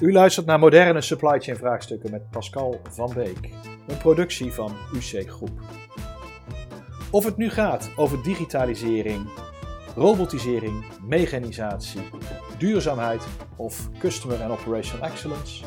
U 0.00 0.12
luistert 0.12 0.46
naar 0.46 0.58
moderne 0.58 1.00
supply 1.00 1.40
chain 1.40 1.56
vraagstukken 1.56 2.10
met 2.10 2.30
Pascal 2.30 2.80
van 2.90 3.12
Beek, 3.14 3.50
een 3.86 3.98
productie 3.98 4.52
van 4.52 4.72
UC 4.94 5.30
Groep. 5.30 5.60
Of 7.10 7.24
het 7.24 7.36
nu 7.36 7.50
gaat 7.50 7.90
over 7.96 8.22
digitalisering, 8.22 9.28
robotisering, 9.96 10.84
mechanisatie, 11.02 12.00
duurzaamheid 12.58 13.26
of 13.56 13.88
customer 13.98 14.42
and 14.42 14.60
operational 14.60 15.08
excellence. 15.08 15.64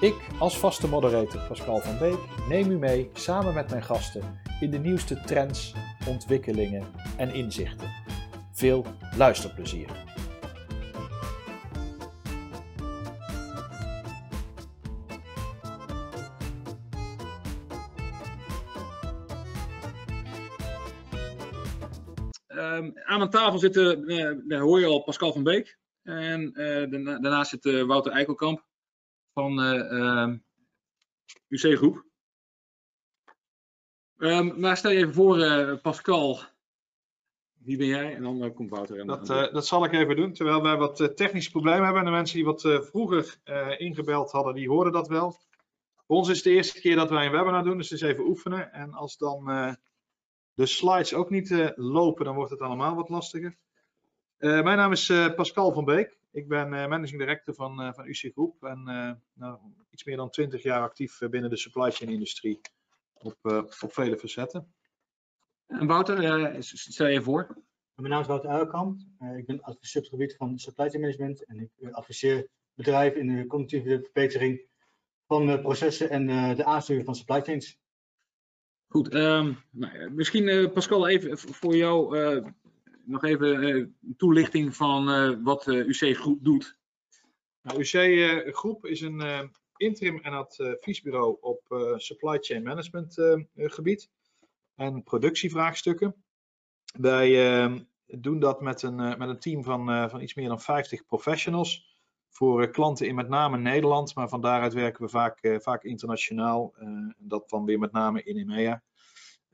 Ik 0.00 0.14
als 0.38 0.58
vaste 0.58 0.88
moderator 0.88 1.40
Pascal 1.48 1.80
van 1.80 1.98
Beek 1.98 2.18
neem 2.48 2.70
u 2.70 2.78
mee 2.78 3.10
samen 3.12 3.54
met 3.54 3.70
mijn 3.70 3.82
gasten 3.82 4.22
in 4.60 4.70
de 4.70 4.78
nieuwste 4.78 5.20
trends, 5.20 5.74
ontwikkelingen 6.08 6.84
en 7.16 7.34
inzichten. 7.34 7.88
Veel 8.52 8.84
luisterplezier. 9.16 10.15
Aan 22.84 23.18
mijn 23.18 23.30
tafel 23.30 23.58
zitten, 23.58 24.06
eh, 24.06 24.48
daar 24.48 24.60
hoor 24.60 24.80
je 24.80 24.86
al, 24.86 25.02
Pascal 25.02 25.32
van 25.32 25.42
Beek. 25.42 25.78
En 26.02 26.54
eh, 26.54 26.90
daarna, 26.90 27.18
daarnaast 27.18 27.50
zit 27.50 27.66
eh, 27.66 27.82
Wouter 27.82 28.12
Eikelkamp 28.12 28.64
van 29.32 29.62
ehm, 29.62 30.36
UC 31.48 31.76
Groep. 31.76 32.04
Ehm, 34.18 34.60
maar 34.60 34.76
stel 34.76 34.90
je 34.90 34.98
even 34.98 35.14
voor, 35.14 35.38
Pascal, 35.78 36.40
wie 37.58 37.76
ben 37.76 37.86
jij? 37.86 38.14
En 38.14 38.22
dan 38.22 38.54
komt 38.54 38.70
Wouter. 38.70 38.98
En 38.98 39.06
dat, 39.06 39.26
dat 39.26 39.66
zal 39.66 39.84
ik 39.84 39.92
even 39.92 40.16
doen, 40.16 40.32
terwijl 40.32 40.62
wij 40.62 40.76
wat 40.76 41.16
technische 41.16 41.50
problemen 41.50 41.84
hebben. 41.84 42.00
En 42.00 42.08
de 42.08 42.14
mensen 42.14 42.36
die 42.36 42.44
wat 42.44 42.60
vroeger 42.62 43.36
ingebeld 43.78 44.30
hadden, 44.30 44.54
die 44.54 44.68
horen 44.68 44.92
dat 44.92 45.08
wel. 45.08 45.30
Voor 46.06 46.16
ons 46.16 46.28
is 46.28 46.34
het 46.34 46.44
de 46.44 46.50
eerste 46.50 46.80
keer 46.80 46.96
dat 46.96 47.10
wij 47.10 47.26
een 47.26 47.32
webinar 47.32 47.64
doen, 47.64 47.76
dus 47.76 47.90
het 47.90 48.02
is 48.02 48.08
even 48.08 48.26
oefenen. 48.26 48.72
En 48.72 48.92
als 48.92 49.16
dan 49.16 49.76
de 50.56 50.66
slides 50.66 51.14
ook 51.14 51.30
niet 51.30 51.50
uh, 51.50 51.68
lopen, 51.74 52.24
dan 52.24 52.34
wordt 52.34 52.50
het 52.50 52.60
allemaal 52.60 52.94
wat 52.94 53.08
lastiger. 53.08 53.56
Uh, 54.38 54.62
mijn 54.62 54.76
naam 54.76 54.92
is 54.92 55.08
uh, 55.08 55.34
Pascal 55.34 55.72
van 55.72 55.84
Beek. 55.84 56.18
Ik 56.32 56.48
ben 56.48 56.68
managing 56.68 57.18
director 57.18 57.54
van, 57.54 57.94
van 57.94 58.06
UC 58.06 58.30
Groep 58.32 58.64
en 58.64 58.82
nou, 59.32 59.58
iets 59.90 60.04
meer 60.04 60.16
dan 60.16 60.30
20 60.30 60.62
jaar 60.62 60.80
actief 60.80 61.18
binnen 61.18 61.50
de 61.50 61.56
supply 61.56 61.90
chain 61.90 62.10
industrie 62.10 62.60
op, 63.12 63.36
op 63.80 63.92
vele 63.92 64.18
facetten. 64.18 64.74
En 65.66 65.86
Wouter, 65.86 66.56
stel 66.64 67.06
je 67.06 67.22
voor. 67.22 67.62
Mijn 67.94 68.10
naam 68.10 68.20
is 68.20 68.26
Wouter 68.26 68.50
Uikamp. 68.50 69.00
ik 69.36 69.46
ben 69.46 69.62
adviseur 69.62 70.02
op 70.02 70.10
het 70.10 70.20
gebied 70.20 70.36
van 70.36 70.58
supply 70.58 70.88
chain 70.88 71.00
management 71.00 71.44
en 71.44 71.60
ik 71.60 71.92
adviseer 71.92 72.48
bedrijven 72.74 73.20
in 73.20 73.36
de 73.36 73.46
continue 73.46 74.00
verbetering 74.00 74.68
van 75.26 75.60
processen 75.60 76.10
en 76.10 76.26
de 76.56 76.64
aansturing 76.64 77.04
van 77.04 77.14
supply 77.14 77.40
chains. 77.40 77.78
Goed, 78.88 79.14
um, 79.14 79.58
nou, 79.70 80.10
misschien 80.10 80.48
uh, 80.48 80.72
Pascal 80.72 81.08
even 81.08 81.38
voor 81.38 81.76
jou 81.76 82.18
uh, 82.18 82.44
nog 83.04 83.24
even 83.24 83.62
uh, 83.62 83.86
toelichting 84.16 84.76
van 84.76 85.04
wat 85.42 85.66
UC 85.66 86.16
Groep 86.16 86.44
doet. 86.44 86.78
Nou, 87.62 87.78
UC 87.80 88.54
Groep 88.54 88.86
is 88.86 89.00
een 89.00 89.50
interim 89.76 90.18
en 90.18 90.32
adviesbureau 90.32 91.36
op 91.40 91.92
supply 91.96 92.38
chain 92.40 92.62
management 92.62 93.14
gebied 93.54 94.10
en 94.74 95.02
productievraagstukken. 95.02 96.14
Wij 96.98 97.58
ehm, 97.60 97.80
doen 98.06 98.38
dat 98.38 98.60
met 98.60 98.82
een, 98.82 98.96
met 98.96 99.28
een 99.28 99.38
team 99.38 99.64
van, 99.64 100.10
van 100.10 100.20
iets 100.20 100.34
meer 100.34 100.48
dan 100.48 100.60
50 100.60 101.04
professionals 101.06 101.96
voor 102.28 102.70
klanten 102.70 103.06
in 103.06 103.14
met 103.14 103.28
name 103.28 103.58
Nederland, 103.58 104.14
maar 104.14 104.28
van 104.28 104.40
daaruit 104.40 104.72
werken 104.72 105.02
we 105.02 105.08
vaak, 105.08 105.56
vaak 105.62 105.84
internationaal. 105.84 106.74
dat 107.18 107.48
dan 107.48 107.64
weer 107.64 107.78
met 107.78 107.92
name 107.92 108.22
in 108.22 108.36
EMEA. 108.36 108.82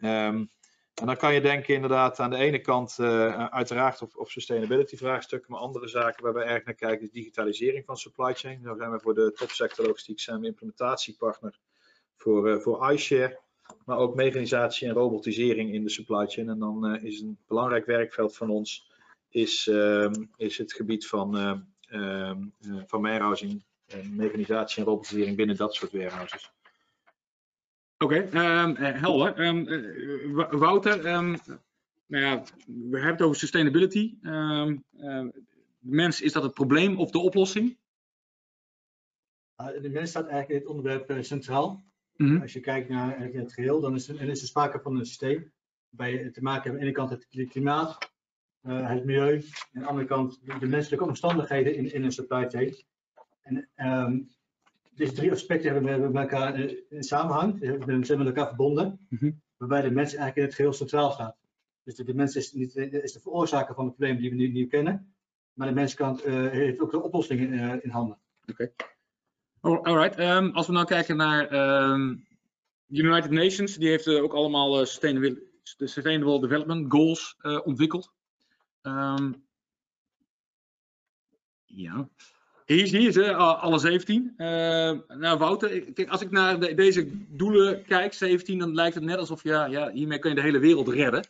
Um, 0.04 0.50
en 0.94 1.06
dan 1.06 1.16
kan 1.16 1.34
je 1.34 1.40
denken 1.40 1.74
inderdaad 1.74 2.20
aan 2.20 2.30
de 2.30 2.36
ene 2.36 2.58
kant 2.58 2.96
uh, 3.00 3.46
uiteraard 3.46 4.02
op, 4.02 4.16
op 4.16 4.30
sustainability 4.30 4.96
vraagstukken, 4.96 5.52
maar 5.52 5.60
andere 5.60 5.88
zaken 5.88 6.24
waar 6.24 6.34
we 6.34 6.42
erg 6.42 6.64
naar 6.64 6.74
kijken 6.74 7.06
is 7.06 7.10
digitalisering 7.10 7.84
van 7.84 7.96
supply 7.96 8.34
chain. 8.34 8.62
Daar 8.62 8.76
zijn 8.76 8.90
we 8.90 9.00
voor 9.00 9.14
de 9.14 9.32
topsector 9.32 9.86
logistiek 9.86 10.20
zijn 10.20 10.40
we 10.40 10.46
implementatiepartner 10.46 11.58
voor, 12.16 12.48
uh, 12.48 12.58
voor 12.58 12.92
iShare, 12.92 13.40
maar 13.84 13.96
ook 13.96 14.14
mechanisatie 14.14 14.88
en 14.88 14.94
robotisering 14.94 15.72
in 15.72 15.82
de 15.82 15.90
supply 15.90 16.26
chain. 16.26 16.48
En 16.48 16.58
dan 16.58 16.94
uh, 16.94 17.04
is 17.04 17.20
een 17.20 17.38
belangrijk 17.46 17.86
werkveld 17.86 18.36
van 18.36 18.50
ons 18.50 18.90
is, 19.28 19.66
ehm, 19.68 20.24
is 20.36 20.58
het 20.58 20.72
gebied 20.72 21.06
van, 21.06 21.36
ehm, 21.88 22.42
van 22.86 23.02
warehousing, 23.02 23.64
mechanisatie 24.10 24.78
en 24.78 24.88
robotisering 24.88 25.36
binnen 25.36 25.56
dat 25.56 25.74
soort 25.74 25.92
warehouses. 25.92 26.52
Oké, 28.02 28.26
okay, 28.28 28.62
um, 28.64 28.76
ehm, 28.76 28.84
eh, 28.84 29.00
helder. 29.00 29.40
Um, 29.46 30.58
Wouter, 30.58 31.06
um, 31.06 31.36
nou 32.06 32.24
ja, 32.24 32.42
we 32.66 32.96
hebben 32.96 33.12
het 33.12 33.22
over 33.22 33.38
sustainability. 33.38 34.18
de 34.20 35.30
mens, 35.78 36.20
is 36.20 36.32
dat 36.32 36.42
het 36.42 36.54
probleem 36.54 36.98
of 36.98 37.10
de 37.10 37.18
oplossing? 37.18 37.78
De 39.56 39.90
mens 39.92 40.10
staat 40.10 40.26
eigenlijk 40.26 40.50
in 40.50 40.58
het 40.58 40.66
onderwerp 40.66 41.10
uh, 41.10 41.22
centraal. 41.22 41.82
Mm 42.16 42.26
-hmm. 42.26 42.40
Als 42.40 42.52
je 42.52 42.60
kijkt 42.60 42.88
naar 42.88 43.20
het 43.20 43.52
geheel, 43.52 43.80
dan 43.80 43.94
is, 43.94 44.08
er, 44.08 44.20
is 44.20 44.40
er 44.40 44.46
sprake 44.46 44.80
van 44.80 44.98
een 44.98 45.06
systeem 45.06 45.52
waarbij 45.88 46.22
je 46.22 46.30
te 46.30 46.42
maken 46.42 46.62
hebt 46.62 46.74
aan 46.74 46.80
de 46.80 46.86
ene 46.86 46.92
kant 46.92 47.10
het 47.10 47.48
klimaat, 47.48 48.10
uh, 48.62 48.88
het 48.88 49.04
milieu, 49.04 49.34
en 49.34 49.44
aan 49.72 49.82
de 49.82 49.86
andere 49.86 50.06
kant 50.06 50.40
de 50.60 50.66
menselijke 50.66 51.04
omstandigheden 51.04 51.74
in, 51.74 51.92
in 51.92 52.04
een 52.04 52.12
supply 52.12 52.48
chain. 52.48 52.74
En 53.42 53.68
deze 54.94 55.12
drie 55.12 55.32
aspecten 55.32 55.72
hebben 55.72 56.00
we 56.00 56.08
met 56.08 56.22
elkaar 56.22 56.58
in 56.88 57.02
samenhang, 57.02 57.58
we 57.58 58.04
zijn 58.04 58.18
met 58.18 58.26
elkaar 58.26 58.46
verbonden, 58.46 59.06
mm 59.08 59.18
-hmm. 59.18 59.42
waarbij 59.56 59.80
de 59.82 59.90
mens 59.90 60.14
eigenlijk 60.14 60.36
in 60.36 60.42
het 60.42 60.54
geheel 60.54 60.72
centraal 60.72 61.10
staat. 61.10 61.36
Dus 61.84 61.94
de, 61.94 62.04
de 62.04 62.14
mens 62.14 62.36
is, 62.36 62.52
niet, 62.52 62.76
is 62.76 63.12
de 63.12 63.20
veroorzaker 63.20 63.74
van 63.74 63.84
de 63.84 63.90
problemen 63.90 64.20
die 64.20 64.30
we 64.30 64.36
nu, 64.36 64.48
nu 64.48 64.66
kennen, 64.66 65.14
maar 65.52 65.68
de 65.68 65.74
mens 65.74 65.94
kan, 65.94 66.20
uh, 66.24 66.50
heeft 66.50 66.80
ook 66.80 66.90
de 66.90 67.02
oplossingen 67.02 67.52
uh, 67.52 67.74
in 67.84 67.90
handen. 67.90 68.18
Oké. 68.46 68.72
Okay. 69.60 69.82
Alright, 69.82 70.18
um, 70.18 70.50
als 70.50 70.66
we 70.66 70.72
nou 70.72 70.86
kijken 70.86 71.16
naar 71.16 71.52
um, 71.90 72.26
United 72.88 73.30
Nations, 73.30 73.76
die 73.76 73.88
heeft 73.88 74.06
uh, 74.06 74.22
ook 74.22 74.32
allemaal 74.32 74.86
sustainable, 74.86 75.42
sustainable 75.62 76.40
Development 76.40 76.92
Goals 76.92 77.36
ontwikkeld. 77.64 78.12
Um, 78.82 79.44
ja. 81.64 82.08
Hier, 82.66 82.86
hier 82.86 83.12
ze, 83.12 83.34
alle 83.34 83.78
17. 83.78 84.34
Uh, 84.36 84.46
nou, 85.08 85.38
Wouter, 85.38 85.92
kijk, 85.92 86.08
als 86.08 86.20
ik 86.20 86.30
naar 86.30 86.60
de, 86.60 86.74
deze 86.74 87.08
doelen 87.28 87.84
kijk, 87.84 88.12
17, 88.12 88.58
dan 88.58 88.74
lijkt 88.74 88.94
het 88.94 89.04
net 89.04 89.18
alsof 89.18 89.42
ja, 89.42 89.66
ja, 89.66 89.90
hiermee 89.90 90.18
kun 90.18 90.30
je 90.30 90.36
de 90.36 90.42
hele 90.42 90.58
wereld 90.58 90.88
redden. 90.88 91.26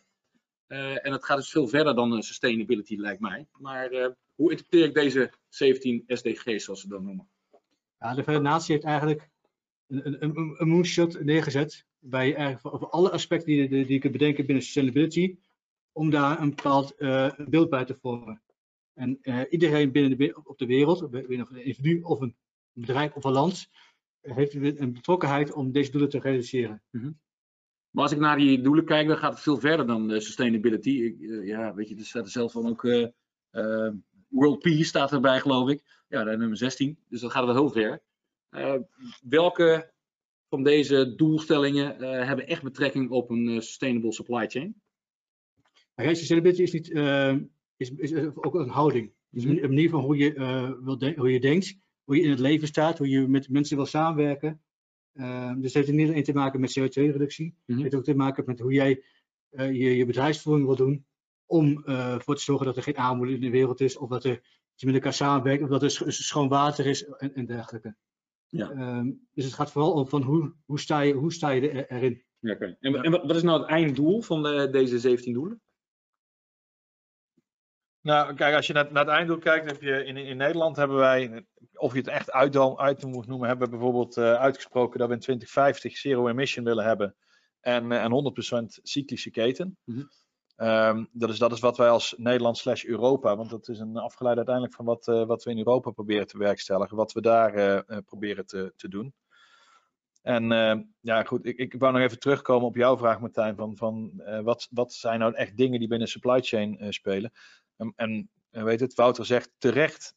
Uh, 0.67 1.05
en 1.05 1.11
dat 1.11 1.25
gaat 1.25 1.37
dus 1.37 1.49
veel 1.49 1.67
verder 1.67 1.95
dan 1.95 2.23
sustainability, 2.23 2.95
lijkt 2.97 3.21
mij. 3.21 3.47
Maar 3.57 3.89
hoe 4.35 4.51
interpreteer 4.51 4.87
ik 4.87 4.93
deze 4.93 5.31
17 5.49 6.03
SDG's, 6.07 6.63
zoals 6.63 6.81
ze 6.81 6.87
dat 6.87 7.01
noemen? 7.01 7.27
Ja, 7.99 8.13
de 8.13 8.23
Verenigde 8.23 8.49
Naties 8.49 8.67
heeft 8.67 8.83
eigenlijk 8.83 9.29
een, 9.87 10.23
een, 10.23 10.55
een 10.57 10.67
moonshot 10.67 11.23
neergezet. 11.23 11.85
Bij 11.99 12.57
over 12.61 12.89
alle 12.89 13.11
aspecten 13.11 13.47
die, 13.47 13.69
die, 13.69 13.85
die 13.85 13.93
je 13.93 13.99
kunt 13.99 14.13
bedenken 14.13 14.45
binnen 14.45 14.63
sustainability. 14.63 15.37
Om 15.91 16.09
daar 16.09 16.41
een 16.41 16.49
bepaald 16.49 16.95
beeld 17.49 17.69
bij 17.69 17.85
te 17.85 17.95
vormen. 18.01 18.42
En 18.93 19.19
uh, 19.21 19.41
iedereen 19.49 19.91
binnen 19.91 20.17
de, 20.17 20.41
op 20.43 20.57
de 20.57 20.65
wereld, 20.65 21.09
binnen 21.09 21.47
een 21.49 21.65
individu 21.65 22.01
of 22.01 22.21
een 22.21 22.35
bedrijf 22.71 23.13
of 23.13 23.23
een 23.23 23.31
land, 23.31 23.69
heeft 24.21 24.53
een 24.53 24.93
betrokkenheid 24.93 25.53
om 25.53 25.71
deze 25.71 25.91
doelen 25.91 26.09
te 26.09 26.19
realiseren. 26.19 26.81
Mm 26.89 27.01
-hmm. 27.01 27.19
Maar 27.89 28.03
als 28.03 28.11
ik 28.11 28.19
naar 28.19 28.37
die 28.37 28.61
doelen 28.61 28.85
kijk, 28.85 29.07
dan 29.07 29.17
gaat 29.17 29.33
het 29.33 29.41
veel 29.41 29.57
verder 29.57 29.87
dan 29.87 30.11
uh, 30.11 30.19
sustainability. 30.19 30.89
Ik, 30.89 31.19
uh, 31.19 31.47
ja, 31.47 31.73
weet 31.73 31.89
je, 31.89 31.95
er 31.95 32.05
staat 32.05 32.25
er 32.25 32.31
zelf 32.31 32.51
van 32.51 32.67
ook 32.67 32.81
World 34.27 34.59
Peace 34.59 34.83
staat 34.83 35.11
erbij, 35.11 35.39
geloof 35.39 35.69
ik. 35.69 36.03
Ja, 36.07 36.23
dat 36.23 36.37
nummer 36.37 36.57
16. 36.57 36.99
Dus 37.09 37.21
dat 37.21 37.31
gaat 37.31 37.45
wel 37.45 37.55
heel 37.55 37.69
ver. 37.69 38.01
welke 39.21 39.91
van 40.49 40.63
deze 40.63 41.15
doelstellingen 41.15 42.03
hebben 42.25 42.47
echt 42.47 42.63
betrekking 42.63 43.09
op 43.09 43.29
een 43.29 43.61
sustainable 43.61 44.13
supply 44.13 44.47
chain? 44.47 44.81
sustainability 45.95 46.61
is 46.61 46.71
niet 46.71 46.89
is, 47.91 48.11
is 48.11 48.35
ook 48.35 48.55
een 48.55 48.69
houding. 48.69 49.13
Dus 49.29 49.43
een 49.43 49.59
manier 49.61 49.89
van 49.89 50.03
hoe 50.03 50.17
je, 50.17 50.35
uh, 50.35 50.71
wil 50.83 51.13
hoe 51.15 51.31
je 51.31 51.39
denkt, 51.39 51.77
hoe 52.03 52.15
je 52.15 52.21
in 52.21 52.29
het 52.29 52.39
leven 52.39 52.67
staat, 52.67 52.97
hoe 52.97 53.09
je 53.09 53.27
met 53.27 53.49
mensen 53.49 53.75
wil 53.75 53.85
samenwerken. 53.85 54.61
Uh, 55.13 55.53
dus 55.55 55.73
het 55.73 55.73
heeft 55.73 55.97
niet 55.97 56.09
alleen 56.09 56.23
te 56.23 56.33
maken 56.33 56.59
met 56.59 56.79
CO2-reductie, 56.79 57.45
mm 57.45 57.53
-hmm. 57.65 57.75
het 57.75 57.83
heeft 57.83 57.95
ook 57.95 58.03
te 58.03 58.15
maken 58.15 58.43
met 58.45 58.59
hoe 58.59 58.73
jij 58.73 59.03
uh, 59.51 59.71
je, 59.71 59.95
je 59.95 60.05
bedrijfsvoering 60.05 60.65
wil 60.65 60.75
doen 60.75 61.05
om 61.45 61.83
ervoor 61.85 62.35
te 62.35 62.41
zorgen 62.41 62.65
dat 62.65 62.77
er 62.77 62.83
geen 62.83 62.95
armoede 62.95 63.33
in 63.33 63.41
de 63.41 63.49
wereld 63.49 63.81
is, 63.81 63.97
of 63.97 64.09
dat, 64.09 64.23
er, 64.23 64.33
dat 64.33 64.41
je 64.75 64.85
met 64.85 64.95
elkaar 64.95 65.13
samenwerkt, 65.13 65.63
of 65.63 65.69
dat 65.69 65.83
er 65.83 66.13
schoon 66.13 66.47
water 66.47 66.85
is 66.85 67.05
en, 67.05 67.33
en 67.35 67.45
dergelijke. 67.45 67.95
Ja. 68.47 68.97
Um, 68.97 69.27
dus 69.33 69.45
het 69.45 69.53
gaat 69.53 69.71
vooral 69.71 69.93
om 69.93 70.07
van 70.07 70.21
hoe, 70.21 70.53
hoe, 70.65 70.79
sta, 70.79 70.99
je, 70.99 71.13
hoe 71.13 71.33
sta 71.33 71.49
je 71.49 71.69
er, 71.69 71.91
erin. 71.91 72.23
Ja, 72.39 72.53
okay. 72.53 72.77
en, 72.79 72.95
en, 72.95 73.11
wat 73.11 73.35
is 73.35 73.43
nou 73.43 73.61
het 73.61 73.69
einddoel 73.69 74.21
van 74.21 74.43
de, 74.43 74.69
deze 74.71 74.99
17 74.99 75.33
doelen? 75.33 75.61
Nou, 78.03 78.33
kijk, 78.33 78.55
als 78.55 78.67
je 78.67 78.73
naar, 78.73 78.91
naar 78.91 79.05
het 79.05 79.13
einddoel 79.13 79.37
kijkt, 79.37 79.65
heb 79.65 79.81
je 79.81 80.05
in, 80.05 80.17
in 80.17 80.37
Nederland 80.37 80.75
hebben 80.75 80.97
wij 80.97 81.45
of 81.73 81.91
je 81.91 81.97
het 81.97 82.07
echt 82.07 82.31
uit, 82.31 82.57
uit 82.77 83.03
moet 83.03 83.27
noemen, 83.27 83.47
hebben 83.47 83.69
we 83.69 83.75
bijvoorbeeld 83.75 84.17
uitgesproken 84.17 84.99
dat 84.99 85.07
we 85.07 85.13
in 85.13 85.19
2050 85.19 85.97
zero 85.97 86.27
emission 86.27 86.65
willen 86.65 86.85
hebben 86.85 87.15
en, 87.61 87.91
en 87.91 88.33
100% 88.61 88.65
cyclische 88.81 89.31
keten. 89.31 89.77
Mm 89.83 90.09
Ehm, 90.55 91.05
dat, 91.11 91.29
is, 91.29 91.37
dat 91.37 91.51
is 91.51 91.59
wat 91.59 91.77
wij 91.77 91.89
als 91.89 92.13
Nederland 92.17 92.57
slash 92.57 92.83
Europa, 92.83 93.35
want 93.35 93.49
dat 93.49 93.67
is 93.67 93.79
een 93.79 93.97
afgeleid 93.97 94.35
uiteindelijk 94.35 94.75
van 94.75 94.85
wat, 94.85 95.07
uh, 95.07 95.25
wat 95.25 95.43
we 95.43 95.51
in 95.51 95.57
Europa 95.57 95.91
proberen 95.91 96.27
te 96.27 96.37
werkstelligen, 96.37 96.97
wat 96.97 97.13
we 97.13 97.21
daar 97.21 97.55
uh, 97.57 97.97
proberen 98.05 98.45
te, 98.45 98.73
te 98.75 98.87
doen. 98.87 99.13
En 100.21 100.51
uh, 100.51 100.75
ja, 100.99 101.23
goed, 101.23 101.45
ik, 101.45 101.57
ik 101.57 101.75
wou 101.77 101.93
nog 101.93 102.01
even 102.01 102.19
terugkomen 102.19 102.67
op 102.67 102.75
jouw 102.75 102.97
vraag, 102.97 103.19
Martijn, 103.19 103.55
van, 103.55 103.77
van 103.77 104.23
wat, 104.43 104.67
wat 104.71 104.93
zijn 104.93 105.19
nou 105.19 105.33
echt 105.33 105.57
dingen 105.57 105.79
die 105.79 105.87
binnen 105.87 106.07
supply 106.07 106.41
chain 106.41 106.93
spelen? 106.93 107.31
En, 107.77 107.93
en 107.95 108.29
weet 108.51 108.79
het, 108.79 108.93
Wouter 108.93 109.25
zegt 109.25 109.51
terecht, 109.57 110.15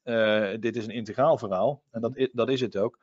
dit 0.60 0.76
is 0.76 0.84
een 0.84 0.90
integraal 0.90 1.38
verhaal, 1.38 1.82
en 1.90 2.00
dat, 2.00 2.28
dat 2.32 2.48
is 2.48 2.60
het 2.60 2.76
ook. 2.76 2.98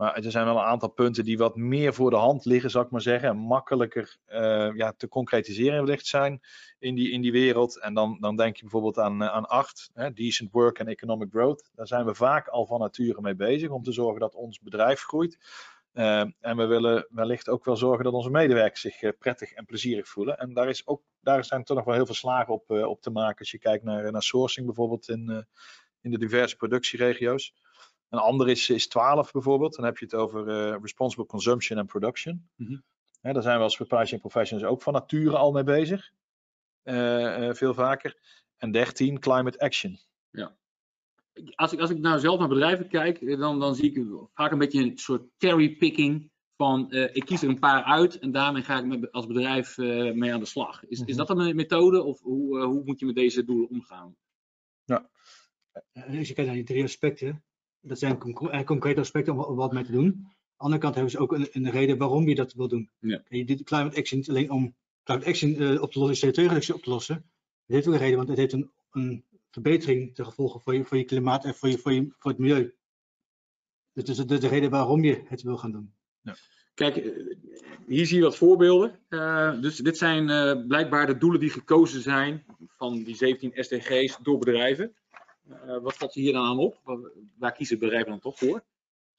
Maar 0.00 0.14
er 0.14 0.30
zijn 0.30 0.44
wel 0.44 0.56
een 0.56 0.62
aantal 0.62 0.88
punten 0.88 1.24
die 1.24 1.38
wat 1.38 1.56
meer 1.56 1.94
voor 1.94 2.10
de 2.10 2.16
hand 2.16 2.44
liggen, 2.44 2.70
zou 2.70 2.84
ik 2.84 2.90
maar 2.90 3.00
zeggen. 3.00 3.28
En 3.28 3.36
makkelijker 3.36 4.16
uh, 4.28 4.70
ja, 4.74 4.92
te 4.92 5.08
concretiseren 5.08 5.84
wellicht 5.84 6.06
zijn 6.06 6.40
in 6.78 6.94
die, 6.94 7.10
in 7.10 7.20
die 7.20 7.32
wereld. 7.32 7.80
En 7.80 7.94
dan, 7.94 8.16
dan 8.20 8.36
denk 8.36 8.56
je 8.56 8.62
bijvoorbeeld 8.62 8.98
aan, 8.98 9.22
uh, 9.22 9.28
aan 9.28 9.46
acht, 9.46 9.90
hè, 9.94 10.12
decent 10.12 10.52
work 10.52 10.80
and 10.80 10.88
economic 10.88 11.28
growth. 11.30 11.70
Daar 11.74 11.86
zijn 11.86 12.04
we 12.04 12.14
vaak 12.14 12.48
al 12.48 12.66
van 12.66 12.80
nature 12.80 13.20
mee 13.20 13.34
bezig 13.34 13.70
om 13.70 13.82
te 13.82 13.92
zorgen 13.92 14.20
dat 14.20 14.34
ons 14.34 14.60
bedrijf 14.60 15.00
groeit. 15.00 15.38
Uh, 16.00 16.20
en 16.40 16.56
we 16.56 16.66
willen 16.66 17.06
wellicht 17.10 17.48
ook 17.48 17.64
wel 17.64 17.76
zorgen 17.76 18.04
dat 18.04 18.12
onze 18.12 18.30
medewerkers 18.30 18.80
zich 18.80 19.18
prettig 19.18 19.52
en 19.52 19.64
plezierig 19.64 20.08
voelen. 20.08 20.38
En 20.38 20.54
daar, 20.54 20.68
is 20.68 20.86
ook, 20.86 21.02
daar 21.20 21.44
zijn 21.44 21.64
toch 21.64 21.76
nog 21.76 21.86
wel 21.86 21.94
heel 21.94 22.06
veel 22.06 22.14
slagen 22.14 22.54
op, 22.54 22.70
op 22.70 23.02
te 23.02 23.10
maken. 23.10 23.38
Als 23.38 23.50
je 23.50 23.58
kijkt 23.58 23.84
naar, 23.84 24.12
naar 24.12 24.22
sourcing 24.22 24.66
bijvoorbeeld 24.66 25.08
in, 25.08 25.46
in 26.00 26.10
de 26.10 26.18
diverse 26.18 26.56
productieregio's. 26.56 27.54
Een 28.10 28.18
ander 28.18 28.48
is, 28.48 28.70
is 28.70 28.88
12 28.88 29.32
bijvoorbeeld. 29.32 29.74
Dan 29.74 29.84
heb 29.84 29.98
je 29.98 30.04
het 30.04 30.14
over 30.14 30.48
uh, 30.48 30.76
responsible 30.80 31.26
consumption 31.26 31.78
en 31.78 31.86
production. 31.86 32.48
Mm 32.56 32.66
-hmm. 32.66 33.32
daar 33.32 33.42
zijn 33.42 33.56
we 33.56 33.62
als 33.62 33.74
supply 33.74 34.06
chain 34.06 34.20
professionals 34.20 34.68
ook 34.68 34.82
van 34.82 34.92
nature 34.92 35.36
al 35.36 35.52
mee 35.52 35.64
bezig. 35.64 36.10
Uh, 36.84 37.48
uh, 37.48 37.54
veel 37.54 37.74
vaker. 37.74 38.16
En 38.56 38.70
13, 38.70 39.18
climate 39.18 39.58
action. 39.58 39.98
Ja. 40.30 40.56
Als 41.54 41.72
ik, 41.72 41.80
als 41.80 41.90
ik 41.90 41.98
nou 41.98 42.18
zelf 42.18 42.38
naar 42.38 42.48
bedrijven 42.48 42.88
kijk, 42.88 43.38
dan, 43.38 43.60
dan 43.60 43.74
zie 43.74 43.92
ik 43.92 44.06
vaak 44.34 44.52
een 44.52 44.58
beetje 44.58 44.82
een 44.82 44.98
soort 44.98 45.22
cherrypicking 45.38 46.30
van 46.56 46.92
ik 46.92 47.24
kies 47.24 47.42
er 47.42 47.48
een 47.48 47.58
paar 47.58 47.82
uit 47.82 48.18
en 48.18 48.32
daarmee 48.32 48.62
ga 48.62 48.78
ik 48.78 48.84
met, 48.84 49.12
als 49.12 49.26
bedrijf 49.26 49.76
mee 50.14 50.32
aan 50.32 50.40
de 50.40 50.46
slag. 50.46 50.84
Is, 50.84 50.98
mm 50.98 51.04
-hmm. 51.04 51.12
is 51.12 51.16
dat 51.16 51.30
een 51.30 51.56
methode 51.56 52.02
of 52.02 52.20
hoe, 52.20 52.64
hoe 52.64 52.82
moet 52.84 53.00
je 53.00 53.06
met 53.06 53.14
deze 53.14 53.44
doelen 53.44 53.68
omgaan? 53.68 54.16
Ja. 54.84 55.10
Als 55.92 56.28
je 56.28 56.34
kijkt 56.34 56.50
naar 56.50 56.54
die 56.54 56.64
drie 56.64 56.82
aspecten, 56.82 57.44
dat 57.80 57.98
zijn 57.98 58.18
concrete 58.64 59.00
aspecten 59.00 59.46
om 59.48 59.56
wat 59.56 59.72
mee 59.72 59.84
te 59.84 59.92
doen. 59.92 60.06
Aan 60.06 60.68
de 60.68 60.76
andere 60.76 60.80
kant 60.80 60.94
hebben 60.94 61.12
ze 61.12 61.18
ook 61.18 61.32
een, 61.32 61.48
een 61.52 61.70
reden 61.70 61.98
waarom 61.98 62.28
je 62.28 62.34
dat 62.34 62.52
wil 62.52 62.68
doen. 62.68 62.90
Ja. 62.98 63.22
Je 63.28 63.44
doet 63.44 63.62
climate 63.62 63.96
action 63.96 64.18
niet 64.18 64.28
alleen 64.28 64.50
om 64.50 64.74
climate 65.02 65.28
action 65.28 65.62
uh, 65.62 65.82
op 65.82 65.92
te 65.92 65.98
lossen, 65.98 66.28
CO2-reductie 66.28 66.74
op 66.74 66.82
te 66.82 66.90
lossen. 66.90 67.14
Het 67.14 67.74
heeft 67.74 67.86
ook 67.86 67.92
een 67.92 68.00
reden, 68.00 68.16
want 68.16 68.28
het 68.28 68.38
heeft 68.38 68.52
een, 68.52 68.70
een 68.90 69.24
verbetering 69.50 70.14
te 70.14 70.24
gevolgen 70.24 70.60
voor 70.60 70.74
je, 70.74 70.84
voor 70.84 70.96
je 70.96 71.04
klimaat 71.04 71.44
en 71.44 71.54
voor, 71.54 71.68
je, 71.68 71.78
voor, 71.78 71.92
je, 71.92 72.14
voor 72.18 72.30
het 72.30 72.40
milieu. 72.40 72.74
Dus 73.92 74.04
dat 74.04 74.08
is 74.08 74.26
de, 74.26 74.38
de 74.38 74.48
reden 74.48 74.70
waarom 74.70 75.04
je 75.04 75.22
het 75.24 75.42
wil 75.42 75.56
gaan 75.56 75.72
doen. 75.72 75.94
Ja. 76.20 76.36
Kijk, 76.74 76.96
eh, 76.96 77.36
hier 77.86 78.06
zie 78.06 78.16
je 78.16 78.22
wat 78.22 78.36
voorbeelden. 78.36 78.98
Uh, 79.08 79.60
dus 79.60 79.76
dit 79.76 79.98
zijn 79.98 80.28
uh, 80.28 80.66
blijkbaar 80.66 81.06
de 81.06 81.18
doelen 81.18 81.40
die 81.40 81.50
gekozen 81.50 82.02
zijn 82.02 82.44
van 82.76 83.02
die 83.02 83.16
17 83.16 83.52
SDG's 83.54 84.18
door 84.22 84.38
bedrijven. 84.38 84.94
Uh, 85.48 85.78
wat 85.78 85.96
valt 85.96 86.14
hier 86.14 86.32
dan 86.32 86.44
aan 86.44 86.58
op? 86.58 87.00
Waar 87.38 87.52
kiezen 87.52 87.78
bedrijven 87.78 88.10
dan 88.10 88.20
toch 88.20 88.38
voor? 88.38 88.64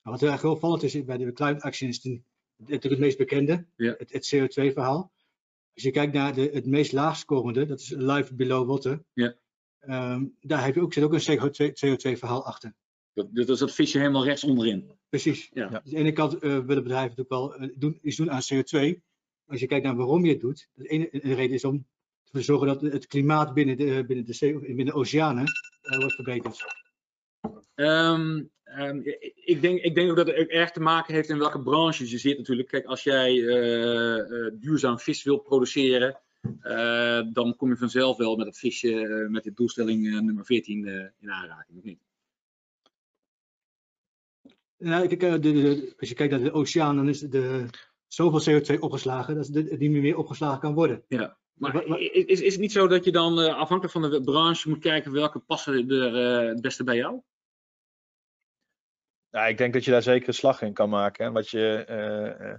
Wat 0.01 0.19
heel 0.19 0.31
erg 0.31 0.45
opvallend 0.45 0.83
is 0.83 1.05
bij 1.05 1.17
de 1.17 1.33
climate 1.33 1.65
action 1.65 1.89
is 1.89 2.03
het, 2.03 2.21
natuurlijk 2.57 2.83
het 2.83 2.99
meest 2.99 3.17
bekende, 3.17 3.65
ja. 3.75 3.95
het, 3.97 4.11
het 4.11 4.35
CO2-verhaal. 4.35 5.11
Als 5.73 5.83
je 5.83 5.91
kijkt 5.91 6.13
naar 6.13 6.33
de, 6.33 6.49
het 6.53 6.65
meest 6.65 6.91
laagscorende, 6.91 7.65
dat 7.65 7.79
is 7.79 7.89
life 7.89 8.35
below 8.35 8.69
water. 8.69 9.03
Ja. 9.13 9.35
Um, 9.87 10.35
daar 10.39 10.65
heb 10.65 10.75
je 10.75 10.81
ook, 10.81 10.93
zit 10.93 11.03
ook 11.03 11.13
een 11.13 11.73
CO2-verhaal 11.85 12.45
achter. 12.45 12.73
Dat, 13.13 13.35
dat 13.35 13.49
is 13.49 13.59
dat 13.59 13.73
visje 13.73 13.97
helemaal 13.97 14.25
rechts 14.25 14.43
onderin. 14.43 14.91
Precies. 15.09 15.49
Ja. 15.53 15.67
Dus 15.67 15.77
aan 15.77 15.81
de 15.83 15.95
ene 15.95 16.11
kant 16.11 16.33
uh, 16.33 16.39
willen 16.41 16.83
bedrijven 16.83 17.15
natuurlijk 17.15 17.29
wel 17.29 17.61
uh, 17.61 17.75
doen, 17.75 17.99
iets 18.01 18.17
doen 18.17 18.31
aan 18.31 18.41
CO2. 18.41 18.99
Als 19.45 19.59
je 19.59 19.67
kijkt 19.67 19.85
naar 19.85 19.95
waarom 19.95 20.25
je 20.25 20.31
het 20.31 20.41
doet, 20.41 20.69
de 20.73 20.87
ene 20.87 21.09
de 21.11 21.33
reden 21.33 21.55
is 21.55 21.65
om 21.65 21.87
te 22.31 22.41
zorgen 22.41 22.67
dat 22.67 22.81
het 22.81 23.07
klimaat 23.07 23.53
binnen 23.53 23.77
de, 23.77 24.03
binnen 24.07 24.25
de, 24.25 24.33
zee, 24.33 24.59
binnen 24.59 24.85
de 24.85 24.93
oceanen 24.93 25.45
uh, 25.81 25.97
wordt 25.97 26.15
verbeterd. 26.15 26.65
Um, 27.75 28.51
um, 28.79 29.01
ik, 29.35 29.61
denk, 29.61 29.79
ik 29.79 29.95
denk 29.95 30.09
ook 30.09 30.15
dat 30.15 30.27
het 30.27 30.49
erg 30.49 30.71
te 30.71 30.79
maken 30.79 31.13
heeft 31.13 31.29
in 31.29 31.37
welke 31.37 31.61
branches 31.61 32.11
je 32.11 32.17
zit 32.17 32.37
natuurlijk. 32.37 32.67
Kijk, 32.67 32.85
als 32.85 33.03
jij 33.03 33.33
uh, 33.33 34.17
uh, 34.17 34.51
duurzaam 34.53 34.99
vis 34.99 35.23
wilt 35.23 35.43
produceren, 35.43 36.19
dan 37.33 37.55
kom 37.55 37.69
je 37.69 37.77
vanzelf 37.77 38.17
wel 38.17 38.35
met 38.35 38.45
het 38.45 38.57
visje 38.57 39.27
met 39.29 39.43
de 39.43 39.53
doelstelling 39.53 40.21
nummer 40.21 40.45
14 40.45 40.88
in 41.19 41.31
aanraking, 41.31 41.77
of 41.77 41.83
niet? 41.83 41.99
Nou, 44.77 45.07
kijk, 45.07 45.19
de, 45.19 45.39
de, 45.39 45.93
als 45.99 46.09
je 46.09 46.15
kijkt 46.15 46.33
naar 46.33 46.43
de 46.43 46.51
oceaan, 46.51 46.95
dan 46.95 47.09
is 47.09 47.19
de, 47.19 47.65
zoveel 48.13 48.61
CO2 48.61 48.79
opgeslagen 48.79 49.35
dat 49.35 49.47
het 49.47 49.79
niet 49.79 49.91
meer 49.91 50.17
opgeslagen 50.17 50.59
kan 50.59 50.73
worden. 50.73 51.03
Ja. 51.07 51.38
Maar 51.53 51.99
is, 51.99 52.41
is 52.41 52.51
het 52.51 52.61
niet 52.61 52.71
zo 52.71 52.88
dat 52.88 53.05
je 53.05 53.11
dan 53.11 53.39
uh, 53.39 53.45
afhankelijk 53.45 53.91
van 53.91 54.11
de 54.11 54.21
branche 54.21 54.69
moet 54.69 54.79
kijken 54.79 55.11
welke 55.11 55.39
passen 55.39 55.89
er 55.89 56.43
uh, 56.43 56.49
het 56.49 56.61
beste 56.61 56.83
bij 56.83 56.95
jou? 56.95 57.21
Ja, 59.29 59.45
ik 59.45 59.57
denk 59.57 59.73
dat 59.73 59.85
je 59.85 59.91
daar 59.91 60.01
zeker 60.01 60.27
een 60.27 60.33
slag 60.33 60.61
in 60.61 60.73
kan 60.73 60.89
maken. 60.89 61.25
Hè. 61.25 61.31
Wat, 61.31 61.49
je, 61.49 61.85
uh, 61.89 62.53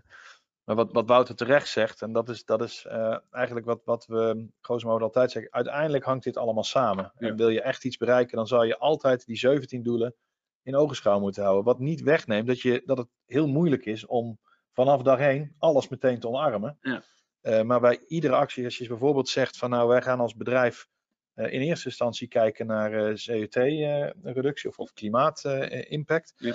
maar 0.64 0.76
wat, 0.76 0.92
wat 0.92 1.08
Wouter 1.08 1.34
terecht 1.34 1.68
zegt, 1.68 2.02
en 2.02 2.12
dat 2.12 2.28
is, 2.28 2.44
dat 2.44 2.62
is 2.62 2.86
eigenlijk 3.30 3.66
wat, 3.66 3.80
wat 3.84 4.06
we 4.06 4.48
Goosmoot 4.60 5.02
altijd 5.02 5.30
zeggen. 5.30 5.52
Uiteindelijk 5.52 6.04
hangt 6.04 6.24
dit 6.24 6.36
allemaal 6.36 6.64
samen. 6.64 7.12
Ja. 7.18 7.28
En 7.28 7.36
wil 7.36 7.48
je 7.48 7.62
echt 7.62 7.84
iets 7.84 7.96
bereiken, 7.96 8.36
dan 8.36 8.46
zal 8.46 8.62
je 8.62 8.78
altijd 8.78 9.26
die 9.26 9.36
17 9.36 9.82
doelen 9.82 10.14
in 10.62 10.76
ogenschouw 10.76 11.20
moeten 11.20 11.42
houden. 11.42 11.64
Wat 11.64 11.78
niet 11.78 12.02
wegneemt 12.02 12.46
dat, 12.46 12.60
je, 12.60 12.82
dat 12.84 12.98
het 12.98 13.08
heel 13.26 13.46
moeilijk 13.46 13.84
is 13.84 14.06
om 14.06 14.38
vanaf 14.72 15.02
dag 15.02 15.18
één 15.18 15.54
alles 15.58 15.88
meteen 15.88 16.20
te 16.20 16.28
omarmen. 16.28 16.78
Ja. 16.80 17.02
Uh, 17.42 17.62
maar 17.62 17.80
bij 17.80 18.04
iedere 18.06 18.34
actie, 18.34 18.64
als 18.64 18.78
je 18.78 18.88
bijvoorbeeld 18.88 19.28
zegt 19.28 19.56
van 19.56 19.70
nou 19.70 19.88
wij 19.88 20.02
gaan 20.02 20.20
als 20.20 20.34
bedrijf 20.34 20.88
uh, 21.34 21.52
in 21.52 21.60
eerste 21.60 21.88
instantie 21.88 22.28
kijken 22.28 22.66
naar 22.66 22.92
uh, 22.92 23.16
CO2-reductie 23.30 24.70
of, 24.70 24.78
of 24.78 24.92
klimaatimpact. 24.92 26.34
Ja. 26.36 26.54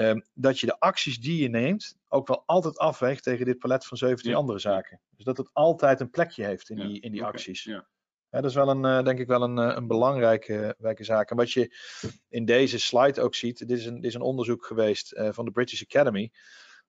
Ehm, 0.00 0.20
dat 0.34 0.60
je 0.60 0.66
de 0.66 0.78
acties 0.78 1.20
die 1.20 1.42
je 1.42 1.48
neemt 1.48 1.96
ook 2.08 2.26
wel 2.28 2.42
altijd 2.46 2.78
afweegt 2.78 3.22
tegen 3.22 3.46
dit 3.46 3.58
palet 3.58 3.86
van 3.86 3.96
17 3.96 4.30
Ja. 4.30 4.36
andere 4.36 4.58
zaken. 4.58 5.00
Dus 5.16 5.24
dat 5.24 5.36
het 5.36 5.50
altijd 5.52 6.00
een 6.00 6.10
plekje 6.10 6.44
heeft 6.44 6.70
in 6.70 6.76
Ja, 6.76 6.86
die, 6.86 7.00
in 7.00 7.12
die 7.12 7.24
acties. 7.24 7.64
ja. 7.64 7.88
Dat 8.30 8.44
is 8.44 8.54
wel 8.54 8.68
een, 8.68 9.04
denk 9.04 9.18
ik 9.18 9.26
wel 9.26 9.42
een, 9.42 9.56
een 9.56 9.86
belangrijke, 9.86 10.52
belangrijke 10.52 11.04
zaak. 11.04 11.30
En 11.30 11.36
wat 11.36 11.52
je 11.52 11.76
in 12.28 12.44
deze 12.44 12.78
slide 12.78 13.20
ook 13.22 13.34
ziet, 13.34 13.58
dit 13.58 13.70
is 13.78 13.86
een, 13.86 13.94
dit 13.94 14.04
is 14.04 14.14
een 14.14 14.20
onderzoek 14.20 14.66
geweest 14.66 15.20
van 15.30 15.44
de 15.44 15.50
British 15.50 15.82
Academy 15.82 16.30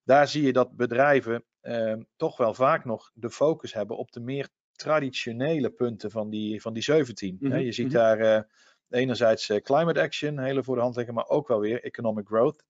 daar 0.03 0.27
zie 0.27 0.43
je 0.43 0.53
dat 0.53 0.75
bedrijven 0.75 1.43
eh, 1.59 1.93
toch 2.15 2.37
wel 2.37 2.53
vaak 2.53 2.85
nog 2.85 3.11
de 3.13 3.29
focus 3.29 3.73
hebben 3.73 3.97
op 3.97 4.11
de 4.11 4.19
meer 4.19 4.49
traditionele 4.71 5.69
punten 5.69 6.11
van 6.11 6.29
die, 6.29 6.61
van 6.61 6.73
die 6.73 6.83
17. 6.83 7.37
Mhm, 7.39 7.57
je 7.57 7.71
ziet 7.71 7.85
mhm. 7.85 7.95
daar 7.95 8.19
uh, 8.19 8.41
enerzijds 8.89 9.51
climate 9.63 10.01
action, 10.01 10.39
hele 10.39 10.63
voor 10.63 10.75
de 10.75 10.81
hand 10.81 10.95
liggen, 10.95 11.13
maar 11.13 11.27
ook 11.27 11.47
wel 11.47 11.59
weer 11.59 11.83
economic 11.83 12.27
growth. 12.27 12.63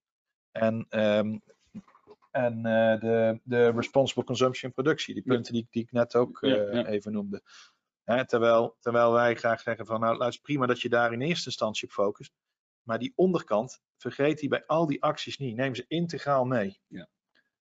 En, 0.52 0.86
um, 0.90 1.42
en 2.30 2.62
de, 3.00 3.40
de 3.42 3.70
responsible 3.70 4.24
consumption 4.24 4.70
en 4.70 4.74
productie, 4.74 5.14
die 5.14 5.22
punten 5.22 5.52
die, 5.52 5.66
die 5.70 5.82
ik 5.82 5.92
net 5.92 6.16
ook 6.16 6.38
Ja, 6.40 6.56
ja. 6.56 6.86
even 6.86 7.12
noemde. 7.12 7.42
Hè, 8.04 8.26
terwijl, 8.26 8.76
terwijl 8.80 9.12
wij 9.12 9.34
graag 9.34 9.60
zeggen 9.60 9.86
van 9.86 10.00
nou 10.00 10.16
luister 10.16 10.42
prima 10.42 10.66
dat 10.66 10.80
je 10.80 10.88
daar 10.88 11.12
in 11.12 11.20
eerste 11.20 11.46
instantie 11.46 11.88
op 11.88 11.94
focust. 11.94 12.32
Maar 12.82 12.98
die 12.98 13.12
onderkant, 13.14 13.82
vergeet 13.96 14.38
die 14.38 14.48
bij 14.48 14.66
al 14.66 14.86
die 14.86 15.02
acties 15.02 15.38
niet. 15.38 15.56
Neem 15.56 15.74
ze 15.74 15.84
integraal 15.88 16.44
mee. 16.44 16.80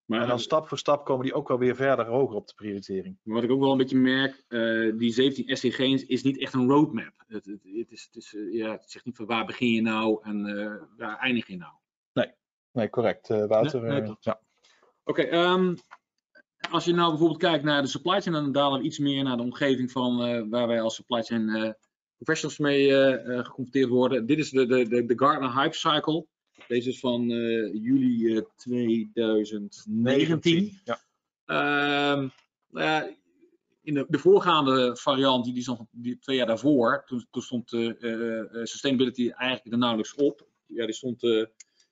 Maar 0.06 0.22
En 0.22 0.28
dan 0.28 0.40
stap 0.40 0.68
voor 0.68 0.78
stap 0.78 1.06
komen 1.06 1.26
die 1.26 1.34
ook 1.34 1.48
wel 1.48 1.58
weer 1.58 1.76
verder 1.76 2.06
hoger 2.06 2.36
op 2.36 2.48
de 2.48 2.54
prioritering. 2.54 3.18
wat 3.24 3.44
ik 3.44 3.52
ook 3.52 3.60
wel 3.60 3.72
een 3.72 3.78
beetje 3.78 3.98
merk, 3.98 4.44
eh, 4.48 4.98
die 4.98 5.14
17 5.14 5.58
SDG's 5.58 6.06
is 6.06 6.24
niet 6.24 6.40
echt 6.40 6.54
een 6.54 6.68
roadmap. 6.68 7.14
Het, 7.28 7.46
het, 7.46 7.64
het, 7.64 7.92
is, 7.92 8.04
het, 8.04 8.16
is, 8.16 8.36
eh, 8.36 8.54
ja, 8.54 8.72
het 8.72 8.92
zegt 8.92 9.06
niet 9.06 9.16
van 9.16 9.26
waar 9.26 9.46
begin 9.46 9.72
je 9.72 9.82
nou 9.82 10.20
en 10.24 10.46
eh, 10.46 10.82
waar 10.98 11.18
eindig 11.18 11.48
je 11.48 11.58
nou. 11.58 11.74
Nee, 12.14 12.32
correct. 12.90 13.30
Uh, 13.30 13.46
Wouter. 13.46 13.82
Nee, 13.82 14.02
nee, 14.02 14.10
eh, 14.10 14.16
ja. 14.20 14.40
Oké, 15.04 15.22
ehm, 15.22 15.76
als 16.72 16.86
je 16.86 16.94
nou 16.94 17.10
bijvoorbeeld 17.10 17.40
kijkt 17.40 17.64
naar 17.64 17.82
de 17.82 17.88
supply 17.88 18.22
chain, 18.22 18.36
dan 18.36 18.52
dalen 18.52 18.80
we 18.80 18.86
iets 18.86 19.00
meer 19.00 19.24
naar 19.24 19.38
de 19.38 19.44
omgeving 19.44 19.92
van 19.92 20.24
eh, 20.24 20.44
waar 20.50 20.68
wij 20.68 20.82
als 20.82 20.96
supply 20.96 21.22
chain 21.22 21.50
eh, 21.50 21.72
professionals 22.24 22.60
mee 22.60 22.90
eh, 22.90 23.14
eh, 23.14 23.20
geconfronteerd 23.38 23.90
worden. 23.90 24.26
Dit 24.26 24.38
is 24.38 24.50
de, 24.50 24.66
de, 24.66 25.06
de, 25.06 25.14
Gartner 25.16 25.54
Hype 25.54 25.76
Cycle. 25.76 26.26
Deze 26.68 26.90
is 26.90 27.00
van 27.00 27.32
eh, 27.32 27.74
juli 27.74 28.36
eh, 28.36 28.42
2019. 28.56 30.80
Ja. 30.84 31.00
Ehm, 31.46 32.28
in 33.84 33.94
de, 33.94 34.06
de 34.08 34.20
voorgaande 34.20 34.96
variant, 34.96 35.44
die, 35.44 35.54
die, 35.54 35.64
stond, 35.64 35.88
die 35.92 36.20
twee 36.20 36.38
jaar 36.38 36.48
daarvoor, 36.48 37.04
toen, 37.06 37.28
toen 37.32 37.42
stond 37.42 37.74
eh, 37.74 38.04
eh, 38.04 38.40
eh, 38.40 38.46
sustainability 38.52 39.30
eigenlijk 39.30 39.72
er 39.72 39.78
nauwelijks 39.78 40.16
op. 40.16 40.48
Ja, 40.66 40.86
die 40.86 40.96
stond 40.96 41.24
eh, 41.24 41.46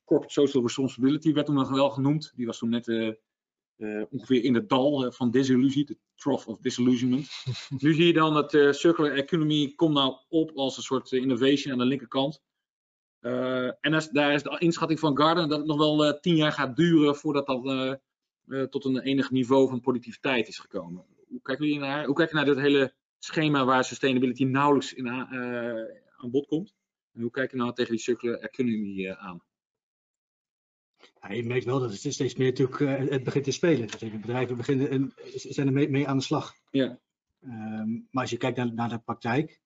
Corporate 0.09 0.33
Social 0.33 0.63
Responsibility 0.63 1.33
werd 1.33 1.45
toen 1.45 1.55
nog 1.55 1.69
wel 1.69 1.89
genoemd. 1.89 2.31
Die 2.35 2.45
was 2.45 2.57
toen 2.57 2.69
net 2.69 2.87
ongeveer 4.09 4.43
in 4.43 4.53
het 4.53 4.69
dal 4.69 5.11
van 5.11 5.31
desillusie, 5.31 5.85
de 5.85 5.97
trough 6.15 6.47
of 6.47 6.57
disillusionment. 6.57 7.29
nu 7.83 7.93
zie 7.93 8.05
je 8.05 8.13
dan 8.13 8.33
dat 8.33 8.53
uh, 8.53 8.71
circular 8.71 9.11
economy 9.11 9.73
komt 9.75 9.93
nou 9.93 10.15
op 10.29 10.51
als 10.55 10.77
een 10.77 10.83
soort 10.83 11.11
innovation 11.11 11.73
aan 11.73 11.79
de 11.79 11.85
linkerkant. 11.85 12.41
en 13.81 14.09
daar 14.11 14.33
is 14.33 14.43
de 14.43 14.55
inschatting 14.59 14.99
van 14.99 15.17
Garden 15.17 15.49
dat 15.49 15.57
het 15.57 15.67
nog 15.67 15.77
wel 15.77 16.19
tien 16.19 16.35
jaar 16.35 16.51
gaat 16.51 16.75
duren 16.75 17.15
voordat 17.15 17.47
dat 17.47 17.99
tot 18.69 18.85
een 18.85 18.99
enig 18.99 19.31
niveau 19.31 19.69
van 19.69 19.79
productiviteit 19.79 20.47
is 20.47 20.59
gekomen. 20.59 21.05
Hoe 21.27 21.41
kijken 21.41 21.65
jullie 21.65 21.81
naar, 21.81 22.05
hoe 22.05 22.15
kijken 22.15 22.35
naar 22.35 22.45
dit 22.45 22.59
hele 22.59 22.93
schema 23.19 23.65
waar 23.65 23.83
sustainability 23.83 24.43
nauwelijks 24.43 24.93
in, 24.93 25.09
aan 25.09 26.31
bod 26.31 26.47
komt? 26.47 26.75
En 27.13 27.21
hoe 27.21 27.31
kijk 27.31 27.51
je 27.51 27.57
nou 27.57 27.73
tegen 27.73 27.91
die 27.91 28.01
circular 28.01 28.39
economy 28.39 29.09
aan? 29.09 29.47
Ja, 31.21 31.33
je 31.33 31.45
merkt 31.45 31.65
wel 31.65 31.79
dat 31.79 31.91
het 31.91 32.13
steeds 32.13 32.35
meer 32.35 32.47
natuurlijk 32.47 32.79
uh, 32.79 33.09
het 33.09 33.23
begint 33.23 33.43
te 33.43 33.51
spelen. 33.51 33.87
Dus 33.87 34.11
bedrijven 34.11 34.57
beginnen 34.57 34.89
en 34.89 35.13
zijn 35.33 35.67
er 35.67 35.73
mee, 35.73 35.89
mee, 35.89 36.07
aan 36.07 36.17
de 36.17 36.23
slag. 36.23 36.53
Ja. 36.69 36.99
Um, 37.43 38.07
maar 38.11 38.21
als 38.21 38.31
je 38.31 38.37
kijkt 38.37 38.57
naar, 38.57 38.73
naar 38.73 38.89
de 38.89 38.99
praktijk, 38.99 39.61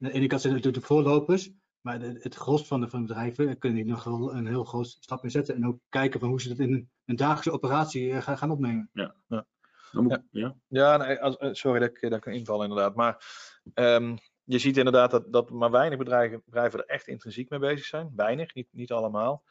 aan 0.00 0.08
de 0.08 0.14
ene 0.14 0.26
kant 0.26 0.40
zijn 0.40 0.54
natuurlijk 0.54 0.82
de 0.82 0.88
voorlopers, 0.88 1.50
maar 1.80 2.00
het, 2.00 2.22
het 2.22 2.34
gros 2.34 2.66
van 2.66 2.80
de, 2.80 2.88
van 2.88 3.00
de 3.00 3.06
bedrijven 3.06 3.58
kunnen 3.58 3.78
hier 3.78 3.90
nog 3.90 4.04
wel 4.04 4.34
een 4.34 4.46
heel 4.46 4.64
groot 4.64 4.86
stap 4.86 5.24
in 5.24 5.30
zetten. 5.30 5.54
En 5.54 5.66
ook 5.66 5.78
kijken 5.88 6.20
van 6.20 6.28
hoe 6.28 6.40
ze 6.40 6.48
dat 6.48 6.58
in 6.58 6.72
een, 6.72 6.90
een 7.04 7.16
dagelijkse 7.16 7.52
operatie 7.52 8.08
uh, 8.08 8.22
gaan, 8.22 8.38
gaan 8.38 8.50
opnemen. 8.50 8.90
Ja, 8.92 9.14
ja. 9.28 9.46
ja. 9.92 10.22
ja. 10.30 10.56
ja 10.68 10.96
nee, 10.96 11.20
als, 11.20 11.36
eh, 11.36 11.52
sorry 11.52 11.80
dat 11.80 11.88
ik, 11.88 12.00
dat 12.00 12.18
ik 12.18 12.26
een 12.26 12.34
inval 12.34 12.62
inderdaad. 12.62 12.94
Maar 12.94 13.24
um, 13.74 14.18
je 14.44 14.58
ziet 14.58 14.76
inderdaad 14.76 15.10
dat, 15.10 15.32
dat 15.32 15.50
maar 15.50 15.70
weinig 15.70 15.98
bedrijven, 15.98 16.42
bedrijven 16.44 16.78
er 16.78 16.86
echt 16.86 17.06
intrinsiek 17.06 17.50
mee 17.50 17.58
bezig 17.58 17.84
zijn. 17.84 18.12
Weinig, 18.16 18.54
niet, 18.54 18.68
niet 18.70 18.92
allemaal. 18.92 19.42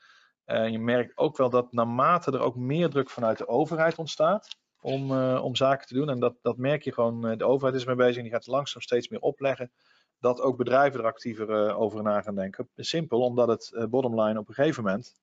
Uh, 0.52 0.70
je 0.70 0.80
merkt 0.80 1.18
ook 1.18 1.38
wel 1.38 1.50
dat 1.50 1.72
naarmate 1.72 2.32
er 2.32 2.40
ook 2.40 2.56
meer 2.56 2.90
druk 2.90 3.10
vanuit 3.10 3.38
de 3.38 3.48
overheid 3.48 3.96
ontstaat 3.98 4.58
om, 4.82 5.12
uh, 5.12 5.42
om 5.44 5.56
zaken 5.56 5.88
te 5.88 5.94
doen, 5.94 6.10
en 6.10 6.20
dat, 6.20 6.36
dat 6.42 6.58
merk 6.58 6.84
je 6.84 6.94
gewoon, 6.94 7.32
uh, 7.32 7.38
de 7.38 7.46
overheid 7.46 7.76
is 7.76 7.82
ermee 7.82 8.06
bezig 8.06 8.18
en 8.18 8.24
die 8.24 8.32
gaat 8.32 8.48
langzaam 8.48 8.82
steeds 8.82 9.08
meer 9.08 9.20
opleggen, 9.20 9.72
dat 10.20 10.42
ook 10.42 10.58
bedrijven 10.58 11.00
er 11.00 11.06
actiever 11.06 11.76
over 11.76 12.04
na 12.04 12.22
gaan 12.22 12.36
denken. 12.36 12.70
Simpel, 12.76 13.20
omdat 13.20 13.48
het 13.48 13.88
bottomline 13.90 14.40
op 14.40 14.48
een 14.48 14.54
gegeven 14.54 14.84
moment 14.84 15.16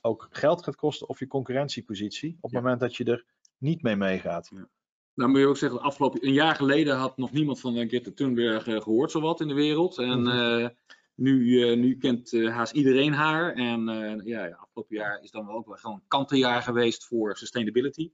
ook 0.00 0.28
geld 0.30 0.64
gaat 0.64 0.76
kosten 0.76 1.08
of 1.08 1.18
je 1.18 1.26
concurrentiepositie, 1.26 2.36
op 2.36 2.42
het 2.42 2.52
ja. 2.52 2.60
moment 2.60 2.80
dat 2.80 2.96
je 2.96 3.04
er 3.04 3.24
niet 3.58 3.82
mee 3.82 3.96
meegaat. 3.96 4.50
Ja. 4.54 4.68
Nou 5.14 5.30
moet 5.30 5.40
je 5.40 5.46
ook 5.46 5.56
zeggen, 5.56 5.80
afgelopen 5.80 6.26
een 6.26 6.32
jaar 6.32 6.54
geleden 6.54 6.96
had 6.96 7.16
nog 7.16 7.32
niemand 7.32 7.60
van 7.60 7.88
Greta 7.88 8.10
Thunberg 8.14 8.62
gehoord 8.62 9.10
zowat 9.10 9.40
in 9.40 9.48
de 9.48 9.54
wereld. 9.54 9.98
En 9.98 10.20
mm 10.20 10.26
-hmm. 10.26 10.58
Uh, 10.58 10.68
nu 11.14 11.96
kent 11.96 12.32
uh, 12.32 12.54
haast 12.54 12.72
iedereen 12.72 13.12
haar. 13.12 13.52
En 13.54 13.88
uh, 13.88 14.26
ja, 14.26 14.44
ja, 14.46 14.56
afgelopen 14.56 14.96
jaar 14.96 15.22
is 15.22 15.30
dan 15.30 15.50
ook 15.50 15.66
wel 15.66 15.76
gewoon 15.76 15.96
een 15.96 16.08
kantenjaar 16.08 16.62
geweest 16.62 17.06
voor 17.06 17.36
sustainability. 17.36 18.10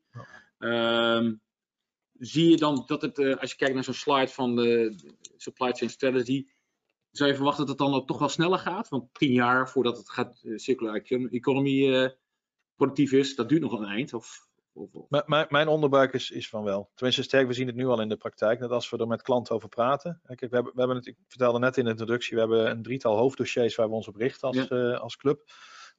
Ja. 0.58 1.16
Um, 1.16 1.40
zie 2.18 2.50
je 2.50 2.56
dan 2.56 2.82
dat 2.86 3.02
het, 3.02 3.18
als 3.18 3.50
je 3.50 3.56
kijkt 3.56 3.74
naar 3.74 3.84
zo'n 3.84 3.94
slide 3.94 4.28
van 4.28 4.56
de 4.56 4.94
supply 5.36 5.72
chain 5.72 5.90
strategy, 5.90 6.46
zou 7.10 7.30
je 7.30 7.36
verwachten 7.36 7.66
dat 7.66 7.78
het 7.78 7.90
dan 7.90 8.06
toch 8.06 8.18
wel 8.18 8.28
sneller 8.28 8.58
gaat? 8.58 8.88
Want 8.88 9.14
tien 9.14 9.32
jaar 9.32 9.68
voordat 9.68 9.96
het 9.96 10.10
gaat 10.10 10.44
circular 10.54 11.02
economy 11.30 12.14
productief 12.76 13.12
is, 13.12 13.34
dat 13.34 13.48
duurt 13.48 13.62
nog 13.62 13.72
een 13.72 13.84
eind. 13.84 14.14
Of 14.14 14.47
mijn, 15.08 15.46
mijn 15.48 15.68
onderbuik 15.68 16.12
is, 16.12 16.30
is 16.30 16.48
van 16.48 16.62
wel. 16.62 16.90
Tenminste, 16.94 17.22
sterk, 17.22 17.46
we 17.46 17.52
zien 17.52 17.66
het 17.66 17.76
nu 17.76 17.86
al 17.86 18.00
in 18.00 18.08
de 18.08 18.16
praktijk. 18.16 18.60
Net 18.60 18.70
als 18.70 18.90
we 18.90 18.98
er 18.98 19.06
met 19.06 19.22
klanten 19.22 19.54
over 19.54 19.68
praten. 19.68 20.20
Kijk, 20.24 20.40
we 20.40 20.48
hebben, 20.50 20.72
we 20.72 20.78
hebben 20.78 20.96
het, 20.96 21.06
ik 21.06 21.16
vertelde 21.28 21.58
net 21.58 21.76
in 21.76 21.84
de 21.84 21.90
introductie, 21.90 22.34
we 22.34 22.40
hebben 22.40 22.70
een 22.70 22.82
drietal 22.82 23.16
hoofddossiers 23.16 23.74
waar 23.74 23.88
we 23.88 23.94
ons 23.94 24.08
op 24.08 24.16
richten 24.16 24.48
als, 24.48 24.56
ja. 24.56 24.66
uh, 24.70 25.00
als 25.00 25.16
club. 25.16 25.50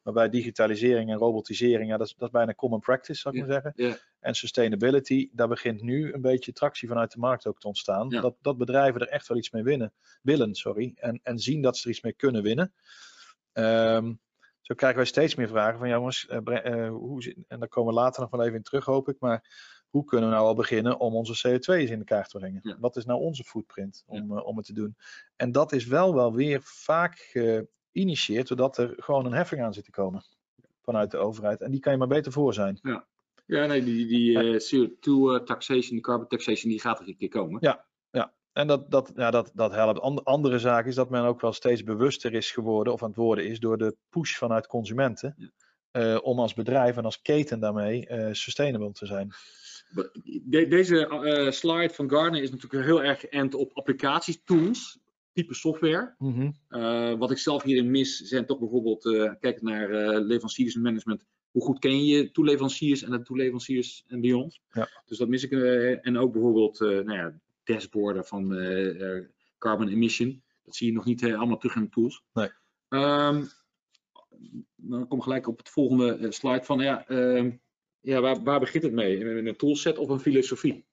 Waarbij 0.03 0.29
digitalisering 0.29 1.09
en 1.09 1.17
robotisering, 1.17 1.89
ja, 1.89 1.97
dat, 1.97 2.07
is, 2.07 2.13
dat 2.13 2.27
is 2.27 2.33
bijna 2.33 2.53
common 2.53 2.79
practice, 2.79 3.19
zou 3.19 3.35
ik 3.35 3.41
ja. 3.41 3.47
maar 3.47 3.61
zeggen. 3.61 3.85
Ja. 3.85 3.97
En 4.19 4.35
sustainability, 4.35 5.29
daar 5.31 5.47
begint 5.47 5.81
nu 5.81 6.13
een 6.13 6.21
beetje 6.21 6.51
tractie 6.51 6.87
vanuit 6.87 7.11
de 7.11 7.19
markt 7.19 7.47
ook 7.47 7.59
te 7.59 7.67
ontstaan. 7.67 8.09
Dat, 8.09 8.35
dat 8.41 8.57
bedrijven 8.57 9.01
er 9.01 9.07
echt 9.07 9.27
wel 9.27 9.37
iets 9.37 9.51
mee 9.51 9.63
winnen, 9.63 9.93
willen 10.21 10.55
sorry, 10.55 10.91
en, 10.95 11.19
en 11.23 11.39
zien 11.39 11.61
dat 11.61 11.77
ze 11.77 11.83
er 11.83 11.89
iets 11.89 12.01
mee 12.01 12.13
kunnen 12.13 12.43
winnen. 12.43 12.73
Um, 13.53 14.19
zo 14.69 14.75
krijgen 14.75 14.99
wij 14.99 15.07
steeds 15.07 15.35
meer 15.35 15.47
vragen 15.47 15.79
van 15.79 15.89
jongens, 15.89 16.27
uh, 16.29 16.89
hoe, 16.89 17.35
en 17.47 17.59
daar 17.59 17.67
komen 17.67 17.93
we 17.93 17.99
later 17.99 18.21
nog 18.21 18.29
wel 18.29 18.43
even 18.43 18.55
in 18.55 18.63
terug, 18.63 18.85
hoop 18.85 19.09
ik. 19.09 19.15
Maar 19.19 19.43
hoe 19.89 20.05
kunnen 20.05 20.29
we 20.29 20.35
nou 20.35 20.47
al 20.47 20.55
beginnen 20.55 20.99
om 20.99 21.15
onze 21.15 21.47
CO2 21.47 21.75
eens 21.75 21.89
in 21.89 21.99
de 21.99 22.05
kaart 22.05 22.29
te 22.29 22.37
brengen? 22.37 22.59
Ja. 22.63 22.77
Wat 22.79 22.95
is 22.95 23.05
nou 23.05 23.19
onze 23.19 23.43
footprint 23.43 24.03
om, 24.05 24.29
ja. 24.29 24.35
uh, 24.35 24.45
om 24.45 24.57
het 24.57 24.65
te 24.65 24.73
doen? 24.73 24.95
En 25.35 25.51
dat 25.51 25.71
is 25.71 25.85
wel 25.85 26.13
wel 26.13 26.33
weer 26.33 26.59
vaak 26.63 27.17
geïnitieerd 27.91 28.47
doordat 28.47 28.77
er 28.77 28.93
gewoon 28.97 29.25
een 29.25 29.33
heffing 29.33 29.61
aan 29.61 29.73
zit 29.73 29.85
te 29.85 29.91
komen 29.91 30.23
vanuit 30.81 31.11
de 31.11 31.17
overheid. 31.17 31.61
En 31.61 31.71
die 31.71 31.79
kan 31.79 31.91
je 31.91 31.97
maar 31.97 32.07
beter 32.07 32.31
voor 32.31 32.53
zijn. 32.53 32.79
Ja, 32.81 33.07
ja 33.45 33.65
nee, 33.65 33.83
die, 33.83 34.07
die 34.07 34.37
CO2 34.53 35.43
taxation, 35.43 35.91
die 35.91 36.01
carbon 36.01 36.27
taxation, 36.27 36.71
die 36.71 36.81
gaat 36.81 36.99
er 36.99 37.07
een 37.07 37.17
keer 37.17 37.29
komen. 37.29 37.57
Ja. 37.61 37.85
En 38.59 38.67
dat, 38.67 38.91
dat, 38.91 39.11
ja, 39.15 39.31
dat, 39.31 39.51
dat 39.53 39.71
helpt. 39.71 39.99
And, 39.99 40.25
andere 40.25 40.59
zaak 40.59 40.85
is 40.85 40.95
dat 40.95 41.09
men 41.09 41.23
ook 41.23 41.41
wel 41.41 41.53
steeds 41.53 41.83
bewuster 41.83 42.33
is 42.33 42.51
geworden 42.51 42.93
of 42.93 43.03
aan 43.03 43.07
het 43.07 43.17
worden 43.17 43.45
is 43.45 43.59
door 43.59 43.77
de 43.77 43.95
push 44.09 44.37
vanuit 44.37 44.67
consumenten. 44.67 45.35
Ja. 45.37 45.49
Uh, 45.91 46.19
om 46.21 46.39
als 46.39 46.53
bedrijf 46.53 46.97
en 46.97 47.05
als 47.05 47.21
keten 47.21 47.59
daarmee 47.59 48.07
uh, 48.09 48.27
sustainable 48.31 48.91
te 48.91 49.05
zijn. 49.05 49.31
De, 50.43 50.67
deze 50.67 51.09
uh, 51.23 51.51
slide 51.51 51.93
van 51.93 52.09
Gartner 52.09 52.41
is 52.41 52.51
natuurlijk 52.51 52.85
heel 52.85 53.03
erg 53.03 53.19
geënt 53.19 53.55
op 53.55 53.71
applicaties, 53.73 54.41
tools, 54.43 54.99
type 55.33 55.53
software. 55.53 56.15
Mm 56.17 56.33
-hmm. 56.69 57.17
wat 57.17 57.31
ik 57.31 57.37
zelf 57.37 57.63
hierin 57.63 57.91
mis 57.91 58.17
zijn 58.17 58.45
toch 58.45 58.59
bijvoorbeeld, 58.59 59.03
kijk 59.39 59.61
naar 59.61 59.89
leveranciersmanagement. 60.19 61.23
Hoe 61.51 61.61
goed 61.61 61.79
ken 61.79 62.05
je 62.05 62.17
je 62.17 62.31
toeleveranciers 62.31 63.03
en 63.03 63.11
de 63.11 63.21
toeleveranciers 63.21 64.03
en 64.07 64.21
beyond? 64.21 64.59
Ja. 64.71 64.89
Dus 65.05 65.17
dat 65.17 65.27
mis 65.27 65.43
ik. 65.43 65.51
en 66.01 66.17
ook 66.17 66.31
bijvoorbeeld, 66.31 66.79
nou 66.79 67.13
ja, 67.13 67.39
dashboarden 67.73 68.25
van 68.25 68.53
uh, 68.53 69.25
carbon 69.57 69.87
emission. 69.87 70.43
Dat 70.63 70.75
zie 70.75 70.87
je 70.87 70.93
nog 70.93 71.05
niet 71.05 71.21
uh, 71.21 71.37
allemaal 71.37 71.57
terug 71.57 71.75
in 71.75 71.83
de 71.83 71.89
tools. 71.89 72.23
Nee. 72.33 72.49
Um, 72.89 73.47
dan 74.75 75.07
kom 75.07 75.17
ik 75.17 75.23
gelijk 75.23 75.47
op 75.47 75.57
het 75.57 75.69
volgende 75.69 76.31
slide 76.31 76.63
van 76.63 76.79
ja, 76.79 77.09
uh, 77.09 77.53
ja 77.99 78.21
waar, 78.21 78.43
waar, 78.43 78.59
begint 78.59 78.83
het 78.83 78.93
mee? 78.93 79.25
Een 79.25 79.55
toolset 79.55 79.97
of 79.97 80.09
een 80.09 80.19
filosofie? 80.19 80.85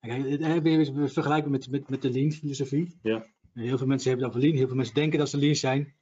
We 0.00 1.08
vergelijken 1.08 1.50
met, 1.50 1.70
met, 1.70 1.88
met 1.88 2.02
de 2.02 2.10
lean 2.10 2.32
filosofie. 2.32 2.98
Ja. 3.02 3.26
Heel 3.52 3.78
veel 3.78 3.86
mensen 3.86 4.08
hebben 4.08 4.26
het 4.26 4.36
over 4.36 4.46
lean, 4.46 4.58
heel 4.58 4.68
veel 4.68 4.76
mensen 4.76 4.94
denken 4.94 5.18
dat 5.18 5.28
ze 5.28 5.38
lean 5.38 5.54
zijn. 5.54 5.94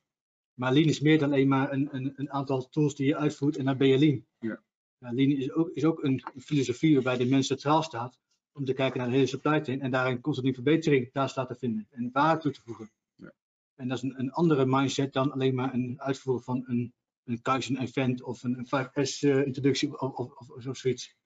Maar 0.55 0.73
lean 0.73 0.89
is 0.89 1.01
meer 1.01 1.19
dan 1.19 1.33
alleen 1.33 1.49
maar 1.49 1.73
een, 1.73 1.89
een, 1.95 2.13
een 2.17 2.31
aantal 2.31 2.69
tools 2.69 2.95
die 2.95 3.07
je 3.07 3.17
uitvoert 3.17 3.57
en 3.57 3.65
dan 3.65 3.77
ben 3.77 3.89
je 3.89 3.99
lean. 3.99 4.27
Ja, 4.39 4.63
lean 4.99 5.31
is 5.31 5.53
ook, 5.53 5.71
is 5.71 5.85
ook 5.85 6.03
een 6.03 6.23
filosofie 6.37 6.95
waarbij 6.95 7.17
de 7.17 7.27
mens 7.27 7.47
centraal 7.47 7.83
staat 7.83 8.19
om 8.59 8.65
te 8.65 8.73
kijken 8.73 8.99
naar 8.99 9.09
de 9.09 9.15
hele 9.15 9.27
supply 9.27 9.65
chain 9.65 9.81
en 9.81 9.91
daarin 9.91 10.21
continu 10.21 10.55
verbetering 10.55 11.11
naast 11.13 11.37
laten 11.37 11.57
vinden 11.57 11.87
en 11.91 12.11
waarde 12.13 12.41
toe 12.41 12.53
te 12.53 12.61
voegen. 12.65 12.91
Ja. 13.15 13.33
En 13.75 13.89
dat 13.89 13.97
is 13.97 14.03
een, 14.03 14.19
een, 14.19 14.33
andere 14.33 14.67
mindset 14.67 15.13
dan 15.13 15.33
alleen 15.33 15.55
maar 15.55 15.75
een 15.75 16.01
uitvoeren 16.01 16.45
van 16.45 16.65
een, 16.67 16.93
een 17.25 17.43
Kaizen 17.43 17.79
event 17.79 18.23
of 18.23 18.43
een, 18.43 18.59
een 18.59 18.89
5S 18.89 19.21
uh, 19.21 19.47
introductie 19.47 20.01
of, 20.01 20.51
of, 20.67 20.77
zoiets. 20.77 21.17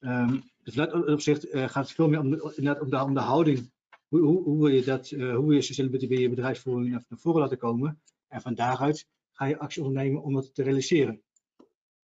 Um, 0.00 0.42
dus 0.62 0.74
dat 0.74 0.92
opzicht 0.92 1.54
uh, 1.54 1.68
gaat 1.68 1.86
het 1.86 1.94
veel 1.94 2.08
meer 2.08 2.20
om 2.20 2.30
de, 2.30 2.42
om 2.80 2.90
de, 2.90 3.02
om 3.02 3.14
de 3.14 3.20
houding. 3.20 3.70
Hoe, 4.08 4.20
hoe, 4.20 4.42
hoe, 4.42 4.58
wil 4.58 4.74
je 4.74 4.84
dat, 4.84 5.10
uh, 5.10 5.34
hoe 5.34 5.46
wil 5.46 5.56
je 5.56 5.62
sustainability 5.62 6.08
bij 6.08 6.22
je 6.22 6.28
bedrijfsvoering 6.28 6.90
naar, 6.90 7.04
naar 7.08 7.18
voren 7.18 7.40
laten 7.40 7.58
komen? 7.58 8.00
En 8.28 8.40
van 8.40 8.54
daaruit 8.54 9.06
ga 9.32 9.44
je 9.44 9.58
actie 9.58 9.82
ondernemen 9.82 10.22
om 10.22 10.34
dat 10.34 10.54
te 10.54 10.62
realiseren. 10.62 11.22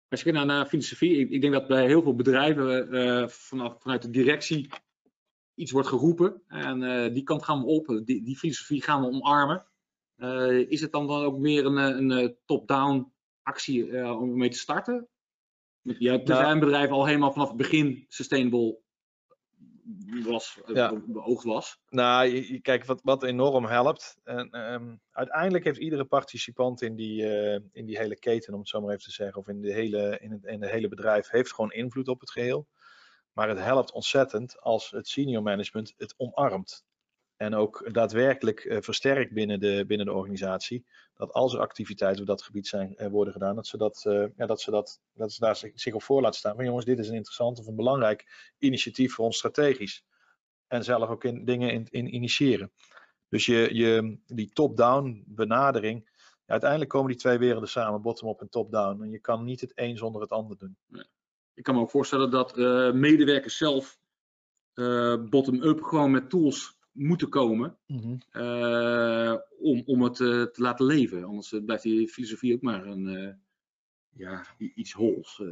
Als 0.08 0.20
je 0.22 0.30
kijkt 0.30 0.46
naar, 0.46 0.56
naar 0.56 0.66
filosofie, 0.66 1.16
ik, 1.18 1.30
ik, 1.30 1.40
denk 1.40 1.52
dat 1.52 1.66
bij 1.66 1.86
heel 1.86 2.02
veel 2.02 2.14
bedrijven 2.14 2.94
uh, 2.94 3.28
vanaf, 3.28 3.82
vanuit 3.82 4.02
de 4.02 4.10
directie 4.10 4.70
iets 5.54 5.72
wordt 5.72 5.88
geroepen. 5.88 6.42
En 6.46 6.82
uh, 6.82 7.14
die 7.14 7.22
kant 7.22 7.42
gaan 7.42 7.60
we 7.60 7.66
op, 7.66 7.86
die, 8.04 8.22
die 8.22 8.36
filosofie 8.36 8.82
gaan 8.82 9.00
we 9.00 9.06
omarmen. 9.06 9.66
Uh, 10.16 10.70
is 10.70 10.80
het 10.80 10.92
dan, 10.92 11.06
dan 11.06 11.24
ook 11.24 11.38
meer 11.38 11.66
een, 11.66 11.76
een 11.76 12.36
top-down 12.44 13.12
actie 13.42 14.12
om 14.16 14.36
mee 14.36 14.50
te 14.50 14.58
starten? 14.58 15.08
Ja, 15.82 16.12
er 16.12 16.26
zijn 16.26 16.40
nou, 16.42 16.58
bedrijven 16.58 16.94
al 16.94 17.06
helemaal 17.06 17.32
vanaf 17.32 17.48
het 17.48 17.56
begin 17.56 18.04
sustainable 18.08 18.80
was, 20.24 20.60
ja. 20.66 21.02
beoogd 21.06 21.44
was. 21.44 21.78
Nou, 21.88 22.58
kijk, 22.60 22.84
wat, 22.84 23.00
wat 23.02 23.22
enorm 23.22 23.64
helpt. 23.64 24.16
En, 24.24 24.72
um, 24.72 25.00
uiteindelijk 25.10 25.64
heeft 25.64 25.78
iedere 25.78 26.04
participant 26.04 26.82
in 26.82 26.94
die, 26.94 27.22
uh, 27.22 27.58
in 27.72 27.86
die 27.86 27.98
hele 27.98 28.18
keten, 28.18 28.52
om 28.52 28.58
het 28.58 28.68
zo 28.68 28.80
maar 28.80 28.90
even 28.90 29.04
te 29.04 29.10
zeggen, 29.10 29.40
of 29.40 29.48
in 29.48 29.60
de 29.60 29.72
hele, 29.72 30.18
in 30.20 30.30
het, 30.30 30.44
in 30.44 30.62
het 30.62 30.70
hele 30.70 30.88
bedrijf, 30.88 31.28
heeft 31.28 31.54
gewoon 31.54 31.72
invloed 31.72 32.08
op 32.08 32.20
het 32.20 32.30
geheel. 32.30 32.66
Maar 33.32 33.48
het 33.48 33.58
helpt 33.58 33.92
ontzettend 33.92 34.60
als 34.60 34.90
het 34.90 35.08
senior 35.08 35.42
management 35.42 35.94
het 35.96 36.14
omarmt. 36.16 36.84
En 37.38 37.54
ook 37.54 37.88
daadwerkelijk 37.92 38.64
uh, 38.64 38.80
versterkt 38.80 39.32
binnen 39.32 39.60
de, 39.60 39.84
binnen 39.86 40.06
de 40.06 40.12
organisatie. 40.12 40.86
Dat 41.14 41.32
als 41.32 41.54
er 41.54 41.60
activiteiten 41.60 42.20
op 42.20 42.26
dat 42.26 42.42
gebied 42.42 42.66
zijn, 42.66 42.94
uh, 42.96 43.06
worden 43.06 43.32
gedaan, 43.32 43.54
dat 43.54 43.66
ze, 43.66 43.76
dat, 43.76 44.04
uh, 44.06 44.24
ja, 44.36 44.46
dat, 44.46 44.60
ze 44.60 44.70
dat, 44.70 45.00
dat 45.12 45.32
ze 45.32 45.40
daar 45.40 45.56
zich 45.74 45.94
op 45.94 46.02
voor 46.02 46.20
laten 46.20 46.38
staan. 46.38 46.56
Maar 46.56 46.64
jongens, 46.64 46.84
dit 46.84 46.98
is 46.98 47.08
een 47.08 47.14
interessant 47.14 47.58
of 47.58 47.66
een 47.66 47.76
belangrijk 47.76 48.52
initiatief 48.58 49.14
voor 49.14 49.24
ons 49.24 49.36
strategisch. 49.36 50.04
En 50.66 50.84
zelf 50.84 51.08
ook 51.08 51.24
in, 51.24 51.44
dingen 51.44 51.72
in, 51.72 51.86
in 51.90 52.14
initiëren. 52.14 52.72
Dus 53.28 53.46
je, 53.46 53.74
je, 53.74 54.18
die 54.26 54.52
top-down 54.52 55.24
benadering, 55.26 56.10
uiteindelijk 56.46 56.90
komen 56.90 57.08
die 57.08 57.20
twee 57.20 57.38
werelden 57.38 57.68
samen, 57.68 58.02
bottom-up 58.02 58.40
en 58.40 58.48
top-down. 58.48 59.02
En 59.02 59.10
je 59.10 59.18
kan 59.18 59.44
niet 59.44 59.60
het 59.60 59.72
een 59.74 59.96
zonder 59.96 60.20
het 60.20 60.30
ander 60.30 60.58
doen. 60.58 60.76
Ik 61.54 61.62
kan 61.62 61.74
me 61.74 61.80
ook 61.80 61.90
voorstellen 61.90 62.30
dat 62.30 62.56
medewerkers 62.94 63.56
zelf 63.56 63.98
bottom-up 65.30 65.82
gewoon 65.82 66.10
met 66.10 66.30
tools 66.30 66.77
moeten 66.98 67.28
komen 67.28 67.76
mm 67.86 68.20
om, 69.60 69.82
om 69.86 70.02
het 70.02 70.16
te 70.16 70.52
laten 70.54 70.86
leven. 70.86 71.24
Anders 71.24 71.54
blijft 71.64 71.82
die 71.82 72.08
filosofie 72.08 72.54
ook 72.54 72.62
maar 72.62 72.86
een, 72.86 73.38
ja, 74.10 74.46
iets 74.74 74.92
hols. 74.92 75.42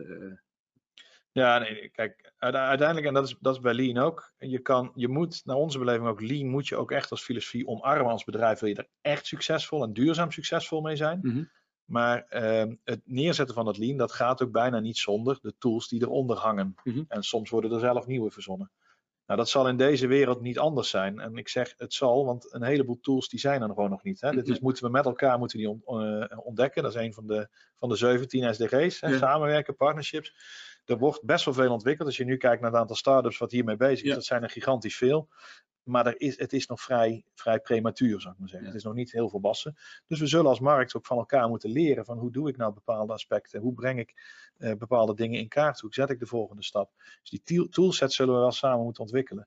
Ja, 1.37 1.59
nee, 1.59 1.89
kijk, 1.89 2.33
uiteindelijk, 2.39 3.07
en 3.07 3.15
dat 3.15 3.27
is, 3.27 3.37
dat 3.41 3.55
is 3.55 3.61
bij 3.61 3.75
Lean 3.75 3.99
ook, 3.99 4.33
je, 4.39 4.59
kan, 4.59 4.93
je 4.95 5.09
moet, 5.09 5.43
naar 5.45 5.57
onze 5.57 5.79
beleving 5.79 6.07
ook, 6.07 6.21
Lean 6.21 6.49
moet 6.49 6.69
je 6.69 6.77
ook 6.77 6.91
echt 6.91 7.11
als 7.11 7.23
filosofie 7.23 7.67
omarmen 7.67 8.13
als 8.13 8.25
bedrijf. 8.25 8.59
Wil 8.61 8.69
je 8.69 8.75
er 8.75 8.89
echt 9.01 9.27
succesvol 9.27 9.83
en 9.83 9.93
duurzaam 9.93 10.31
succesvol 10.31 10.81
mee 10.81 10.97
zijn. 10.97 11.19
Mhm. 11.23 11.45
Maar 11.85 12.27
uh, 12.31 12.75
het 12.85 13.01
neerzetten 13.05 13.55
van 13.55 13.65
dat 13.65 13.79
Lean, 13.79 13.97
dat 13.97 14.13
gaat 14.13 14.43
ook 14.43 14.53
bijna 14.53 14.81
niet 14.81 14.97
zonder 14.97 15.39
de 15.43 15.55
tools 15.59 15.89
die 15.89 16.03
eronder 16.03 16.37
hangen. 16.37 16.75
Mhm. 16.85 17.03
En 17.09 17.23
soms 17.23 17.51
worden 17.51 17.73
er 17.73 17.81
zelf 17.81 18.07
nieuwe 18.07 18.31
verzonnen. 18.31 18.71
Nou, 19.27 19.39
dat 19.39 19.49
zal 19.49 19.69
in 19.69 19.77
deze 19.77 20.07
wereld 20.07 20.41
niet 20.41 20.59
anders 20.59 20.91
zijn. 20.91 21.19
En 21.19 21.37
ik 21.37 21.49
zeg 21.49 21.75
het 21.77 21.95
zal, 21.95 22.25
want 22.25 22.55
een 22.55 22.63
heleboel 22.63 23.01
tools 23.01 23.29
die 23.29 23.41
zijn 23.41 23.63
er 23.63 23.69
gewoon 23.69 23.91
nog 23.91 24.03
niet. 24.03 24.21
Hè. 24.21 24.31
Dit 24.31 24.49
is, 24.49 24.61
moeten 24.61 24.85
we 24.85 24.91
met 24.91 25.05
elkaar 25.05 25.39
moeten 25.39 25.59
die 25.59 25.81
eh, 25.87 26.39
ontdekken. 26.45 26.83
Dat 26.83 26.95
is 26.95 27.01
een 27.03 27.15
van 27.15 27.27
de, 27.27 27.49
van 27.77 27.89
de 27.89 27.97
17 27.97 28.55
SDG's. 28.55 29.01
Hè, 29.01 29.19
Samenwerken, 29.19 29.77
partnerships 29.77 30.35
er 30.87 30.99
wordt 30.99 31.25
best 31.25 31.45
wel 31.45 31.55
veel 31.55 31.73
ontwikkeld. 31.73 32.09
Als 32.09 32.17
je 32.17 32.25
nu 32.25 32.37
kijkt 32.37 32.61
naar 32.61 32.71
het 32.71 32.81
aantal 32.81 32.97
startups 32.97 33.39
wat 33.39 33.51
hiermee 33.51 33.77
bezig 33.77 34.07
is, 34.07 34.15
dat 34.15 34.25
zijn 34.25 34.43
er 34.43 34.51
gigantisch 34.51 34.97
veel. 34.97 35.29
Maar 35.87 36.07
er 36.07 36.21
is, 36.21 36.39
het 36.39 36.53
is 36.53 36.67
nog 36.67 36.81
vrij, 36.81 37.25
vrij 37.35 37.61
prematuur, 37.61 38.21
zou 38.21 38.35
ik 38.35 38.41
maar 38.41 38.49
zeggen. 38.49 38.69
Het 38.69 38.77
is 38.77 38.85
nog 38.85 38.95
niet 38.95 39.13
heel 39.13 39.29
volwassen. 39.29 39.77
Dus 40.07 40.21
we 40.21 40.27
zullen 40.27 40.47
als 40.47 40.61
markt 40.61 40.97
ook 40.97 41.07
van 41.07 41.19
elkaar 41.19 41.49
moeten 41.49 41.71
leren 41.71 42.05
van 42.05 42.19
hoe 42.19 42.33
doe 42.33 42.49
ik 42.49 42.57
nou 42.57 42.73
bepaalde 42.73 43.13
aspecten? 43.13 43.61
Hoe 43.61 43.75
breng 43.75 43.99
ik 43.99 44.15
eh, 44.59 44.73
bepaalde 44.75 45.15
dingen 45.15 45.41
in 45.41 45.49
kaart? 45.49 45.81
Hoe 45.81 45.95
zet 45.95 46.11
ik 46.11 46.19
de 46.19 46.27
volgende 46.27 46.63
stap? 46.63 46.91
Dus 47.23 47.41
die 47.45 47.69
toolset 47.69 48.13
zullen 48.13 48.35
we 48.35 48.41
wel 48.41 48.53
samen 48.53 48.85
moeten 48.85 49.03
ontwikkelen. 49.03 49.47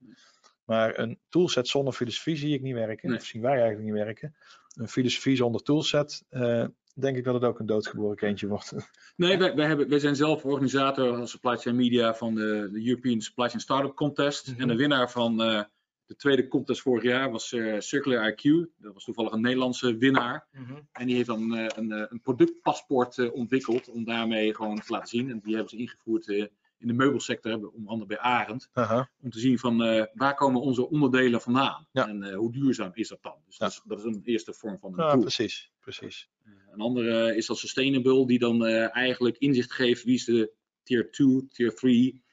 Maar 0.66 1.00
een 1.00 1.20
toolset 1.30 1.68
zonder 1.68 1.94
filosofie 1.94 2.36
zie 2.36 2.54
ik 2.54 2.62
niet 2.62 2.74
werken. 2.74 3.16
Of 3.16 3.24
zien 3.24 3.42
wij 3.42 3.52
eigenlijk 3.52 3.84
niet 3.84 4.04
werken. 4.04 4.36
Een 4.76 4.88
filosofie 4.88 5.36
zonder 5.36 5.62
toolset, 5.62 6.26
uh, 6.30 6.66
denk 6.94 7.18
ik 7.18 7.24
dat 7.24 7.34
het 7.34 7.44
ook 7.44 7.60
een 7.60 7.66
doodgeboren 7.66 8.16
kindje 8.16 8.48
wordt. 8.48 8.74
Nee, 9.16 9.38
wij, 9.38 9.56
wij, 9.56 9.68
hebben, 9.68 9.90
wij 9.90 10.00
zijn 10.00 10.16
zelf 10.16 10.46
organisator 10.46 11.18
als 11.18 11.32
Supply 11.32 11.58
Chain 11.58 11.76
Media 11.76 12.14
van 12.14 12.36
de, 12.36 12.70
de 12.72 12.88
European 12.88 13.22
Supply 13.22 13.48
Chain 13.48 13.60
Startup 13.60 13.96
Contest. 13.96 14.48
En 14.48 14.56
de 14.58 14.66
mhm. 14.66 14.76
winnaar 14.76 15.12
van 15.12 15.42
uh, 15.42 15.64
de 16.10 16.16
tweede 16.16 16.48
contest 16.48 16.82
vorig 16.82 17.04
jaar 17.04 17.32
was 17.32 17.52
uh, 17.52 17.80
Circular 17.80 18.32
IQ. 18.32 18.42
Dat 18.78 18.94
was 18.94 19.04
toevallig 19.04 19.32
een 19.32 19.42
Nederlandse 19.42 19.98
winnaar. 19.98 20.48
Mhm. 20.52 20.74
En 20.92 21.06
die 21.06 21.16
heeft 21.16 21.28
dan 21.28 21.58
uh, 21.58 21.68
een, 21.76 21.92
een 21.92 22.22
productpaspoort 22.22 23.32
ontwikkeld 23.32 23.90
om 23.90 24.04
daarmee 24.04 24.56
gewoon 24.56 24.80
te 24.80 24.92
laten 24.92 25.08
zien. 25.08 25.30
En 25.30 25.40
die 25.40 25.54
hebben 25.54 25.70
ze 25.70 25.78
ingevoerd 25.78 26.28
in 26.28 26.88
de 26.88 26.94
meubelsector 26.94 27.54
onder 27.54 27.90
andere 27.90 28.06
bij 28.06 28.20
Arend. 28.20 28.70
Om 29.22 29.30
te 29.30 29.40
zien 29.40 29.60
van 29.60 29.86
uh, 29.86 30.04
waar 30.14 30.36
komen 30.36 30.62
onze 30.62 30.90
onderdelen 30.90 31.42
vandaan 31.42 31.88
en 31.92 32.24
uh, 32.24 32.36
hoe 32.36 32.52
duurzaam 32.52 32.92
is 32.94 33.08
dat 33.08 33.22
dan. 33.22 33.36
Dus 33.46 33.58
ja. 33.58 33.66
dat, 33.66 33.74
is, 33.74 33.82
dat, 33.86 33.98
is, 33.98 34.04
een 34.04 34.22
eerste 34.24 34.54
vorm 34.54 34.80
van 34.80 35.00
een 35.00 35.06
ja, 35.06 35.18
Precies, 35.18 35.72
precies. 35.80 36.30
Uh, 36.44 36.54
een 36.72 36.80
andere 36.80 37.36
is 37.36 37.46
dat 37.46 37.58
Sustainable, 37.58 38.28
die 38.28 38.40
dan 38.40 38.66
eigenlijk 38.66 39.38
inzicht 39.38 39.74
geeft 39.74 40.04
wie 40.04 40.16
is 40.16 40.26
de 40.26 40.54
tier 40.84 41.12
2, 41.12 41.48
tier 41.48 41.76
3 41.76 42.24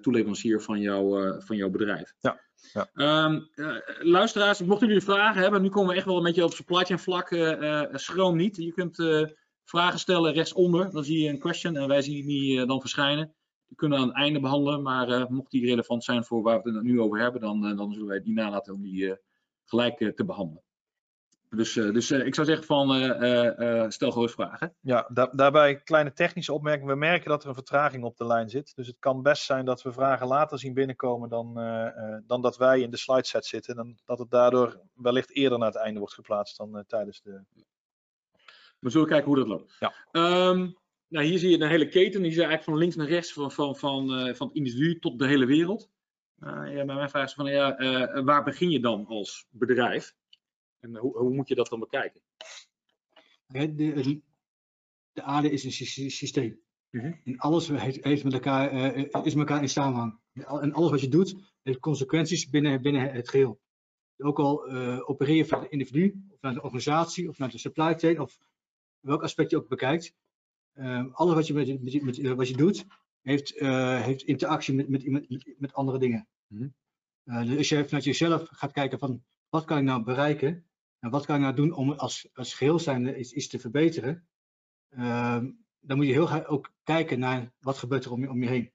toeleverancier 0.00 0.62
van, 0.62 0.80
jou, 0.80 1.42
van 1.42 1.56
jouw 1.56 1.70
bedrijf. 1.70 2.14
Ja. 2.20 2.40
Ja. 2.72 2.88
Um, 3.24 3.48
luisteraars, 4.00 4.62
mochten 4.62 4.86
jullie 4.86 5.02
vragen 5.02 5.42
hebben, 5.42 5.62
nu 5.62 5.68
komen 5.68 5.90
we 5.90 5.96
echt 5.96 6.06
wel 6.06 6.16
een 6.16 6.22
beetje 6.22 6.44
op 6.44 6.52
supply 6.52 6.84
chain 6.84 6.98
vlak. 6.98 7.28
schroom 7.92 8.36
niet. 8.36 8.56
Je 8.56 8.72
kunt 8.72 8.96
vragen 9.64 9.98
stellen 9.98 10.32
rechtsonder. 10.32 10.90
Dan 10.90 11.04
zie 11.04 11.22
je 11.22 11.28
een 11.28 11.38
question 11.38 11.76
en 11.76 11.88
wij 11.88 12.02
zien 12.02 12.26
die 12.26 12.66
dan 12.66 12.80
verschijnen. 12.80 13.34
Die 13.66 13.76
kunnen 13.76 13.98
we 13.98 14.04
aan 14.04 14.10
het 14.10 14.20
einde 14.20 14.40
behandelen, 14.40 14.82
maar 14.82 15.32
mocht 15.32 15.50
die 15.50 15.66
relevant 15.66 16.04
zijn 16.04 16.24
voor 16.24 16.42
waar 16.42 16.62
we 16.62 16.72
het 16.72 16.82
nu 16.82 17.00
over 17.00 17.20
hebben, 17.20 17.40
dan, 17.40 17.76
dan 17.76 17.92
zullen 17.92 18.08
wij 18.08 18.20
die 18.20 18.34
nalaten 18.34 18.74
om 18.74 18.82
die 18.82 19.16
gelijk 19.64 20.12
te 20.16 20.24
behandelen. 20.24 20.62
Dus, 21.56 21.72
dus 21.72 22.10
ik 22.10 22.34
zou 22.34 22.46
zeggen 22.46 22.66
van 22.66 23.92
stel 23.92 24.10
gewoon 24.10 24.28
vragen. 24.28 24.74
Ja, 24.80 25.08
da 25.12 25.26
daarbij 25.26 25.80
kleine 25.82 26.12
technische 26.12 26.52
opmerking. 26.52 26.88
We 26.88 26.94
merken 26.94 27.30
dat 27.30 27.42
er 27.42 27.48
een 27.48 27.54
vertraging 27.54 28.04
op 28.04 28.16
de 28.16 28.26
lijn 28.26 28.48
zit. 28.48 28.72
Dus 28.74 28.86
het 28.86 28.98
kan 28.98 29.22
best 29.22 29.44
zijn 29.44 29.64
dat 29.64 29.82
we 29.82 29.92
vragen 29.92 30.26
later 30.26 30.58
zien 30.58 30.74
binnenkomen 30.74 31.28
dan, 31.28 31.54
dan 32.26 32.42
dat 32.42 32.56
wij 32.56 32.80
in 32.80 32.90
de 32.90 32.96
slide 32.96 33.26
set 33.26 33.46
zitten. 33.46 33.76
En 33.76 33.98
dat 34.04 34.18
het 34.18 34.30
daardoor 34.30 34.80
wellicht 34.94 35.34
eerder 35.34 35.58
naar 35.58 35.68
het 35.68 35.76
einde 35.76 35.98
wordt 35.98 36.14
geplaatst 36.14 36.56
dan 36.56 36.84
tijdens 36.86 37.22
de... 37.22 37.42
We 38.78 38.90
zullen 38.90 39.08
kijken 39.08 39.26
hoe 39.26 39.36
dat 39.36 39.46
loopt. 39.46 39.76
Ja. 39.78 39.94
Um, 40.48 40.76
nou, 41.08 41.26
hier 41.26 41.38
zie 41.38 41.50
je 41.50 41.60
een 41.60 41.68
hele 41.68 41.88
keten. 41.88 42.22
Die 42.22 42.32
zie 42.32 42.40
je 42.40 42.46
eigenlijk 42.46 42.62
van 42.62 42.78
links 42.78 42.96
naar 42.96 43.06
rechts, 43.06 43.32
van, 43.32 43.52
van, 43.52 43.76
van, 43.76 44.28
uh, 44.28 44.34
van 44.34 44.46
het 44.46 44.56
individu 44.56 44.98
tot 44.98 45.18
de 45.18 45.26
hele 45.26 45.46
wereld. 45.46 45.88
Uh, 46.38 46.74
ja, 46.74 46.84
mijn 46.84 47.10
vraag 47.10 47.24
is 47.24 47.34
van, 47.34 47.46
ja, 47.46 47.80
uh, 47.80 48.24
waar 48.24 48.44
begin 48.44 48.70
je 48.70 48.80
dan 48.80 49.06
als 49.06 49.46
bedrijf? 49.50 50.14
En 50.84 50.96
hoe, 50.96 51.18
hoe 51.18 51.34
moet 51.34 51.48
je 51.48 51.54
dat 51.54 51.68
dan 51.68 51.80
bekijken? 51.80 52.20
De, 53.46 54.20
de 55.12 55.22
aarde 55.22 55.50
is 55.50 55.64
een 55.64 56.10
systeem. 56.10 56.60
-hmm. 56.90 57.20
En 57.24 57.38
alles 57.38 57.68
heeft, 57.68 58.04
heeft 58.04 58.24
met 58.24 58.32
elkaar, 58.32 58.96
is 58.96 59.34
met 59.34 59.48
elkaar 59.48 59.62
in 59.62 59.68
samenhang. 59.68 60.18
En 60.32 60.72
alles 60.72 60.90
wat 60.90 61.00
je 61.00 61.08
doet, 61.08 61.34
heeft 61.62 61.78
consequenties 61.78 62.48
binnen, 62.50 62.82
binnen 62.82 63.12
het 63.12 63.28
geheel. 63.28 63.60
Ook 64.18 64.38
al 64.38 64.70
opereer 65.06 65.36
je 65.36 65.44
vanuit 65.44 65.64
het 65.64 65.72
individu, 65.72 66.24
of 66.30 66.40
naar 66.40 66.54
de 66.54 66.62
organisatie, 66.62 67.28
of 67.28 67.38
naar 67.38 67.50
de 67.50 67.58
supply 67.58 67.94
chain, 67.94 68.20
of 68.20 68.38
welk 69.00 69.22
aspect 69.22 69.50
je 69.50 69.56
ook 69.56 69.68
bekijkt, 69.68 70.14
uh, 70.74 71.04
alles 71.12 71.34
wat 71.34 71.46
je, 71.46 71.54
met, 71.54 71.82
met, 71.82 72.02
met, 72.02 72.18
eh, 72.18 72.32
wat 72.32 72.48
je 72.48 72.56
doet, 72.56 72.86
heeft, 73.22 73.56
uh, 73.60 74.02
heeft 74.02 74.22
interactie 74.22 74.74
met, 74.74 74.88
met, 74.88 75.06
met, 75.06 75.54
met 75.58 75.72
andere 75.72 75.98
dingen. 75.98 76.28
Uh, 77.24 77.42
dus 77.46 77.56
als 77.56 77.68
je 77.68 77.84
vanuit 77.84 78.04
jezelf 78.04 78.48
gaat 78.50 78.72
kijken 78.72 78.98
van 78.98 79.24
wat 79.48 79.64
kan 79.64 79.78
ik 79.78 79.84
nou 79.84 80.02
bereiken 80.02 80.64
en 81.04 81.10
wat 81.10 81.26
kan 81.26 81.34
ik 81.36 81.40
nou 81.40 81.54
doen 81.54 81.72
om 81.72 81.92
als, 81.92 82.28
als 82.34 82.54
geheel 82.54 82.78
zijnde 82.78 83.16
iets, 83.18 83.48
te 83.48 83.58
verbeteren, 83.58 84.26
ehm, 84.88 85.50
dan 85.80 85.96
moet 85.96 86.06
je 86.06 86.12
heel 86.12 86.26
graag 86.26 86.46
ook 86.46 86.72
kijken 86.82 87.18
naar 87.18 87.52
wat 87.60 87.78
gebeurt 87.78 88.04
er 88.04 88.12
om 88.12 88.20
je, 88.20 88.30
om 88.30 88.42
je 88.42 88.48
heen. 88.48 88.72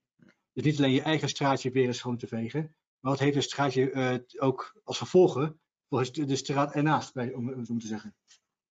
Dus 0.53 0.63
niet 0.63 0.77
alleen 0.77 0.91
je 0.91 1.01
eigen 1.01 1.29
straatje 1.29 1.71
weer 1.71 1.85
eens 1.85 1.97
schoon 1.97 2.17
te 2.17 2.27
vegen, 2.27 2.75
maar 2.99 3.11
wat 3.11 3.19
heeft 3.19 3.35
een 3.35 3.41
straatje 3.41 4.25
ook 4.37 4.79
als 4.83 4.97
gevolgen 4.97 5.59
voor 5.89 6.11
de 6.11 6.35
straat 6.35 6.73
ernaast, 6.73 7.15
om, 7.15 7.53
om 7.53 7.79
te 7.79 7.87
zeggen. 7.87 8.15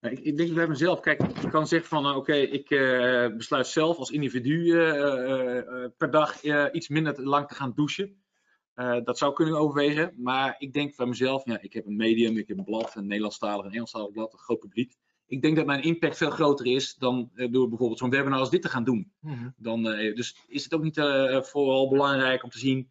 Nou, 0.00 0.14
ik, 0.14 0.20
ik, 0.20 0.36
denk 0.36 0.54
bij 0.54 0.68
mezelf, 0.68 1.00
kijk, 1.00 1.40
je 1.40 1.50
kan 1.50 1.66
zeggen 1.66 1.88
van, 1.88 2.06
uh, 2.06 2.16
oké, 2.16 2.34
ik 2.34 2.70
uh, 2.70 3.36
besluit 3.36 3.66
zelf 3.66 3.96
als 3.96 4.10
individu 4.10 4.72
per 5.96 6.10
dag 6.10 6.42
iets 6.72 6.88
minder 6.88 7.22
lang 7.22 7.48
te 7.48 7.54
gaan 7.54 7.72
douchen. 7.74 8.22
Dat 9.04 9.18
zou 9.18 9.32
kunnen 9.32 9.58
overwegen, 9.58 10.14
maar 10.16 10.54
ik 10.58 10.72
denk 10.72 10.96
bij 10.96 11.06
mezelf, 11.06 11.44
ja, 11.44 11.60
ik 11.60 11.72
heb 11.72 11.86
een 11.86 11.96
medium, 11.96 12.38
ik 12.38 12.48
heb 12.48 12.58
een 12.58 12.64
blad, 12.64 12.94
een 12.94 13.06
Nederlandstalig, 13.06 13.64
een 13.64 13.72
Engelstalig 13.72 14.12
blad, 14.12 14.32
een 14.32 14.38
groot 14.38 14.58
publiek. 14.58 14.96
Ik 15.26 15.42
denk 15.42 15.56
dat 15.56 15.66
mijn 15.66 15.82
impact 15.82 16.16
veel 16.16 16.30
groter 16.30 16.66
is 16.66 16.94
dan 16.94 17.30
door 17.34 17.68
bijvoorbeeld 17.68 17.98
zo'n 17.98 18.10
webinar 18.10 18.38
als 18.38 18.50
dit 18.50 18.62
te 18.62 18.68
gaan 18.68 18.84
doen. 18.84 19.12
Mm 19.20 19.34
-hmm. 19.34 19.54
dan, 19.56 19.82
dus 19.82 20.44
is 20.46 20.64
het 20.64 20.74
ook 20.74 20.82
niet 20.82 21.00
vooral 21.46 21.88
belangrijk 21.88 22.42
om 22.42 22.50
te 22.50 22.58
zien 22.58 22.90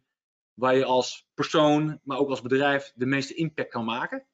waar 0.54 0.76
je 0.76 0.84
als 0.84 1.28
persoon, 1.34 2.00
maar 2.02 2.18
ook 2.18 2.30
als 2.30 2.42
bedrijf 2.42 2.92
de 2.94 3.06
meeste 3.06 3.34
impact 3.34 3.70
kan 3.70 3.84
maken? 3.84 4.26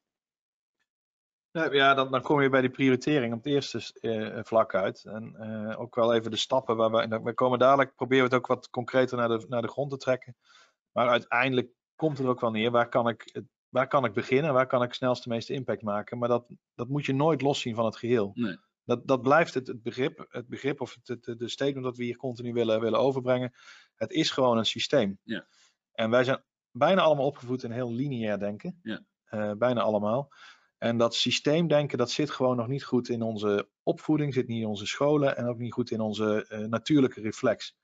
Ja, 1.51 1.93
dan, 1.93 2.11
dan 2.11 2.21
kom 2.21 2.41
je 2.41 2.49
bij 2.49 2.61
die 2.61 2.69
prioritering 2.69 3.33
op 3.33 3.43
het 3.43 3.53
eerste 3.53 3.79
vlak 4.43 4.75
uit. 4.75 5.03
En 5.05 5.37
ook 5.77 5.95
wel 5.95 6.13
even 6.13 6.31
de 6.31 6.37
stappen 6.37 6.75
waar 6.75 6.91
we. 6.91 7.19
We 7.23 7.33
komen 7.33 7.59
dadelijk, 7.59 7.95
proberen 7.95 8.29
we 8.29 8.35
het 8.35 8.43
ook 8.43 8.47
wat 8.47 8.69
concreter 8.69 9.17
naar 9.17 9.27
de, 9.27 9.45
naar 9.47 9.61
de 9.61 9.67
grond 9.67 9.91
te 9.91 9.97
trekken. 9.97 10.35
Maar 10.95 11.09
uiteindelijk 11.09 11.71
komt 11.95 12.17
het 12.17 12.25
er 12.25 12.31
ook 12.31 12.39
wel 12.39 12.51
neer. 12.51 12.71
Waar 12.71 12.89
kan 12.89 13.07
ik, 13.07 13.43
waar 13.69 13.87
kan 13.87 14.05
ik 14.05 14.13
beginnen? 14.13 14.53
Waar 14.53 14.67
kan 14.67 14.83
ik 14.83 14.93
snelst 14.93 15.23
de 15.23 15.29
meeste 15.29 15.53
impact 15.53 15.81
maken? 15.81 16.17
Maar 16.17 16.29
dat, 16.29 16.45
dat 16.75 16.87
moet 16.87 17.05
je 17.05 17.13
nooit 17.13 17.41
loszien 17.41 17.75
van 17.75 17.85
het 17.85 17.95
geheel. 17.95 18.31
Nee. 18.33 18.57
Dat, 18.83 19.07
dat 19.07 19.21
blijft 19.21 19.53
het, 19.53 19.67
het, 19.67 19.83
begrip, 19.83 20.25
het 20.29 20.47
begrip 20.47 20.81
of 20.81 20.95
het, 21.03 21.25
het, 21.25 21.39
de 21.39 21.49
statement 21.49 21.85
dat 21.85 21.97
we 21.97 22.03
hier 22.03 22.17
continu 22.17 22.53
willen, 22.53 22.79
willen 22.79 22.99
overbrengen. 22.99 23.53
Het 23.95 24.11
is 24.11 24.31
gewoon 24.31 24.57
een 24.57 24.65
systeem. 24.65 25.19
Ja. 25.23 25.47
En 25.91 26.09
wij 26.09 26.23
zijn 26.23 26.43
bijna 26.71 27.01
allemaal 27.01 27.25
opgevoed 27.25 27.63
in 27.63 27.71
heel 27.71 27.91
lineair 27.91 28.39
denken. 28.39 28.79
Ja. 28.81 29.05
Uh, 29.29 29.51
bijna 29.57 29.81
allemaal. 29.81 30.29
En 30.77 30.97
dat 30.97 31.15
systeemdenken, 31.15 31.97
dat 31.97 32.11
zit 32.11 32.29
gewoon 32.29 32.55
nog 32.55 32.67
niet 32.67 32.83
goed 32.83 33.09
in 33.09 33.21
onze 33.21 33.69
opvoeding, 33.83 34.33
zit 34.33 34.47
niet 34.47 34.61
in 34.61 34.67
onze 34.67 34.85
scholen 34.85 35.37
en 35.37 35.45
ook 35.45 35.57
niet 35.57 35.73
goed 35.73 35.91
in 35.91 36.01
onze 36.01 36.45
uh, 36.49 36.59
natuurlijke 36.59 37.21
reflex. 37.21 37.75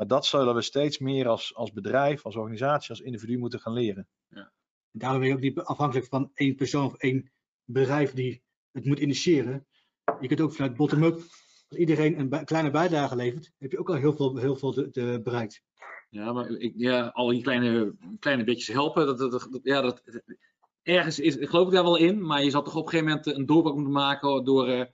Maar 0.00 0.08
dat 0.08 0.26
zullen 0.26 0.54
we 0.54 0.62
steeds 0.62 0.98
meer 0.98 1.28
als, 1.28 1.54
als 1.54 1.72
bedrijf, 1.72 2.24
als 2.24 2.36
organisatie, 2.36 2.90
als 2.90 3.00
individu 3.00 3.38
moeten 3.38 3.60
gaan 3.60 3.72
leren. 3.72 4.08
Ja. 4.28 4.52
Daarom 4.90 5.20
ben 5.20 5.28
je 5.28 5.34
ook 5.34 5.40
niet 5.40 5.58
afhankelijk 5.58 6.06
van 6.06 6.30
één 6.34 6.54
persoon 6.54 6.84
of 6.84 6.94
één 6.94 7.32
bedrijf 7.64 8.12
die 8.12 8.42
het 8.72 8.84
moet 8.84 8.98
initiëren. 8.98 9.66
Je 10.20 10.28
kunt 10.28 10.40
ook 10.40 10.52
vanuit 10.52 10.76
bottom-up, 10.76 11.14
als 11.68 11.78
iedereen 11.78 12.18
een 12.18 12.44
kleine 12.44 12.70
bijdrage 12.70 13.16
levert, 13.16 13.52
heb 13.58 13.70
je 13.70 13.78
ook 13.78 13.88
al 13.88 13.94
heel 13.94 14.12
veel, 14.12 14.36
heel 14.36 14.56
veel 14.56 14.72
te, 14.72 14.90
te 14.90 15.20
bereikt. 15.22 15.62
Ja, 16.10 16.32
maar 16.32 16.50
ik, 16.50 16.72
ja, 16.76 17.06
al 17.06 17.28
die 17.28 17.42
kleine, 17.42 17.94
kleine 18.18 18.44
beetjes 18.44 18.74
helpen, 18.74 19.06
dat, 19.06 19.18
dat, 19.18 19.30
dat 19.30 19.60
ja, 19.62 19.80
dat, 19.80 20.02
ergens 20.82 21.18
is, 21.18 21.36
geloof 21.40 21.66
ik 21.66 21.72
daar 21.72 21.82
wel 21.82 21.96
in, 21.96 22.26
maar 22.26 22.44
je 22.44 22.50
zal 22.50 22.62
toch 22.62 22.76
op 22.76 22.84
een 22.84 22.90
gegeven 22.90 23.08
moment 23.08 23.26
een 23.26 23.46
doorbraak 23.46 23.74
moeten 23.74 23.92
maken 23.92 24.44
door 24.44 24.68
uh, 24.68 24.84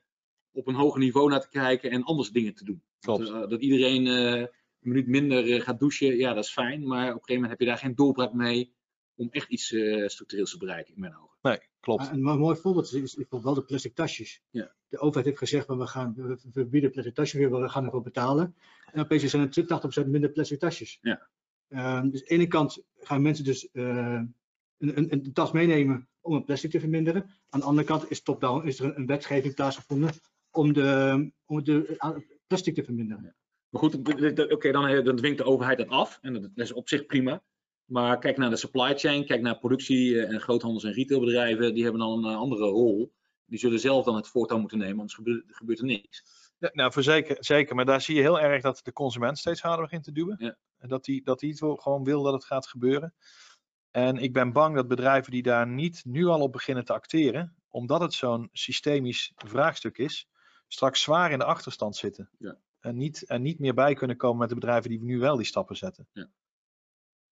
op 0.53 0.67
een 0.67 0.75
hoger 0.75 1.01
niveau 1.01 1.31
naar 1.31 1.41
te 1.41 1.49
kijken 1.49 1.91
en 1.91 2.03
anders 2.03 2.31
dingen 2.31 2.55
te 2.55 2.65
doen. 2.65 2.83
Dat, 2.99 3.51
dat 3.51 3.61
iedereen 3.61 4.07
een 4.07 4.49
minuut 4.87 5.07
minder 5.07 5.63
gaat 5.63 5.79
douchen, 5.79 6.17
ja, 6.17 6.35
dat 6.35 6.45
is 6.45 6.53
fijn. 6.53 6.87
Maar 6.87 7.03
op 7.03 7.15
een 7.15 7.25
gegeven 7.25 7.35
moment 7.35 7.51
heb 7.51 7.61
je 7.61 7.67
daar 7.67 7.79
geen 7.79 7.95
doorbraak 7.95 8.33
mee 8.33 8.75
om 9.15 9.29
echt 9.31 9.49
iets 9.49 9.67
structureels 10.07 10.51
te 10.51 10.59
bereiken, 10.59 10.95
in 10.95 11.01
mijn 11.01 11.17
ogen. 11.17 11.37
Nee, 11.43 11.59
klopt. 11.81 12.11
Een 12.11 12.23
mooi 12.23 12.57
voorbeeld 12.57 12.93
is, 12.93 13.15
is 13.15 13.25
wel 13.29 13.55
de 13.55 13.65
plastic 13.65 13.95
tasjes. 13.95 14.43
Ja. 14.51 14.75
De 14.89 14.99
overheid 14.99 15.27
heeft 15.27 15.39
gezegd, 15.39 15.67
we, 15.67 15.87
gaan, 15.87 16.15
we 16.17 16.39
verbieden 16.53 16.91
plastic 16.91 17.15
tasjes 17.15 17.41
weer, 17.41 17.61
we 17.61 17.69
gaan 17.69 17.85
ervoor 17.85 18.03
betalen. 18.03 18.55
En 18.93 19.01
opeens 19.01 19.25
zijn 19.25 19.51
er 19.53 20.05
80% 20.05 20.07
minder 20.07 20.31
plastic 20.31 20.59
tasjes. 20.59 20.99
Ja. 21.01 21.29
Uh, 21.69 21.81
dus 21.81 22.03
aan 22.03 22.11
de 22.11 22.25
ene 22.25 22.47
kant 22.47 22.83
gaan 22.97 23.23
mensen 23.23 23.45
dus 23.45 23.69
uh, 23.73 24.23
een, 24.79 24.99
een, 24.99 25.13
een, 25.13 25.33
tas 25.33 25.53
meenemen 25.53 26.09
om 26.21 26.35
het 26.35 26.45
plastic 26.45 26.71
te 26.71 26.81
verminderen. 26.81 27.31
Aan 27.49 27.61
de 27.61 27.67
andere 27.67 27.87
kant 27.87 28.11
is, 28.11 28.23
top-down, 28.23 28.67
is 28.67 28.81
er 28.81 28.97
een, 28.97 29.07
wetgeving 29.07 29.55
plaatsgevonden 29.55 30.11
om 30.51 30.73
de, 30.73 31.31
om 31.47 31.65
de 31.65 31.99
plastic 32.47 32.75
te 32.75 32.85
verminderen. 32.85 33.25
Ja. 33.25 33.35
Maar 33.81 33.91
goed, 33.91 33.95
oké, 33.99 34.53
okay, 34.53 34.73
dan, 34.73 35.05
dan 35.05 35.17
dwingt 35.17 35.39
de 35.39 35.45
overheid 35.45 35.79
dat 35.79 35.89
af. 35.89 36.19
En 36.23 36.33
dat 36.33 36.51
is 36.55 36.73
op 36.73 36.89
zich 36.89 37.07
prima. 37.07 37.43
Maar 37.85 38.19
kijk 38.19 38.37
naar 38.37 38.51
de 38.51 38.57
supply 38.57 38.99
chain, 38.99 39.27
kijk 39.27 39.41
naar 39.41 39.59
productie- 39.59 40.21
en 40.21 40.41
groothandels- 40.41 40.85
en 40.85 40.93
retailbedrijven. 40.93 41.75
Die 41.75 41.83
hebben 41.83 42.01
dan 42.01 42.25
een 42.25 42.37
andere 42.37 42.65
rol. 42.65 43.13
Die 43.47 43.59
zullen 43.59 43.79
zelf 43.79 44.05
dan 44.05 44.17
het 44.17 44.29
voortouw 44.29 44.59
moeten 44.59 44.79
nemen, 44.79 44.99
anders 44.99 45.15
gebeurt, 45.15 45.45
gebeurt 45.47 45.79
er 45.79 45.85
niks. 45.85 46.23
Ja, 46.59 46.71
nou, 46.73 46.93
voor 46.93 47.03
zeker, 47.03 47.37
zeker. 47.41 47.75
Maar 47.75 47.85
daar 47.85 48.01
zie 48.01 48.15
je 48.15 48.21
heel 48.21 48.41
erg 48.41 48.63
dat 48.63 48.81
de 48.83 48.93
consument 48.93 49.39
steeds 49.39 49.63
harder 49.63 49.83
begint 49.83 50.05
te 50.05 50.13
duwen. 50.13 50.37
Ja. 50.39 50.57
Dat 50.89 51.07
hij 51.07 51.21
dat 51.25 51.39
die 51.39 51.57
gewoon 51.57 52.05
wil 52.05 52.23
dat 52.23 52.33
het 52.33 52.45
gaat 52.45 52.67
gebeuren. 52.67 53.15
En 53.91 54.17
ik 54.17 54.33
ben 54.33 54.53
bang 54.53 54.75
dat 54.75 54.89
bedrijven 54.89 55.33
die 55.33 55.43
daar 55.43 55.67
niet 55.67 56.05
nu 56.05 56.27
al 56.27 56.41
op 56.41 56.53
beginnen 56.53 56.85
te 56.85 56.93
acteren, 56.93 57.57
omdat 57.69 58.01
het 58.01 58.15
zo'n 58.15 58.49
systemisch 58.53 59.33
vraagstuk 59.35 59.99
is, 59.99 60.29
straks 60.69 61.03
zwaar 61.03 61.33
in 61.33 61.39
de 61.39 61.45
achterstand 61.45 61.97
zitten. 61.97 62.31
Ja. 62.39 62.59
En, 62.87 62.97
niet, 62.97 63.23
en 63.23 63.43
niet 63.43 63.59
meer 63.59 63.75
bij 63.75 63.95
kunnen 63.95 64.17
komen 64.17 64.39
met 64.39 64.49
de 64.49 64.55
bedrijven 64.55 64.91
die 64.91 65.03
nu 65.03 65.19
wel 65.19 65.37
die 65.37 65.47
stappen 65.47 65.77
zetten. 65.77 66.09
Ja. 66.13 66.29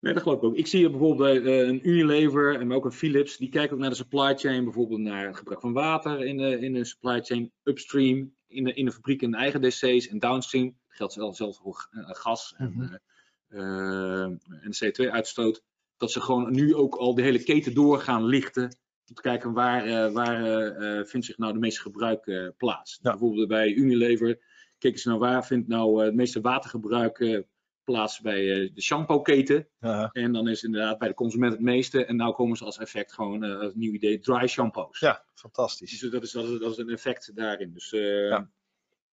Nee, 0.00 0.12
dat 0.12 0.22
geloof 0.22 0.38
ik 0.38 0.44
ook. 0.44 0.56
Ik 0.56 0.66
zie 0.66 0.90
bijvoorbeeld 0.90 1.18
bij 1.18 1.40
uh, 1.40 1.68
een 1.68 1.88
Unilever 1.88 2.60
en 2.60 2.72
ook 2.72 2.84
een 2.84 2.92
Philips, 2.92 3.36
die 3.36 3.48
kijken 3.48 3.74
ook 3.74 3.80
naar 3.80 3.90
de 3.90 3.96
supply 3.96 4.36
chain, 4.36 4.64
bijvoorbeeld 4.64 5.00
naar 5.00 5.26
het 5.26 5.36
gebruik 5.36 5.60
van 5.60 5.72
water 5.72 6.24
in 6.24 6.36
de, 6.36 6.60
in 6.60 6.72
de 6.72 6.84
supply 6.84 7.22
chain, 7.22 7.52
upstream, 7.62 8.34
in 8.46 8.64
de, 8.64 8.72
in 8.74 8.84
de 8.84 8.92
fabriek 8.92 9.22
in 9.22 9.30
de 9.30 9.36
eigen 9.36 9.60
DC's 9.60 10.08
en 10.08 10.18
downstream. 10.18 10.64
Dat 10.64 10.96
geldt 10.96 11.12
zelfs, 11.12 11.36
zelfs 11.36 11.58
voor 11.58 11.88
uh, 11.90 12.10
gas 12.10 12.54
en, 12.56 13.00
uh, 13.48 14.22
en 14.22 14.40
de 14.60 14.92
CO2-uitstoot. 14.92 15.62
Dat 15.96 16.10
ze 16.10 16.20
gewoon 16.20 16.52
nu 16.52 16.74
ook 16.74 16.94
al 16.94 17.14
de 17.14 17.22
hele 17.22 17.42
keten 17.42 17.74
door 17.74 18.00
gaan 18.00 18.24
lichten. 18.24 18.64
Om 19.08 19.14
te 19.14 19.22
kijken 19.22 19.52
waar, 19.52 20.12
waar 20.12 21.06
vindt 21.06 21.26
zich 21.26 21.38
nou 21.38 21.52
de 21.52 21.58
meeste 21.58 21.80
gebruik 21.80 22.52
plaats. 22.56 22.98
Ja. 23.02 23.10
Bijvoorbeeld 23.10 23.48
bij 23.48 23.72
Unilever 23.72 24.38
keken 24.84 25.00
ze 25.00 25.08
nou 25.08 25.20
waar 25.20 25.46
vindt 25.46 25.68
nou 25.68 26.04
het 26.04 26.14
meeste 26.14 26.40
watergebruik 26.40 27.44
plaats 27.84 28.20
bij 28.20 28.42
uh, 28.44 28.74
de 28.74 28.82
shampoo-keten. 28.82 29.68
En 30.12 30.32
dan 30.32 30.48
is 30.48 30.62
inderdaad 30.62 30.98
bij 30.98 31.08
de 31.08 31.14
consument 31.14 31.52
het 31.52 31.62
meeste. 31.62 32.04
En 32.04 32.16
nou 32.16 32.34
komen 32.34 32.56
ze 32.56 32.64
als 32.64 32.78
effect 32.78 33.12
gewoon 33.12 33.42
het 33.42 33.74
nieuwe 33.74 33.96
idee 33.96 34.18
dry 34.18 34.46
shampoos. 34.46 35.00
Ja, 35.00 35.24
fantastisch. 35.34 36.00
Dus 36.00 36.10
dat 36.10 36.22
is, 36.22 36.30
dat 36.32 36.44
is, 36.44 36.58
dat 36.58 36.70
is 36.70 36.78
een 36.78 36.90
effect 36.90 37.36
daarin. 37.36 37.72
Dus, 37.72 37.90
Ja. 37.90 38.50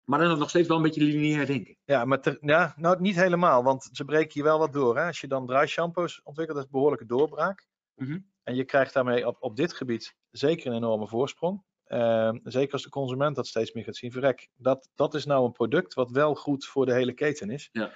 Maar 0.03 0.19
dan 0.19 0.39
nog 0.39 0.49
steeds 0.49 0.67
wel 0.67 0.77
een 0.77 0.83
beetje 0.83 1.03
lineair 1.03 1.45
denken. 1.45 1.77
Ja, 1.85 2.05
maar 2.05 2.21
ter- 2.21 2.37
ja, 2.41 2.73
nou 2.77 3.01
niet 3.01 3.15
helemaal, 3.15 3.63
want 3.63 3.89
ze 3.91 4.05
breken 4.05 4.33
hier 4.33 4.43
wel 4.43 4.59
wat 4.59 4.73
door. 4.73 4.97
Hè? 4.97 5.05
Als 5.05 5.21
je 5.21 5.27
dan 5.27 5.45
dry 5.47 5.65
shampoos 5.65 6.21
ontwikkelt, 6.23 6.57
dat 6.57 6.65
is 6.67 6.71
een 6.71 6.77
behoorlijke 6.77 7.05
doorbraak. 7.15 7.67
Mhm. 7.95 8.19
En 8.43 8.55
je 8.55 8.63
krijgt 8.65 8.93
daarmee 8.93 9.27
op, 9.27 9.37
op 9.39 9.55
dit 9.55 9.73
gebied 9.73 10.15
zeker 10.31 10.67
een 10.67 10.77
enorme 10.77 11.07
voorsprong. 11.07 11.63
Ehm, 11.91 12.37
zeker 12.43 12.73
als 12.73 12.83
de 12.83 12.89
consument 12.89 13.35
dat 13.35 13.47
steeds 13.47 13.71
meer 13.71 13.83
gaat 13.83 13.95
zien. 13.95 14.11
Verrek, 14.11 14.49
dat, 14.55 14.89
dat 14.95 15.13
is 15.13 15.25
nou 15.25 15.45
een 15.45 15.51
product 15.51 15.93
wat 15.93 16.11
wel 16.11 16.35
goed 16.35 16.65
voor 16.65 16.85
de 16.85 16.93
hele 16.93 17.13
keten 17.13 17.49
is. 17.49 17.69
Ja. 17.71 17.91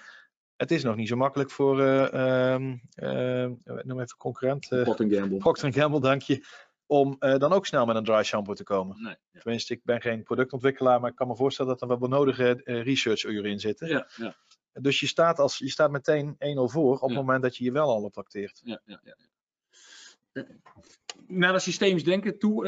Het 0.56 0.72
is 0.72 0.84
nog 0.84 0.96
niet 0.96 1.08
zo 1.08 1.16
makkelijk 1.16 1.52
voor, 1.52 1.82
ehm, 1.82 2.76
eh, 2.96 3.50
noem 3.64 4.00
even 4.00 4.18
concurrent, 4.18 4.72
eh, 4.72 4.82
Procter 4.82 5.10
Gamble. 5.10 5.38
Procter 5.38 5.74
Gamble, 5.74 6.00
dank 6.00 6.22
je, 6.22 6.46
om 6.86 7.16
eh, 7.20 7.38
dan 7.38 7.54
ook 7.54 7.66
snel 7.66 7.86
met 7.86 7.96
een 7.96 8.04
dry 8.04 8.24
shampoo 8.24 8.54
te 8.54 8.64
komen. 8.64 9.04
Nee, 9.04 9.16
ja. 9.32 9.40
Tenminste, 9.40 9.74
ik 9.74 9.84
ben 9.84 10.02
geen 10.02 10.24
productontwikkelaar, 10.24 11.00
maar 11.00 11.10
ik 11.10 11.16
kan 11.16 11.28
me 11.28 11.36
voorstellen 11.36 11.72
dat 11.72 11.82
er 11.82 11.88
wel 11.88 11.98
benodigde 11.98 12.64
eh, 12.64 12.84
researchuren 12.84 13.52
in 13.52 13.60
zitten. 13.60 13.88
Ja, 13.88 14.08
ja, 14.16 14.36
Dus 14.74 15.00
je 15.00 15.08
staat, 15.08 15.40
als, 15.40 15.58
je 15.58 15.70
staat 15.70 15.92
meteen 15.92 16.36
1-0 16.40 16.70
voor 16.70 17.00
op 17.00 17.10
het 17.10 17.18
moment 17.18 17.42
dat 17.42 17.58
je 17.58 17.64
je 17.64 17.72
wel 17.72 17.90
al 17.90 18.04
op 18.04 18.14
trakteert. 18.14 18.62
ja, 18.64 18.82
ja, 18.86 19.02
ja. 19.04 19.16
Naar 21.28 21.52
dat 21.52 21.62
systemisch 21.62 22.04
denken 22.04 22.40
toe. 22.40 22.68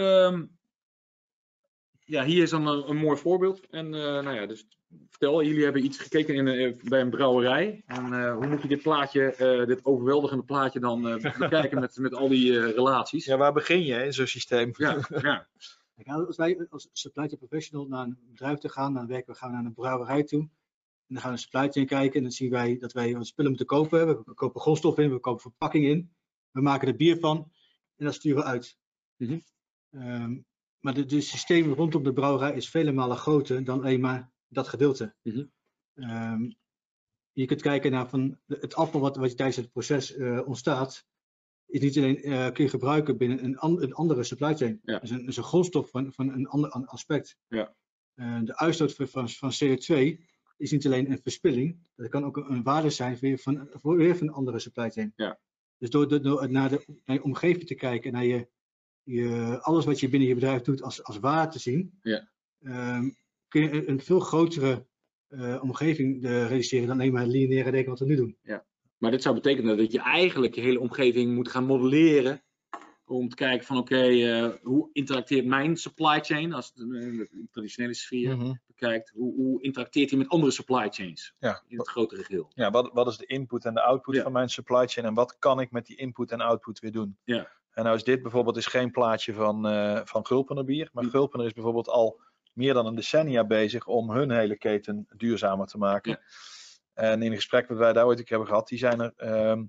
Ja, 2.07 2.23
hier 2.25 2.43
is 2.43 2.49
dan 2.49 2.67
een, 2.67 2.89
een 2.89 2.97
mooi 2.97 3.17
voorbeeld. 3.17 3.69
En 3.69 3.85
eh, 3.93 4.01
nou 4.01 4.31
ja, 4.31 4.45
dus 4.45 4.67
vertel, 5.09 5.43
jullie 5.43 5.63
hebben 5.63 5.83
iets 5.83 5.97
gekeken 5.97 6.35
in, 6.35 6.47
een- 6.47 6.79
bij 6.83 7.01
een 7.01 7.09
brouwerij. 7.09 7.83
En 7.85 8.13
eh, 8.13 8.33
hoe 8.35 8.47
moet 8.47 8.61
je 8.61 8.67
dit 8.67 8.81
plaatje, 8.81 9.33
eh, 9.35 9.65
dit 9.67 9.85
overweldigende 9.85 10.43
plaatje 10.43 10.79
dan 10.79 11.07
eh, 11.07 11.37
bekijken 11.39 11.79
met, 11.79 11.97
met 11.97 12.13
al 12.13 12.27
die 12.27 12.59
eh, 12.59 12.73
relaties? 12.73 13.25
Ja, 13.25 13.37
waar 13.37 13.53
begin 13.53 13.83
je 13.83 14.03
in 14.05 14.13
zo'n 14.13 14.27
systeem? 14.27 14.71
ja, 14.77 15.07
ja. 15.21 15.47
Kijk, 15.95 16.07
Als 16.27 16.37
wij 16.37 16.67
als 16.69 16.89
supply 16.93 17.23
chain 17.25 17.37
professional 17.37 17.87
naar 17.87 18.03
een 18.03 18.17
bedrijf 18.29 18.57
te 18.59 18.69
gaan, 18.69 18.93
dan 18.93 19.07
werken 19.07 19.33
we 19.33 19.39
gaan 19.39 19.49
we 19.49 19.55
naar 19.55 19.65
een 19.65 19.73
brouwerij 19.73 20.23
toe. 20.23 20.39
En 20.41 20.49
dan 21.13 21.17
gaan 21.21 21.29
we 21.31 21.35
de 21.37 21.41
supply 21.43 21.69
chain 21.69 21.85
kijken 21.85 22.15
en 22.15 22.21
dan 22.21 22.31
zien 22.31 22.49
wij 22.49 22.77
dat 22.77 22.93
wij 22.93 23.13
wat 23.13 23.27
spullen 23.27 23.49
moeten 23.51 23.67
kopen. 23.69 24.07
We 24.07 24.33
kopen 24.33 24.61
grondstoffen 24.61 25.03
in, 25.03 25.11
we 25.11 25.19
kopen 25.19 25.41
verpakking 25.41 25.85
in. 25.85 26.11
We 26.51 26.61
maken 26.61 26.87
er 26.87 26.95
bier 26.95 27.19
van 27.19 27.51
en 27.95 28.05
dat 28.05 28.13
sturen 28.13 28.37
we 28.37 28.43
uit. 28.43 28.77
Mhm. 29.15 29.39
Ehm, 29.91 30.37
maar 30.87 30.95
de, 30.95 31.05
de 31.05 31.21
systeem 31.21 31.73
rondom 31.73 32.03
de 32.03 32.13
brouwerij 32.13 32.55
is 32.55 32.69
vele 32.69 32.91
malen 32.91 33.17
groter 33.17 33.63
dan 33.63 33.79
alleen 33.79 33.99
maar 33.99 34.31
dat 34.47 34.67
gedeelte. 34.67 35.15
Mhm. 35.23 35.45
Ehm, 35.93 36.51
je 37.31 37.45
kunt 37.45 37.61
kijken 37.61 37.91
naar 37.91 38.09
van 38.09 38.39
het 38.47 38.75
afval 38.75 39.01
wat, 39.01 39.15
wat 39.15 39.37
tijdens 39.37 39.57
het 39.57 39.71
proces 39.71 40.15
eh, 40.15 40.47
ontstaat. 40.47 41.05
Is 41.65 41.79
niet 41.81 41.97
alleen 41.97 42.21
eh, 42.21 42.51
kun 42.51 42.63
je 42.63 42.69
gebruiken 42.69 43.17
binnen 43.17 43.43
een, 43.43 43.57
an- 43.57 43.81
een 43.81 43.93
andere 43.93 44.23
supply 44.23 44.55
chain. 44.55 44.79
Ja. 44.83 44.99
Dus 44.99 45.09
een, 45.09 45.27
is 45.27 45.37
een 45.37 45.43
grondstof 45.43 45.89
van, 45.89 46.13
van 46.13 46.29
een 46.29 46.47
ander 46.47 46.69
an- 46.69 46.87
aspect. 46.87 47.37
Ja. 47.47 47.75
Eh, 48.13 48.39
de 48.43 48.57
uitstoot 48.57 48.93
van, 48.93 49.07
van, 49.07 49.29
van 49.29 49.51
CO2 49.51 50.19
is 50.57 50.71
niet 50.71 50.85
alleen 50.85 51.11
een 51.11 51.21
verspilling, 51.21 51.77
dat 51.95 52.09
kan 52.09 52.25
ook 52.25 52.37
een, 52.37 52.51
een 52.51 52.63
waarde 52.63 52.89
zijn 52.89 53.17
weer 53.19 53.37
van, 53.37 53.69
voor, 53.71 53.97
weer 53.97 54.17
van 54.17 54.27
een 54.27 54.33
andere 54.33 54.59
supply 54.59 54.89
chain. 54.89 55.13
Ja. 55.15 55.39
Dus 55.77 55.89
door, 55.89 56.07
door, 56.07 56.21
door 56.21 56.51
naar, 56.51 56.69
de, 56.69 56.83
naar 57.05 57.15
je 57.15 57.23
omgeving 57.23 57.67
te 57.67 57.75
kijken, 57.75 58.11
naar 58.11 58.25
je, 58.25 58.47
je, 59.07 59.57
alles 59.61 59.85
wat 59.85 59.99
je 59.99 60.09
binnen 60.09 60.27
je 60.27 60.33
bedrijf 60.35 60.61
doet 60.61 60.81
als, 60.81 61.03
als 61.03 61.19
waar 61.19 61.51
te 61.51 61.59
zien, 61.59 61.99
Ja. 62.01 62.29
ehm, 62.61 63.09
kun 63.47 63.61
je 63.61 63.71
een, 63.71 63.89
een 63.89 64.01
veel 64.01 64.19
grotere 64.19 64.85
eh, 65.27 65.59
omgeving 65.61 66.23
eh, 66.23 66.47
realiseren 66.47 66.87
dan 66.87 66.99
alleen 66.99 67.11
maar 67.13 67.21
het 67.21 67.31
lineaire 67.31 67.71
denken 67.71 67.89
wat 67.89 67.99
we 67.99 68.05
nu 68.05 68.15
doen. 68.15 68.37
Maar 68.97 69.11
dit 69.11 69.21
zou 69.21 69.35
betekenen 69.35 69.77
dat 69.77 69.91
je 69.91 69.99
eigenlijk 69.99 70.55
je 70.55 70.61
hele 70.61 70.79
omgeving 70.79 71.35
moet 71.35 71.49
gaan 71.49 71.65
modelleren. 71.65 72.41
Om 73.05 73.29
te 73.29 73.35
kijken 73.35 73.65
van 73.65 73.77
oké, 73.77 74.01
eh, 74.07 74.49
hoe 74.61 74.89
interacteert 74.93 75.45
mijn 75.45 75.77
supply 75.77 76.19
chain, 76.19 76.53
als 76.53 76.67
het 76.67 76.79
een 76.79 76.95
eh, 77.31 77.43
traditionele 77.51 77.93
sfeer 77.93 78.35
Mhm. 78.37 78.53
bekijkt, 78.67 79.09
hoe, 79.15 79.33
hoe 79.35 79.63
interacteert 79.63 80.09
hij 80.09 80.19
met 80.19 80.29
andere 80.29 80.51
supply 80.51 80.89
chains 80.89 81.33
Ja, 81.39 81.63
in 81.67 81.77
het 81.77 81.87
grotere 81.87 82.23
geheel? 82.23 82.51
ja 82.55 82.71
wat, 82.71 82.89
wat 82.93 83.07
is 83.07 83.17
de 83.17 83.25
input 83.25 83.65
en 83.65 83.73
de 83.73 83.81
output 83.81 84.15
Ja. 84.15 84.21
van 84.23 84.31
mijn 84.31 84.49
supply 84.49 84.87
chain 84.87 85.07
en 85.07 85.13
wat 85.13 85.37
kan 85.39 85.59
ik 85.59 85.71
met 85.71 85.85
die 85.85 85.95
input 85.97 86.31
en 86.31 86.41
output 86.41 86.79
weer 86.79 86.91
doen? 86.91 87.17
Ja. 87.23 87.51
En 87.77 87.83
nou 87.83 87.95
is 87.95 88.03
dit 88.03 88.21
bijvoorbeeld 88.21 88.57
is 88.57 88.65
geen 88.65 88.91
plaatje 88.91 89.33
van, 89.33 89.67
eh 89.67 90.01
van 90.03 90.25
Gulpener 90.25 90.63
bier, 90.63 90.89
maar 90.91 91.03
Hm. 91.03 91.09
Gulpener 91.09 91.45
is 91.45 91.53
bijvoorbeeld 91.53 91.89
al 91.89 92.19
meer 92.53 92.73
dan 92.73 92.85
een 92.85 92.95
decennia 92.95 93.45
bezig 93.45 93.87
om 93.87 94.11
hun 94.11 94.31
hele 94.31 94.57
keten 94.57 95.07
duurzamer 95.15 95.67
te 95.67 95.77
maken. 95.77 96.11
Ja. 96.11 96.19
En 96.93 97.21
in 97.21 97.31
een 97.31 97.37
gesprek 97.37 97.67
wat 97.67 97.77
wij 97.77 97.93
daar 97.93 98.05
ooit 98.05 98.19
een 98.19 98.25
hebben 98.27 98.47
gehad, 98.47 98.67
die 98.67 98.77
zijn 98.77 98.99
er 98.99 99.13
ehm, 99.15 99.63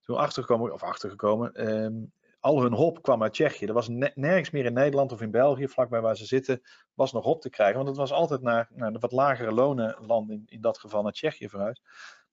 toen 0.00 0.16
achtergekomen, 0.16 0.72
of 0.72 0.82
achtergekomen, 0.82 1.54
ehm, 1.54 1.94
al 2.40 2.62
hun 2.62 2.72
hop 2.72 3.02
kwam 3.02 3.22
uit 3.22 3.32
Tsjechië. 3.32 3.66
Er 3.66 3.72
was 3.72 3.88
ne- 3.88 4.12
nergens 4.14 4.50
meer 4.50 4.64
in 4.64 4.72
Nederland 4.72 5.12
of 5.12 5.20
in 5.20 5.30
België, 5.30 5.68
vlakbij 5.68 6.00
waar 6.00 6.16
ze 6.16 6.26
zitten, 6.26 6.60
was 6.94 7.12
nog 7.12 7.24
hop 7.24 7.40
te 7.40 7.50
krijgen. 7.50 7.76
Want 7.76 7.88
het 7.88 7.96
was 7.96 8.12
altijd 8.12 8.40
naar, 8.42 8.68
naar 8.74 8.92
de 8.92 8.98
wat 8.98 9.12
lagere 9.12 9.52
lonen 9.52 9.96
landen, 10.06 10.36
in, 10.36 10.42
in 10.46 10.60
dat 10.60 10.78
geval 10.78 11.02
naar 11.02 11.12
Tsjechië 11.12 11.48
verhuisd. 11.48 11.82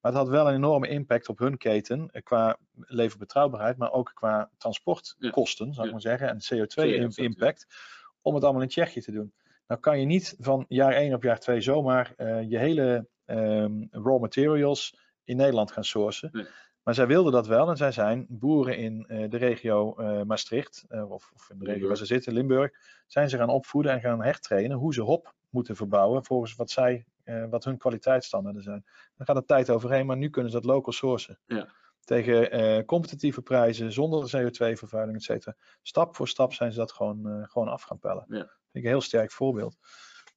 Maar 0.01 0.11
het 0.11 0.21
had 0.21 0.29
wel 0.29 0.47
een 0.47 0.55
enorme 0.55 0.87
impact 0.87 1.29
op 1.29 1.39
hun 1.39 1.57
keten 1.57 2.09
eh, 2.11 2.21
qua 2.23 2.57
leverbetrouwbaarheid, 2.73 3.77
maar 3.77 3.91
ook 3.91 4.11
qua 4.13 4.49
transportkosten, 4.57 5.73
zou 5.73 5.85
ik 5.85 5.91
maar 5.91 6.01
zeggen, 6.01 6.29
en 6.29 6.35
CO2-uitstoot, 6.35 7.15
CO2-impact, 7.15 7.67
om 8.21 8.35
het 8.35 8.43
allemaal 8.43 8.61
in 8.61 8.67
Tsjechië 8.67 9.01
te 9.01 9.11
doen. 9.11 9.33
Nou 9.67 9.79
kan 9.79 9.99
je 9.99 10.05
niet 10.05 10.35
van 10.39 10.65
jaar 10.67 10.93
1 10.93 11.13
op 11.13 11.23
jaar 11.23 11.39
2 11.39 11.61
zomaar 11.61 12.13
eh, 12.17 12.49
je 12.49 12.57
hele 12.57 13.07
ehm, 13.25 13.83
raw 13.91 14.19
materials 14.19 14.97
in 15.23 15.37
Nederland 15.37 15.71
gaan 15.71 15.83
sourcen. 15.83 16.29
Nee. 16.31 16.45
Maar 16.83 16.93
zij 16.93 17.07
wilden 17.07 17.31
dat 17.31 17.47
wel 17.47 17.69
en 17.69 17.77
zij 17.77 17.91
zijn 17.91 18.25
boeren 18.29 18.77
in 18.77 19.05
eh, 19.07 19.29
de 19.29 19.37
regio 19.37 19.95
Maastricht, 20.25 20.85
of, 20.89 21.31
of 21.33 21.49
in 21.49 21.57
de 21.57 21.65
regio 21.65 21.65
Limburg. 21.65 21.87
waar 21.87 21.97
ze 21.97 22.05
zitten, 22.05 22.33
Limburg, 22.33 22.71
zijn 23.07 23.29
ze 23.29 23.37
gaan 23.37 23.49
opvoeden 23.49 23.91
en 23.91 23.99
gaan 23.99 24.23
hertrainen 24.23 24.77
hoe 24.77 24.93
ze 24.93 25.01
hop 25.01 25.33
moeten 25.49 25.75
verbouwen 25.75 26.25
volgens 26.25 26.55
wat 26.55 26.71
zij, 26.71 27.05
eh, 27.23 27.45
wat 27.49 27.63
hun 27.63 27.77
kwaliteitsstandaarden 27.77 28.61
zijn. 28.63 28.85
Dan 29.17 29.25
gaat 29.25 29.35
het 29.35 29.47
tijd 29.47 29.69
overheen, 29.69 30.05
maar 30.05 30.17
nu 30.17 30.29
kunnen 30.29 30.51
ze 30.51 30.57
dat 30.61 30.65
local 30.65 30.93
sourcen. 30.93 31.39
Ja. 31.45 31.67
Tegen 32.03 32.51
eh, 32.51 32.85
competitieve 32.85 33.41
prijzen, 33.41 33.91
zonder 33.91 34.29
CO2-vervuiling, 34.37 35.15
et 35.17 35.23
cetera. 35.23 35.55
Stap 35.81 36.15
voor 36.15 36.27
stap 36.27 36.53
zijn 36.53 36.71
ze 36.71 36.77
dat 36.77 36.91
gewoon, 36.91 37.27
eh, 37.29 37.43
gewoon 37.49 37.67
af 37.67 37.81
gaan 37.83 37.99
pellen. 37.99 38.25
Ja. 38.27 38.37
Vind 38.37 38.49
ik 38.71 38.83
een 38.83 38.89
heel 38.89 39.01
sterk 39.01 39.31
voorbeeld. 39.31 39.77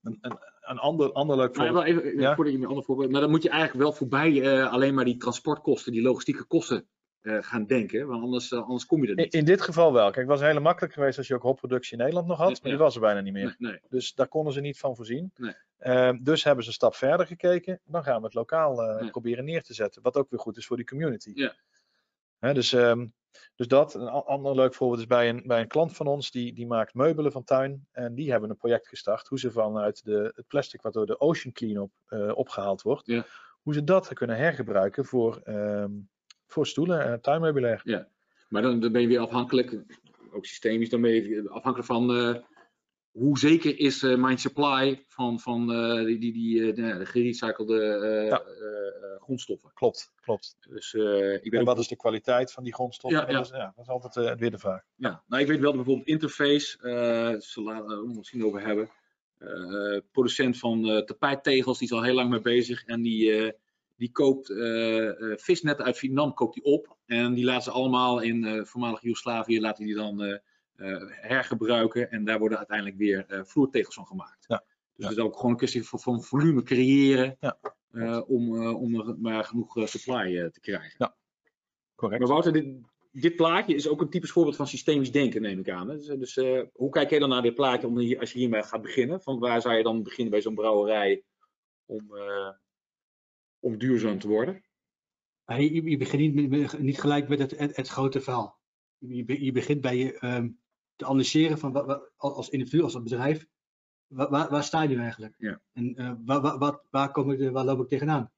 een, 0.02 0.18
een, 0.20 0.38
een 0.60 0.78
ander, 0.78 1.12
ander 1.12 1.36
leuk 1.36 1.56
Maar 1.56 1.66
voorbeeld. 1.66 1.94
wel 1.94 2.04
even, 2.04 2.20
Ja? 2.20 2.34
voordat 2.34 2.54
je 2.54 2.60
een 2.60 2.66
ander 2.66 2.84
voorbeeld. 2.84 3.10
Maar 3.10 3.20
dan 3.20 3.30
moet 3.30 3.42
je 3.42 3.48
eigenlijk 3.48 3.82
wel 3.82 3.92
voorbij 3.92 4.42
eh, 4.42 4.72
alleen 4.72 4.94
maar 4.94 5.04
die 5.04 5.16
transportkosten, 5.16 5.92
die 5.92 6.02
logistieke 6.02 6.44
kosten 6.44 6.88
eh, 7.20 7.36
gaan 7.40 7.66
denken. 7.66 8.06
Want 8.06 8.22
anders, 8.22 8.52
anders 8.52 8.86
kom 8.86 9.02
je 9.02 9.08
er 9.08 9.14
niet. 9.14 9.34
in 9.34 9.44
dit 9.44 9.60
geval 9.62 9.92
wel. 9.92 10.04
Kijk, 10.04 10.28
het 10.28 10.40
was 10.40 10.50
heel 10.50 10.60
makkelijk 10.60 10.92
geweest 10.94 11.18
als 11.18 11.26
je 11.26 11.34
ook 11.34 11.42
hopproductie 11.42 11.92
in 11.92 11.98
Nederland 11.98 12.26
nog 12.26 12.38
had, 12.38 12.50
Ja, 12.50 12.58
maar 12.62 12.70
die 12.70 12.80
was 12.80 12.94
er 12.94 13.00
bijna 13.00 13.20
niet 13.20 13.32
meer. 13.32 13.54
Nee, 13.58 13.70
nee. 13.70 13.80
Dus 13.88 14.14
daar 14.14 14.28
konden 14.28 14.52
ze 14.52 14.60
niet 14.60 14.78
van 14.78 14.96
voorzien. 14.96 15.32
Ehm, 15.78 16.18
dus 16.22 16.44
hebben 16.44 16.62
ze 16.64 16.68
een 16.70 16.74
stap 16.76 16.94
verder 16.94 17.26
gekeken. 17.26 17.80
Dan 17.84 18.02
gaan 18.04 18.18
we 18.18 18.24
het 18.24 18.34
lokaal 18.34 18.82
eh, 18.82 19.02
Ja. 19.02 19.10
proberen 19.10 19.44
neer 19.44 19.62
te 19.62 19.74
zetten. 19.74 20.02
Wat 20.02 20.16
ook 20.16 20.30
weer 20.30 20.40
goed 20.40 20.56
is 20.56 20.66
voor 20.66 20.76
die 20.76 20.86
community. 20.86 21.32
Ja. 21.34 21.54
Hè, 22.38 22.54
dus, 22.54 22.72
ehm, 22.72 23.06
dus 23.56 23.66
dat. 23.68 23.94
Een 23.94 24.08
ander 24.08 24.54
leuk 24.54 24.74
voorbeeld 24.74 25.00
is 25.00 25.06
bij 25.06 25.28
een, 25.28 25.42
bij 25.46 25.60
een 25.60 25.68
klant 25.68 25.96
van 25.96 26.06
ons. 26.06 26.30
Die, 26.30 26.52
die 26.54 26.66
maakt 26.66 26.94
meubelen 26.94 27.32
van 27.32 27.44
tuin. 27.44 27.86
En 27.92 28.14
die 28.14 28.30
hebben 28.30 28.50
een 28.50 28.56
project 28.56 28.88
gestart. 28.88 29.28
Hoe 29.28 29.38
ze 29.38 29.50
vanuit 29.50 30.04
de, 30.04 30.32
het 30.34 30.46
plastic 30.46 30.82
wat 30.82 30.92
door 30.92 31.06
de 31.06 31.20
Ocean 31.20 31.52
Cleanup 31.52 31.90
eh 32.06 32.36
opgehaald 32.36 32.82
wordt. 32.82 33.06
Ja. 33.06 33.26
Hoe 33.62 33.74
ze 33.74 33.84
dat 33.84 34.12
kunnen 34.12 34.36
hergebruiken 34.36 35.04
voor, 35.04 35.40
ehm, 35.44 35.90
voor 36.46 36.66
stoelen 36.66 37.04
en 37.04 37.20
tuinmeubilair. 37.20 37.82
Maar 38.48 38.62
dan, 38.62 38.80
dan 38.80 38.92
ben 38.92 39.00
je 39.00 39.06
weer 39.08 39.20
afhankelijk, 39.20 39.82
ook 40.32 40.46
systemisch, 40.46 40.88
dan 40.90 41.00
ben 41.00 41.10
je 41.10 41.48
afhankelijk 41.50 41.90
van 41.90 42.10
eh, 42.16 42.34
hoe 43.14 43.38
zeker 43.38 43.78
is 43.78 44.02
eh, 44.02 44.16
mijn 44.16 44.38
supply 44.38 45.04
van, 45.08 45.40
van 45.40 45.72
eh, 45.72 46.04
die, 46.04 46.18
die, 46.18 46.32
die 46.32 46.60
eh, 46.60 46.74
de, 46.74 46.98
de 46.98 47.06
gerecyclede 47.06 48.26
Ja. 48.28 48.42
grondstoffen. 49.18 49.70
Klopt, 49.74 50.12
klopt. 50.20 50.56
Dus 50.68 50.92
ik 50.94 51.00
ben 51.00 51.52
En 51.52 51.60
ook 51.60 51.66
wat 51.66 51.78
is 51.78 51.88
de 51.88 51.96
kwaliteit 51.96 52.52
van 52.52 52.64
die 52.64 52.74
grondstoffen? 52.74 53.20
Ja, 53.20 53.26
ja. 53.26 53.36
Dat, 53.36 53.44
is, 53.46 53.50
ja, 53.50 53.72
dat 53.76 53.84
is 53.84 53.90
altijd 53.90 54.38
weer 54.38 54.50
de 54.50 54.58
vraag. 54.58 54.82
Ja, 54.94 55.22
nou 55.26 55.42
ik 55.42 55.48
weet 55.48 55.60
wel 55.60 55.74
bijvoorbeeld 55.74 56.06
Interface, 56.06 56.78
eh 56.78 57.40
ze 57.40 57.62
laten 57.62 57.86
we 57.86 58.14
misschien 58.16 58.44
over 58.44 58.66
hebben. 58.66 58.90
Eh, 59.38 59.98
producent 60.12 60.58
van 60.58 60.88
eh, 60.88 61.02
tapijttegels, 61.02 61.78
die 61.78 61.88
is 61.88 61.94
al 61.94 62.02
heel 62.02 62.14
lang 62.14 62.30
mee 62.30 62.40
bezig. 62.40 62.84
En 62.84 63.02
die, 63.02 63.52
die 63.96 64.12
koopt 64.12 64.46
visnetten 65.42 65.84
uit 65.84 65.98
Vietnam 65.98 66.34
koopt 66.34 66.54
die 66.54 66.64
op. 66.64 66.96
En 67.06 67.34
die 67.34 67.44
laten 67.44 67.62
ze 67.62 67.70
allemaal 67.70 68.20
in 68.20 68.66
voormalig 68.66 69.02
Joegoslavië 69.02 69.60
laten 69.60 69.84
die 69.84 69.94
dan 69.94 70.40
hergebruiken. 71.10 72.10
En 72.10 72.24
daar 72.24 72.38
worden 72.38 72.58
uiteindelijk 72.58 72.96
weer 72.96 73.24
eh, 73.26 73.44
vloertegels 73.44 73.94
van 73.94 74.06
gemaakt. 74.06 74.44
Ja. 74.46 74.64
Dus 74.96 75.06
het 75.08 75.16
is 75.16 75.22
ook 75.22 75.36
gewoon 75.36 75.50
een 75.50 75.56
kwestie 75.56 75.84
van, 75.84 76.00
van 76.00 76.22
volume 76.22 76.62
creëren. 76.62 77.36
Ja. 77.40 77.58
eh, 77.90 78.22
om, 78.26 78.62
eh, 78.62 78.80
om 78.80 79.00
er 79.00 79.18
maar 79.18 79.44
genoeg 79.44 79.76
eh, 79.76 79.86
supply 79.86 80.38
eh, 80.38 80.46
te 80.46 80.60
krijgen. 80.60 81.14
Correct. 81.94 82.20
Maar 82.20 82.30
Wouter, 82.30 82.52
dit, 82.52 82.76
dit 83.12 83.36
plaatje 83.36 83.74
is 83.74 83.88
ook 83.88 84.00
een 84.00 84.10
typisch 84.10 84.30
voorbeeld 84.30 84.56
van 84.56 84.66
systemisch 84.66 85.12
denken, 85.12 85.42
neem 85.42 85.58
ik 85.58 85.70
aan. 85.70 85.88
hè? 85.88 85.96
Dus, 85.96 86.06
dus 86.06 86.36
eh, 86.36 86.62
hoe 86.72 86.90
kijk 86.90 87.10
jij 87.10 87.18
dan 87.18 87.28
naar 87.28 87.42
dit 87.42 87.54
plaatje 87.54 87.86
om 87.86 87.98
hier, 87.98 88.18
als 88.20 88.32
je 88.32 88.38
hiermee 88.38 88.62
gaat 88.62 88.82
beginnen? 88.82 89.22
Van 89.22 89.38
waar 89.38 89.60
zou 89.60 89.74
je 89.74 89.82
dan 89.82 90.02
beginnen 90.02 90.32
bij 90.32 90.42
zo'n 90.42 90.54
brouwerij 90.54 91.22
om, 91.86 92.16
eh, 92.16 92.50
om 93.58 93.78
duurzaam 93.78 94.18
te 94.18 94.28
worden? 94.28 94.62
Je, 95.46 95.82
je 95.90 95.96
begint 95.96 96.34
niet, 96.78 97.00
gelijk 97.00 97.28
met 97.28 97.38
het, 97.38 97.58
het, 97.58 97.76
het 97.76 97.88
grote 97.88 98.20
verhaal. 98.20 98.58
Je, 98.98 99.44
je 99.44 99.52
begint 99.52 99.80
bij 99.80 99.96
je 99.96 100.18
ehm, 100.18 100.48
te 100.96 101.04
analyseren 101.06 101.58
van 101.58 101.72
wat, 101.72 101.86
wat- 101.86 102.12
als 102.16 102.48
individu, 102.48 102.82
als 102.82 103.02
bedrijf, 103.02 103.46
waar, 104.06 104.30
waar, 104.30 104.50
waar 104.50 104.64
sta 104.64 104.82
je 104.82 104.88
nu 104.88 104.98
eigenlijk? 105.02 105.34
Ja. 105.38 105.60
En 105.72 105.94
eh, 105.94 106.12
waar, 106.24 106.40
waar, 106.40 106.58
wat, 106.58 106.82
waar, 106.90 107.10
kom 107.10 107.30
ik, 107.30 107.50
waar 107.50 107.64
loop 107.64 107.80
ik 107.80 107.88
tegenaan? 107.88 108.32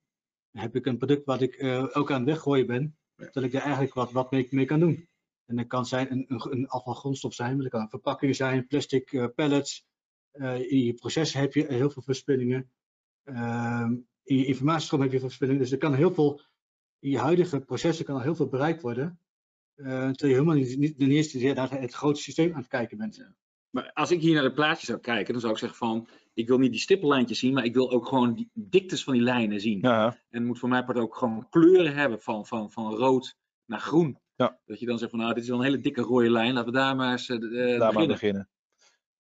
Heb 0.50 0.76
ik 0.76 0.86
een 0.86 0.96
product 0.98 1.24
wat 1.24 1.40
ik 1.40 1.54
eh, 1.54 1.86
ook 1.92 2.10
aan 2.10 2.20
het 2.20 2.28
weggooien 2.28 2.66
ben, 2.66 2.96
Ja. 3.16 3.28
dat 3.32 3.42
ik 3.42 3.52
daar 3.52 3.62
eigenlijk 3.62 3.94
wat, 3.94 4.12
wat 4.12 4.30
mee, 4.30 4.46
mee 4.50 4.64
kan 4.64 4.80
doen? 4.80 5.08
En 5.44 5.56
dat 5.56 5.66
kan 5.66 5.86
zijn 5.86 6.12
een, 6.12 6.24
een, 6.28 6.52
een 6.52 6.68
afvalgrondstof 6.68 7.34
zijn, 7.34 7.52
maar 7.54 7.62
dat 7.62 7.72
kan 7.72 7.80
een 7.80 7.88
verpakking 7.88 8.36
zijn, 8.36 8.66
plastic 8.66 9.12
eh, 9.12 9.26
pallets. 9.34 9.86
In 10.68 10.84
je 10.84 10.94
proces 10.94 11.32
heb 11.32 11.54
je 11.54 11.66
heel 11.66 11.90
veel 11.90 12.02
verspillingen. 12.02 12.70
Ehm, 13.22 13.92
in 14.22 14.36
je 14.36 14.46
informatiestroom 14.46 15.00
heb 15.00 15.12
je 15.12 15.20
verspillingen. 15.20 15.60
Dus 15.60 15.72
er 15.72 15.78
kan 15.78 15.94
heel 15.94 16.14
veel 16.14 16.40
in 16.98 17.10
je 17.10 17.18
huidige 17.18 17.60
processen 17.60 18.04
kan 18.04 18.14
al 18.14 18.20
heel 18.20 18.34
veel 18.34 18.48
bereikt 18.48 18.82
worden. 18.82 19.20
Eh, 19.76 19.84
terwijl 19.84 20.14
je 20.18 20.26
helemaal 20.26 20.54
niet, 20.54 20.98
niet, 20.98 21.00
eens 21.00 21.54
naar 21.54 21.70
het 21.70 21.94
grote 21.94 22.20
systeem 22.20 22.52
aan 22.52 22.58
het 22.58 22.68
kijken 22.68 22.98
bent. 22.98 23.30
Maar 23.70 23.90
als 23.92 24.10
ik 24.10 24.20
hier 24.20 24.34
naar 24.34 24.42
de 24.42 24.52
plaatjes 24.52 24.88
zou 24.88 25.00
kijken, 25.00 25.32
dan 25.32 25.40
zou 25.40 25.52
ik 25.52 25.58
zeggen 25.58 25.78
van, 25.78 26.08
ik 26.34 26.48
wil 26.48 26.58
niet 26.58 26.70
die 26.70 26.80
stippellijntjes 26.80 27.38
zien, 27.38 27.54
maar 27.54 27.64
ik 27.64 27.74
wil 27.74 27.90
ook 27.90 28.06
gewoon 28.06 28.34
die 28.34 28.50
diktes 28.54 29.04
van 29.04 29.12
die 29.12 29.22
lijnen 29.22 29.60
zien. 29.60 29.78
Ja, 29.80 30.06
En 30.06 30.38
het 30.38 30.44
moet 30.44 30.58
voor 30.58 30.68
mij 30.68 30.84
part 30.84 30.98
ook 30.98 31.16
gewoon 31.16 31.48
kleuren 31.50 31.94
hebben 31.94 32.20
van, 32.20 32.46
van, 32.46 32.70
van 32.70 32.94
rood 32.94 33.36
naar 33.64 33.80
groen. 33.80 34.18
Ja. 34.36 34.58
Dat 34.64 34.80
je 34.80 34.86
dan 34.86 34.98
zegt 34.98 35.10
van, 35.10 35.20
nou, 35.20 35.34
dit 35.34 35.42
is 35.42 35.48
wel 35.48 35.58
een 35.58 35.64
hele 35.64 35.80
dikke 35.80 36.00
rode 36.00 36.30
lijn, 36.30 36.52
laten 36.52 36.72
we 36.72 36.78
daar 36.78 36.96
maar 36.96 37.12
eens 37.12 37.28
eh, 37.28 37.36
eh, 37.36 37.42
daar 37.50 37.78
maar 37.78 37.88
beginnen. 37.88 38.08
beginnen. 38.08 38.48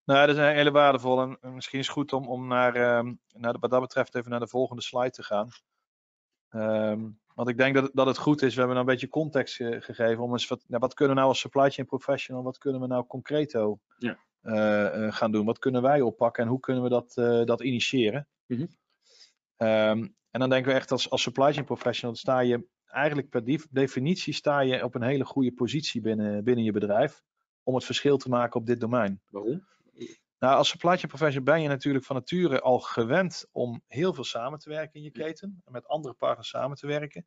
Nou, 0.04 0.26
dat 0.26 0.36
is 0.36 0.42
een 0.42 0.54
hele 0.54 0.70
waardevolle. 0.70 1.38
En 1.40 1.54
misschien 1.54 1.78
is 1.78 1.86
het 1.86 1.94
goed 1.94 2.12
om, 2.12 2.28
om 2.28 2.46
naar, 2.46 2.74
ehm, 2.74 3.14
naar 3.32 3.52
de, 3.52 3.58
wat 3.58 3.70
dat 3.70 3.80
betreft 3.80 4.14
even 4.14 4.30
naar 4.30 4.40
de 4.40 4.48
volgende 4.48 4.82
slide 4.82 5.10
te 5.10 5.22
gaan. 5.22 5.48
Ehm, 6.50 7.08
want 7.34 7.48
ik 7.48 7.56
denk 7.58 7.74
dat, 7.74 7.90
dat 7.94 8.06
het 8.06 8.18
goed 8.18 8.42
is, 8.42 8.52
we 8.54 8.58
hebben 8.60 8.76
nou 8.76 8.86
een 8.88 8.92
beetje 8.94 9.08
context 9.08 9.54
ge- 9.54 9.80
gegeven 9.80 10.22
om 10.22 10.32
eens 10.32 10.48
wat, 10.48 10.64
nou, 10.66 10.80
wat 10.80 10.94
kunnen 10.94 11.14
we 11.14 11.20
nou 11.20 11.32
als 11.32 11.40
supply 11.40 11.70
chain 11.70 11.86
professional, 11.88 12.42
wat 12.42 12.58
kunnen 12.58 12.80
we 12.80 12.86
nou 12.86 13.06
concreto 13.06 13.80
Ja. 13.98 14.18
eh, 14.40 15.04
eh, 15.06 15.12
gaan 15.12 15.32
doen? 15.32 15.46
Wat 15.46 15.58
kunnen 15.58 15.82
wij 15.82 16.00
oppakken 16.00 16.42
en 16.42 16.48
hoe 16.48 16.60
kunnen 16.60 16.82
we 16.82 16.88
dat, 16.88 17.16
eh, 17.16 17.44
dat 17.44 17.60
initiëren? 17.62 18.28
Mhm. 18.46 18.66
Ehm, 19.56 20.08
en 20.30 20.40
dan 20.40 20.48
denken 20.50 20.72
we 20.72 20.78
echt 20.78 20.90
als, 20.92 21.10
als 21.10 21.22
supply 21.22 21.52
chain 21.52 21.64
professional 21.64 22.16
sta 22.16 22.40
je 22.40 22.66
eigenlijk 22.86 23.28
per 23.28 23.44
def- 23.44 23.66
definitie 23.70 24.32
sta 24.32 24.60
je 24.60 24.84
op 24.84 24.94
een 24.94 25.02
hele 25.02 25.24
goede 25.24 25.52
positie 25.52 26.00
binnen, 26.00 26.44
binnen 26.44 26.64
je 26.64 26.72
bedrijf 26.72 27.22
om 27.62 27.74
het 27.74 27.84
verschil 27.84 28.16
te 28.16 28.28
maken 28.28 28.60
op 28.60 28.66
dit 28.66 28.80
domein. 28.80 29.20
Waarom? 29.30 29.66
Nou, 30.46 30.58
als 30.58 30.68
supply 30.68 30.96
chain 30.96 31.08
professional 31.08 31.44
ben 31.52 31.62
je 31.62 31.68
natuurlijk 31.68 32.04
van 32.04 32.16
nature 32.16 32.60
al 32.60 32.78
gewend 32.78 33.46
om 33.52 33.82
heel 33.86 34.14
veel 34.14 34.24
samen 34.24 34.58
te 34.58 34.68
werken 34.68 34.94
in 34.94 35.02
je 35.02 35.10
keten. 35.10 35.62
En 35.64 35.72
met 35.72 35.86
andere 35.88 36.14
partners 36.14 36.48
samen 36.48 36.76
te 36.76 36.86
werken. 36.86 37.26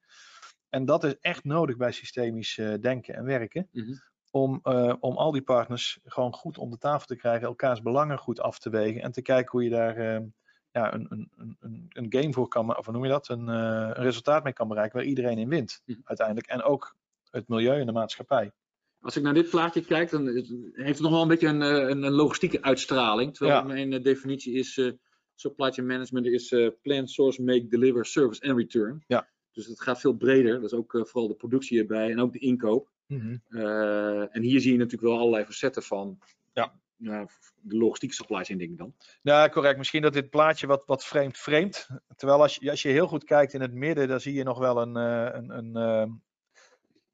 En 0.69 0.85
dat 0.85 1.03
is 1.03 1.15
echt 1.19 1.43
nodig 1.43 1.77
bij 1.77 1.91
systemisch 1.91 2.57
eh, 2.57 2.73
denken 2.81 3.15
en 3.15 3.23
werken. 3.23 3.69
Mhm. 3.71 3.93
Om, 4.31 4.59
eh, 4.63 4.93
om 4.99 5.17
al 5.17 5.31
die 5.31 5.41
partners 5.41 5.99
gewoon 6.03 6.33
goed 6.33 6.57
om 6.57 6.69
de 6.69 6.77
tafel 6.77 7.05
te 7.05 7.15
krijgen, 7.15 7.47
elkaars 7.47 7.81
belangen 7.81 8.17
goed 8.17 8.39
af 8.39 8.59
te 8.59 8.69
wegen. 8.69 9.01
En 9.01 9.11
te 9.11 9.21
kijken 9.21 9.51
hoe 9.51 9.63
je 9.63 9.69
daar 9.69 9.95
eh, 9.97 10.21
ja, 10.71 10.93
een, 10.93 11.05
een, 11.09 11.31
een- 11.35 11.57
een, 11.59 11.85
een 11.89 12.21
game 12.21 12.33
voor 12.33 12.47
kan, 12.47 12.77
of 12.77 12.85
hoe 12.85 12.93
noem 12.93 13.03
je 13.03 13.09
dat? 13.09 13.29
Een, 13.29 13.49
eh, 13.49 13.55
een 13.55 13.93
resultaat 14.03 14.43
mee 14.43 14.53
kan 14.53 14.67
bereiken 14.67 14.97
waar 14.97 15.07
iedereen 15.07 15.37
in 15.37 15.49
wint 15.49 15.81
Mhm. 15.85 15.99
uiteindelijk. 16.03 16.47
En 16.47 16.61
ook 16.63 16.95
het 17.29 17.47
milieu 17.47 17.79
en 17.79 17.85
de 17.85 17.91
maatschappij. 17.91 18.51
Als 19.01 19.15
ik 19.17 19.23
naar 19.23 19.33
dit 19.33 19.49
plaatje 19.49 19.81
kijk, 19.85 20.09
dan 20.09 20.27
heeft 20.73 20.75
het 20.75 20.99
nog 20.99 21.11
wel 21.11 21.21
een 21.21 21.27
beetje 21.27 21.47
een, 21.47 21.61
eh, 21.61 21.89
een, 21.89 22.03
een 22.03 22.11
logistieke 22.11 22.61
uitstraling. 22.61 23.35
Terwijl 23.35 23.57
Ja. 23.57 23.63
mijn 23.65 23.93
eh, 23.93 24.03
definitie 24.03 24.53
is, 24.53 24.77
eh, 24.77 24.91
supply 25.35 25.71
chain 25.71 25.87
management 25.87 26.25
is 26.25 26.51
eh, 26.51 26.67
plan, 26.81 27.07
source, 27.07 27.43
make, 27.43 27.67
deliver, 27.67 28.05
service 28.05 28.41
en 28.41 28.55
return. 28.57 29.03
Ja. 29.07 29.27
Dus 29.51 29.67
het 29.67 29.81
gaat 29.81 29.99
veel 29.99 30.13
breder. 30.13 30.53
Dat 30.61 30.71
is 30.71 30.77
ook 30.77 30.91
vooral 30.91 31.27
de 31.27 31.35
productie 31.35 31.79
erbij 31.79 32.11
en 32.11 32.19
ook 32.19 32.33
de 32.33 32.39
inkoop. 32.39 32.89
Eh, 33.07 34.35
en 34.35 34.41
hier 34.41 34.59
zie 34.59 34.71
je 34.71 34.77
natuurlijk 34.77 35.03
wel 35.11 35.17
allerlei 35.19 35.45
facetten 35.45 35.83
van 35.83 36.19
Ja. 36.53 36.73
de 37.61 37.77
logistieke 37.77 38.15
supply 38.15 38.43
chain, 38.43 38.59
denk 38.59 38.71
ik 38.71 38.77
dan. 38.77 38.93
Ja, 39.21 39.49
correct. 39.49 39.77
Misschien 39.77 40.01
dat 40.01 40.13
dit 40.13 40.29
plaatje 40.29 40.67
wat, 40.67 40.83
wat 40.85 41.05
vreemd 41.05 41.37
vreemd. 41.37 41.87
Terwijl 42.15 42.41
als 42.41 42.55
je, 42.55 42.69
als 42.69 42.81
je 42.81 42.89
heel 42.89 43.07
goed 43.07 43.23
kijkt 43.23 43.53
in 43.53 43.61
het 43.61 43.73
midden, 43.73 44.07
dan 44.07 44.19
zie 44.19 44.33
je 44.33 44.43
nog 44.43 44.57
wel 44.57 44.81
een, 44.81 44.95
een, 44.95 45.75
een, 45.75 46.21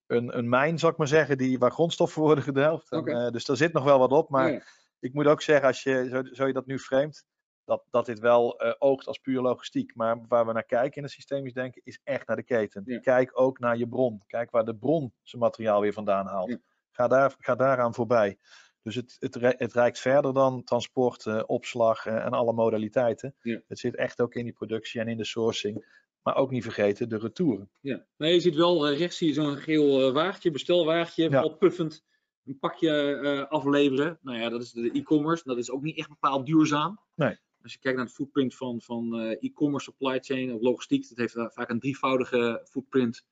een, 0.08 0.38
een 0.38 0.50
mijn, 0.50 0.80
zou 0.80 0.91
ik 0.91 0.98
maar 0.98 1.08
zeggen, 1.08 1.38
die, 1.38 1.60
waar 1.60 1.72
grondstoffen 1.72 2.22
worden 2.22 2.44
gedelft. 2.44 2.91
En, 2.91 3.08
eh, 3.08 3.32
dus 3.32 3.46
daar 3.46 3.58
zit 3.58 3.74
nog 3.74 3.84
wel 3.84 4.00
wat 4.00 4.12
op. 4.12 4.30
Maar 4.30 4.52
Ja. 4.52 4.62
ik 5.00 5.13
moet 5.13 5.26
ook 5.26 5.41
zeggen, 5.41 5.68
als 5.68 5.84
je, 5.84 6.08
zo, 6.10 6.24
zo 6.34 6.48
je 6.48 6.54
dat 6.54 6.65
nu 6.65 6.80
framet, 6.80 7.26
dat, 7.63 7.84
dat 7.89 8.06
dit 8.06 8.20
wel 8.20 8.60
eh, 8.60 8.74
oogt 8.80 9.08
als 9.08 9.18
puur 9.18 9.41
logistiek. 9.41 9.96
Maar 9.96 10.26
waar 10.28 10.46
we 10.46 10.54
naar 10.54 10.65
kijken 10.65 10.98
in 10.98 11.04
het 11.04 11.12
systemisch 11.12 11.54
denken, 11.54 11.82
is 11.84 12.00
echt 12.04 12.28
naar 12.28 12.36
de 12.36 12.44
keten. 12.44 12.82
Ja. 12.86 13.00
Kijk 13.00 13.39
ook 13.39 13.60
naar 13.60 13.78
je 13.78 13.88
bron. 13.88 14.22
Kijk 14.28 14.52
waar 14.52 14.65
de 14.65 14.76
bron 14.76 15.13
zijn 15.24 15.41
materiaal 15.41 15.82
weer 15.82 15.94
vandaan 15.94 16.26
haalt. 16.28 16.50
Ja. 16.50 16.58
Ga, 16.91 17.08
daar, 17.08 17.36
ga 17.39 17.56
daaraan 17.56 17.94
voorbij. 17.94 18.38
Dus 18.82 18.96
het, 18.96 19.15
het, 19.20 19.36
het 19.60 19.74
reikt 19.74 20.00
verder 20.00 20.34
dan 20.34 20.63
transport, 20.63 21.26
eh, 21.26 21.44
opslag 21.46 22.06
en 22.06 22.32
alle 22.32 22.54
modaliteiten. 22.54 23.36
Ja. 23.41 23.62
Het 23.68 23.80
zit 23.80 23.96
echt 23.96 24.22
ook 24.22 24.36
in 24.36 24.44
die 24.44 24.54
productie 24.54 25.02
en 25.02 25.08
in 25.08 25.18
de 25.18 25.26
sourcing. 25.26 26.04
Maar 26.26 26.36
ook 26.36 26.52
niet 26.52 26.64
vergeten 26.64 27.10
de 27.10 27.18
retouren. 27.18 27.70
Ja. 27.82 28.06
Nee, 28.18 28.34
je 28.34 28.40
ziet 28.40 28.56
wel 28.56 28.88
eh, 28.88 28.98
rechts 28.98 29.18
zie 29.18 29.28
je 29.28 29.34
zo'n 29.34 29.58
geel 29.58 30.08
eh, 30.08 30.14
wagentje, 30.14 30.52
bestelwagentje, 30.52 31.30
Ja. 31.30 31.42
al 31.42 31.56
puffend 31.58 32.04
een 32.46 32.60
pakje 32.60 33.16
eh, 33.16 33.52
afleveren. 33.52 34.20
Nou 34.22 34.38
ja, 34.40 34.50
dat 34.50 34.62
is 34.62 34.72
de 34.72 34.92
e-commerce. 34.92 35.44
Dat 35.46 35.58
is 35.58 35.72
ook 35.72 35.82
niet 35.82 35.98
echt 35.98 36.10
bepaald 36.10 36.46
duurzaam. 36.46 37.00
Nee. 37.16 37.38
Als 37.62 37.74
je 37.74 37.80
kijkt 37.80 37.98
naar 37.98 38.06
het 38.06 38.16
footprint 38.16 38.56
van, 38.56 38.82
van 38.82 39.20
e-commerce 39.40 39.86
supply 39.86 40.20
chain 40.20 40.54
of 40.54 40.62
logistiek, 40.62 41.10
dat 41.10 41.18
heeft 41.18 41.54
vaak 41.54 41.70
een 41.70 41.80
drievoudige 41.80 42.68
footprint 42.70 43.26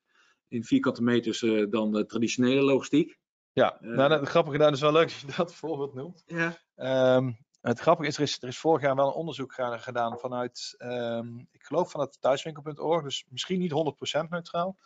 in 0.48 0.64
vierkante 0.64 1.04
meters 1.04 1.40
dan 1.70 1.92
de 1.92 2.06
traditionele 2.06 2.62
logistiek. 2.62 3.18
Ja, 3.54 3.80
Eh. 3.82 3.90
nou, 3.90 4.10
dat 4.10 4.28
grappige 4.28 4.58
dat 4.58 4.74
is 4.74 4.82
wel 4.82 4.92
leuk 4.92 5.08
dat 5.10 5.20
je 5.20 5.38
dat 5.38 5.56
voorbeeld 5.64 5.94
noemt. 5.94 6.24
Ja. 6.26 6.58
Ehm, 6.76 7.32
het 7.64 7.80
grappige 7.80 8.10
is 8.10 8.16
er, 8.18 8.24
is, 8.24 8.42
er 8.42 8.48
is 8.48 8.58
vorig 8.58 8.82
jaar 8.82 8.96
wel 8.96 9.08
een 9.08 9.14
onderzoek 9.14 9.54
gedaan 9.58 10.20
vanuit, 10.20 10.76
ehm, 10.78 11.38
ik 11.38 11.64
geloof 11.64 11.92
vanuit 11.92 12.18
thuiswinkel.org, 12.22 13.04
dus 13.04 13.26
misschien 13.30 13.60
niet 13.60 13.72
100% 13.72 14.30
neutraal. 14.30 14.78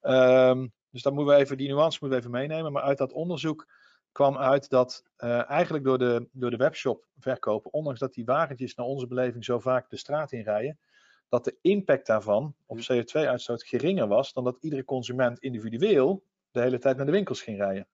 Ehm, 0.00 0.66
dus 0.90 1.02
dan 1.02 1.14
moeten 1.14 1.34
we 1.34 1.40
even, 1.40 1.56
die 1.56 1.68
nuance 1.68 1.98
moeten 2.00 2.18
we 2.18 2.24
even 2.24 2.38
meenemen. 2.40 2.72
Maar 2.72 2.82
uit 2.82 2.98
dat 2.98 3.12
onderzoek 3.12 3.66
kwam 4.12 4.36
uit 4.36 4.68
dat 4.68 5.04
uh, 5.18 5.50
eigenlijk 5.50 5.84
door 5.84 5.98
de, 5.98 6.28
door 6.32 6.50
de 6.50 6.56
webshop 6.56 7.06
verkopen, 7.18 7.72
ondanks 7.72 8.00
dat 8.00 8.14
die 8.14 8.24
wagentjes 8.24 8.74
naar 8.74 8.86
onze 8.86 9.06
beleving 9.06 9.44
zo 9.44 9.58
vaak 9.58 9.90
de 9.90 9.96
straat 9.96 10.32
in 10.32 10.42
rijden, 10.42 10.78
dat 11.28 11.44
de 11.44 11.58
impact 11.60 12.06
daarvan 12.06 12.54
op 12.66 12.78
CO2-uitstoot 12.78 13.64
geringer 13.64 14.08
was 14.08 14.32
dan 14.32 14.44
dat 14.44 14.58
iedere 14.60 14.84
consument 14.84 15.38
individueel 15.38 16.24
de 16.50 16.60
hele 16.60 16.78
tijd 16.78 16.96
naar 16.96 17.06
de 17.06 17.12
winkels 17.12 17.42
ging 17.42 17.58
rijden. 17.58 17.86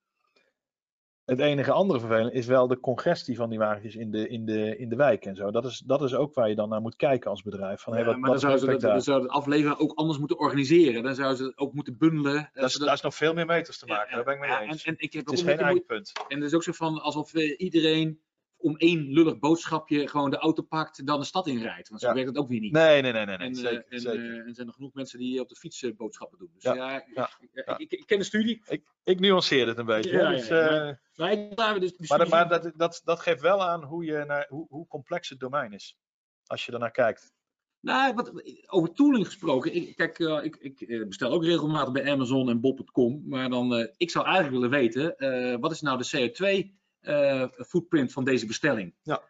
Het 1.32 1.40
enige 1.40 1.72
andere 1.72 2.00
vervelend 2.00 2.32
is 2.32 2.46
wel 2.46 2.66
de 2.66 2.80
congestie 2.80 3.36
van 3.36 3.50
die 3.50 3.58
wagentjes 3.58 3.94
in 3.94 4.10
de, 4.10 4.28
in 4.28 4.44
de, 4.44 4.76
in 4.78 4.88
de 4.88 4.96
wijk 4.96 5.24
en 5.24 5.36
zo. 5.36 5.50
Dat 5.50 5.64
is, 5.64 5.78
dat 5.78 6.02
is 6.02 6.14
ook 6.14 6.34
waar 6.34 6.48
je 6.48 6.54
dan 6.54 6.68
naar 6.68 6.80
moet 6.80 6.96
kijken 6.96 7.30
als 7.30 7.42
bedrijf. 7.42 7.80
Van, 7.80 7.94
hey, 7.94 8.04
wat, 8.04 8.18
maar 8.18 8.30
dan 8.30 8.38
zou 8.38 8.58
ze 8.58 8.76
dat, 8.76 9.04
zou 9.04 9.22
het 9.22 9.30
afleveren 9.30 9.78
ook 9.78 9.92
anders 9.92 10.18
moeten 10.18 10.38
organiseren. 10.38 11.02
Dan 11.02 11.14
zouden 11.14 11.36
ze 11.36 11.44
het 11.44 11.58
ook 11.58 11.72
moeten 11.72 11.98
bundelen. 11.98 12.50
Dat 12.52 12.68
is, 12.68 12.74
daar 12.74 12.92
is 12.92 13.00
nog 13.00 13.14
veel 13.14 13.34
meer 13.34 13.46
meters 13.46 13.78
te 13.78 13.86
maken, 13.86 14.08
ja, 14.08 14.14
daar 14.14 14.24
ben 14.24 14.34
ik 14.34 14.40
mee 14.40 14.68
eens. 14.68 14.84
En, 14.84 14.92
en 14.92 14.98
ik 14.98 15.12
heb 15.12 15.26
het 15.26 15.34
is 15.34 15.42
geen 15.42 15.58
eigen 15.58 15.84
punt. 15.84 16.12
En 16.28 16.36
het 16.36 16.46
is 16.46 16.54
ook 16.54 16.62
zo 16.62 16.72
van 16.72 17.02
alsof 17.02 17.34
iedereen 17.34 18.20
om 18.62 18.77
één 18.77 19.12
lullig 19.12 19.38
boodschapje 19.38 20.09
gewoon 20.09 20.31
de 20.31 20.37
auto 20.37 20.62
pakt 20.62 20.98
en 20.98 21.05
dan 21.05 21.20
de 21.20 21.27
stad 21.27 21.46
inrijdt. 21.46 21.88
Want 21.88 22.01
zo 22.01 22.12
werkt 22.12 22.29
het 22.29 22.38
ook 22.38 22.48
weer 22.48 22.61
niet. 22.61 22.72
Nee, 22.72 23.03
nee, 23.03 23.12
nee. 23.12 23.27
nee, 23.27 23.37
nee. 23.37 23.46
En, 23.46 23.55
zeker, 23.55 23.85
en, 23.88 24.01
zeker. 24.01 24.46
En 24.46 24.55
zijn 24.55 24.66
er 24.66 24.72
genoeg 24.72 24.94
mensen 24.94 25.18
die 25.18 25.40
op 25.40 25.48
de 25.48 25.57
fiets 25.57 25.83
uh, 25.83 25.96
boodschappen 25.96 26.38
doen. 26.38 26.51
Dus 26.55 26.62
ja, 26.62 27.05
ik, 27.77 27.92
ik, 27.92 28.03
ken 28.07 28.18
de 28.18 28.25
studie. 28.25 28.62
Ik, 28.66 28.85
ik 29.05 29.20
nuanceer 29.20 29.66
het 29.66 29.79
een 29.79 29.87
beetje. 29.87 30.11
Dus, 30.11 30.48
maar, 31.16 31.81
dus, 31.81 32.09
maar, 32.09 32.29
maar 32.29 32.48
dat, 32.48 32.72
dat, 32.77 33.01
dat 33.05 33.20
geeft 33.20 33.40
wel 33.40 33.62
aan 33.62 33.85
hoe, 33.85 34.05
je 34.05 34.25
naar, 34.27 34.46
hoe, 34.48 34.66
hoe 34.68 34.87
complex 34.87 35.29
het 35.29 35.40
domein 35.40 35.72
is. 35.72 35.98
Als 36.46 36.66
je 36.66 36.72
ernaar 36.72 36.90
kijkt. 36.90 37.33
Nou, 37.81 38.14
wat, 38.14 38.33
over 38.66 38.92
tooling 38.92 39.27
gesproken. 39.27 39.75
Ik, 39.75 39.96
kijk, 39.96 40.18
uh, 40.18 40.44
ik, 40.44 40.57
ik, 40.57 41.09
bestel 41.09 41.31
ook 41.31 41.44
regelmatig 41.44 41.92
bij 41.92 42.12
Amazon 42.12 42.48
en 42.48 42.61
Bob.com. 42.61 43.22
Maar 43.27 43.51
dan, 43.51 43.79
uh, 43.79 43.87
ik 43.96 44.11
zou 44.11 44.25
eigenlijk 44.25 44.55
willen 44.55 44.70
weten, 44.70 45.14
uh, 45.18 45.57
wat 45.61 45.70
is 45.70 45.81
nou 45.81 45.98
de 45.98 46.31
CO2 46.31 46.81
footprint 47.66 48.12
van 48.12 48.24
deze 48.24 48.46
bestelling? 48.46 48.94
Ja. 49.02 49.22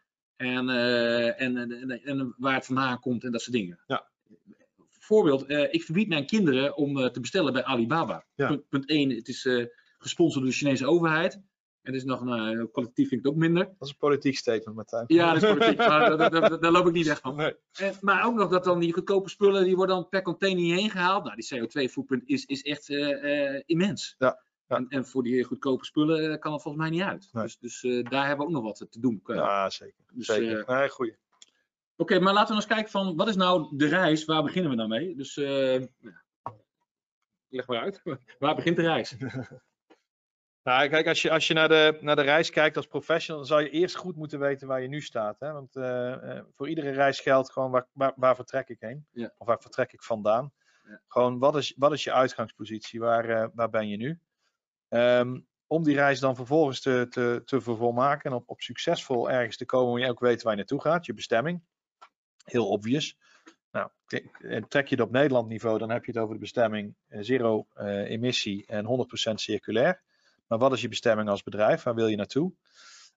En, 0.42 0.68
uh, 0.68 1.40
en, 1.40 1.56
en, 1.56 2.02
en, 2.04 2.35
waar 2.37 2.54
het 2.54 2.66
vandaan 2.66 3.00
komt 3.00 3.24
en 3.24 3.32
dat 3.32 3.40
soort 3.40 3.56
dingen. 3.56 3.80
Ja. 3.87 4.11
Voorbeeld, 4.88 5.50
uh, 5.50 5.72
ik 5.72 5.82
verbied 5.82 6.08
mijn 6.08 6.26
kinderen 6.26 6.76
om 6.76 7.11
te 7.11 7.20
bestellen 7.20 7.52
bij 7.52 7.64
Alibaba. 7.64 8.24
Ja. 8.35 8.48
Punt, 8.48 8.68
punt 8.68 8.88
1, 8.88 9.11
het 9.11 9.28
is 9.28 9.48
gesponsord 9.98 10.42
door 10.42 10.52
de 10.52 10.58
Chinese 10.58 10.87
overheid. 10.87 11.40
En 11.82 11.94
is 11.94 12.04
nog 12.04 12.20
een 12.20 12.70
collectief 12.72 13.08
vind 13.08 13.20
ik 13.20 13.26
het 13.26 13.35
ook 13.35 13.40
minder. 13.40 13.64
Dat 13.64 13.74
is 13.80 13.88
een 13.88 13.96
politiek 13.96 14.37
statement, 14.37 14.76
Martijn. 14.76 15.04
Ja, 15.06 15.32
dat 15.32 15.42
is 15.42 15.48
politiek. 15.48 15.78
maar 15.88 16.16
daar, 16.16 16.30
daar, 16.30 16.61
daar, 16.61 16.72
loop 16.72 16.87
ik 16.87 16.92
niet 16.92 17.06
echt 17.06 17.20
van. 17.20 17.37
Nee. 17.37 17.54
En, 17.72 17.94
maar 18.00 18.26
ook 18.26 18.35
nog 18.35 18.50
dat 18.50 18.64
dan 18.64 18.80
die 18.80 18.92
goedkope 18.92 19.28
spullen, 19.28 19.64
die 19.64 19.76
worden 19.76 19.96
dan 19.96 20.08
per 20.08 20.22
container 20.22 20.62
hierheen 20.62 20.90
gehaald. 20.90 21.24
Nou, 21.24 21.37
die 21.37 21.61
CO2-footprint 21.61 22.22
is, 22.28 22.44
is 22.44 22.62
echt 22.62 22.88
immens. 23.66 24.14
Ja. 24.18 24.42
Ja. 24.72 24.78
En, 24.78 24.88
en, 24.88 25.06
voor 25.06 25.22
die 25.22 25.44
goedkope 25.44 25.85
spullen 25.85 26.38
kan 26.38 26.52
het 26.52 26.62
volgens 26.62 26.85
mij 26.85 26.92
niet 26.92 27.02
uit. 27.02 27.28
Nee. 27.32 27.42
Dus, 27.42 27.58
dus 27.58 27.82
uh, 27.82 28.04
daar 28.04 28.26
hebben 28.26 28.46
we 28.46 28.52
ook 28.52 28.62
nog 28.62 28.78
wat 28.78 28.92
te 28.92 29.00
doen. 29.00 29.22
Ja, 29.24 29.70
zeker. 29.70 30.04
Dus, 30.12 30.26
zeker. 30.26 30.58
Uh, 30.58 30.78
nee, 30.78 30.88
goeie. 30.88 31.12
Oké, 31.12 31.22
okay, 31.96 32.18
maar 32.18 32.32
laten 32.32 32.48
we 32.48 32.54
eens 32.54 32.72
kijken 32.72 32.90
van 32.90 33.16
wat 33.16 33.28
is 33.28 33.37
nou 33.37 33.76
de 33.76 33.87
reis? 33.87 34.24
Waar 34.24 34.42
beginnen 34.42 34.70
we 34.70 34.76
dan 34.76 34.88
mee? 34.88 35.16
Dus 35.16 35.37
uh, 35.37 35.82
leg 37.48 37.66
maar 37.66 37.80
uit. 37.80 38.02
Waar 38.38 38.54
begint 38.54 38.76
de 38.76 38.82
reis? 38.82 39.16
nou, 40.64 40.88
kijk, 40.88 41.06
als 41.06 41.22
je, 41.22 41.30
als 41.30 41.46
je 41.46 41.54
naar, 41.54 41.68
de, 41.68 41.98
naar 42.00 42.16
de 42.16 42.22
reis 42.22 42.50
kijkt 42.50 42.76
als 42.76 42.87
professional, 42.87 43.40
dan 43.40 43.50
zou 43.50 43.62
je 43.62 43.70
eerst 43.70 43.96
goed 43.96 44.16
moeten 44.16 44.38
weten 44.38 44.68
waar 44.68 44.82
je 44.82 44.88
nu 44.88 45.00
staat. 45.00 45.40
Hè? 45.40 45.52
Want 45.52 45.72
voor 46.56 46.68
iedere 46.68 46.90
reis 46.90 47.20
geldt 47.20 47.52
gewoon 47.52 47.70
waar, 47.70 47.87
waar, 47.92 48.12
waar 48.16 48.37
vertrek 48.37 48.68
ik 48.68 48.80
heen? 48.80 49.06
Ja. 49.11 49.35
Of 49.38 49.46
waar 49.46 49.61
vertrek 49.61 49.92
ik 49.92 50.02
vandaan? 50.02 50.52
Ja. 50.85 51.00
Gewoon, 51.08 51.38
wat 51.38 51.56
is, 51.56 51.74
wat 51.76 51.92
is 51.92 52.04
je 52.04 52.12
uitgangspositie? 52.12 53.00
Waar, 53.00 53.50
waar 53.54 53.70
ben 53.70 53.88
je 53.88 53.96
nu? 53.96 54.20
Um, 54.94 55.46
om 55.66 55.85
die 55.85 55.94
reis 55.94 56.20
dan 56.20 56.37
vervolgens 56.37 56.81
te, 56.81 57.07
te, 57.44 57.61
vervolmaken 57.61 58.31
en 58.31 58.37
op, 58.37 58.50
op 58.50 58.61
succesvol 58.61 59.31
ergens 59.31 59.57
te 59.57 59.64
komen, 59.64 59.90
moet 59.90 60.00
je 60.00 60.09
ook 60.09 60.20
weten 60.20 60.42
waar 60.42 60.52
je 60.52 60.59
naartoe 60.59 60.81
gaat, 60.81 61.07
je 61.07 61.14
bestemming. 61.14 61.62
Heel 62.44 62.68
obvious. 62.68 63.18
Nou, 63.70 63.90
trek 64.68 64.88
je 64.88 64.94
het 64.94 65.05
op 65.05 65.11
Nederland 65.11 65.48
niveau, 65.48 65.78
dan 65.78 65.90
heb 65.90 66.05
je 66.05 66.12
het 66.12 66.20
over 66.20 66.35
de 66.35 66.40
bestemming 66.40 66.94
zero 67.09 67.66
uh, 67.76 68.11
emissie 68.11 68.66
en 68.66 69.07
100% 69.31 69.35
circulair. 69.35 70.02
Maar 70.46 70.59
wat 70.59 70.72
is 70.72 70.81
je 70.81 70.88
bestemming 70.88 71.28
als 71.28 71.42
bedrijf? 71.42 71.83
Waar 71.83 71.94
wil 71.94 72.07
je 72.07 72.16
naartoe? 72.16 72.52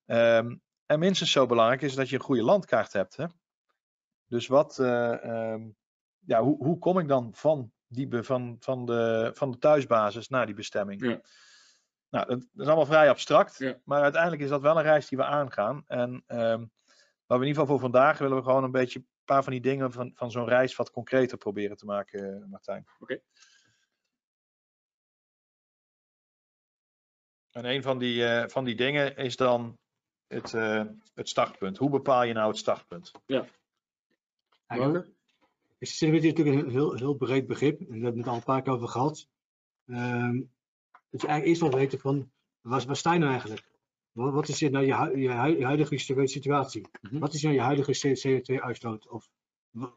Um, 0.06 0.62
en 0.86 1.00
minstens 1.00 1.32
zo 1.32 1.46
belangrijk 1.46 1.82
is 1.82 1.96
dat 1.96 2.10
je 2.10 2.16
een 2.16 2.22
goede 2.22 2.44
landkaart 2.44 2.94
hebt. 2.94 3.16
Hè? 3.16 3.26
Dus 4.28 4.48
wat, 4.48 4.78
um, 4.78 5.76
ja, 6.20 6.42
hoe, 6.42 6.58
hoe 6.58 6.80
kom 6.80 7.00
ik 7.00 7.08
dan 7.08 7.30
van, 7.34 7.72
die, 7.88 8.24
van, 8.24 8.56
van, 8.60 8.86
de, 8.86 9.32
van 9.34 9.52
de 9.52 9.58
thuisbasis 9.58 10.28
naar 10.28 10.46
die 10.46 10.56
bestemming? 10.56 11.06
Ja. 11.06 11.22
Nou, 12.16 12.28
dat 12.28 12.40
is 12.56 12.66
allemaal 12.66 12.86
vrij 12.86 13.10
abstract, 13.10 13.58
ja. 13.58 13.80
maar 13.84 14.02
uiteindelijk 14.02 14.42
is 14.42 14.50
dat 14.50 14.62
wel 14.62 14.78
een 14.78 14.84
reis 14.84 15.08
die 15.08 15.18
we 15.18 15.24
aangaan. 15.24 15.84
En 15.88 16.24
um, 16.28 16.72
wat 17.26 17.38
we 17.38 17.44
in 17.44 17.48
ieder 17.48 17.62
geval 17.62 17.66
voor 17.66 17.80
vandaag 17.80 18.18
willen 18.18 18.38
we 18.38 18.44
gewoon 18.44 18.64
een 18.64 18.72
beetje 18.72 19.00
een 19.00 19.08
paar 19.26 19.44
van 19.44 19.52
die 19.52 19.62
dingen 19.62 19.92
van, 19.92 20.12
van 20.14 20.32
zo'n 20.32 20.48
reis 20.48 20.76
wat 20.76 20.92
concreter 20.92 21.38
proberen 21.38 21.78
te 21.78 21.86
maken, 21.86 22.50
Martijn. 22.50 22.86
Oké. 23.00 23.04
Okay. 23.14 23.24
En 27.52 27.66
een 27.66 27.82
van 27.82 27.98
die, 27.98 28.24
uh, 28.24 28.44
van 28.48 28.64
die 28.64 28.76
dingen 28.76 29.16
is 29.16 29.36
dan 29.36 29.78
het, 30.28 30.54
uh, 30.54 30.84
het 31.14 31.30
startpunt. 31.30 31.78
Hoe 31.78 31.90
bepaal 31.90 32.24
je 32.24 32.34
nou 32.34 32.48
het 32.48 32.58
startpunt? 32.58 33.12
Ja. 33.26 33.46
Eigenlijk 34.68 35.10
is 35.78 36.00
natuurlijk 36.00 36.40
een 36.40 36.70
heel, 36.70 36.96
heel 36.96 37.14
breed 37.14 37.48
begrip. 37.48 37.80
We 37.80 38.00
hebben 38.00 38.18
het 38.18 38.28
al 38.28 38.36
een 38.36 38.44
paar 38.44 38.62
keer 38.62 38.74
over 38.74 38.88
gehad. 38.88 39.28
Um, 39.86 40.54
dat 41.16 41.24
je 41.24 41.32
eigenlijk 41.32 41.62
eerst 41.62 41.72
wel 41.72 41.82
weten 41.82 42.00
van, 42.00 42.32
waar, 42.62 42.86
waar 42.86 42.96
sta 42.96 43.14
je 43.14 43.20
nou 43.20 43.32
eigenlijk? 43.32 43.70
Wat, 44.12 44.34
wat 44.34 44.48
is 44.48 44.60
je, 44.60 44.70
nou 44.70 44.86
je, 44.86 45.20
je, 45.20 45.64
huidige 45.66 46.28
situatie? 46.28 46.82
Mhm. 46.82 46.90
Mm 47.02 47.10
-hmm. 47.10 47.20
Wat 47.20 47.34
is 47.34 47.42
nou 47.42 47.56
je 47.56 47.62
huidige 47.62 48.18
CO2-uitstoot? 48.18 49.08
Of 49.08 49.30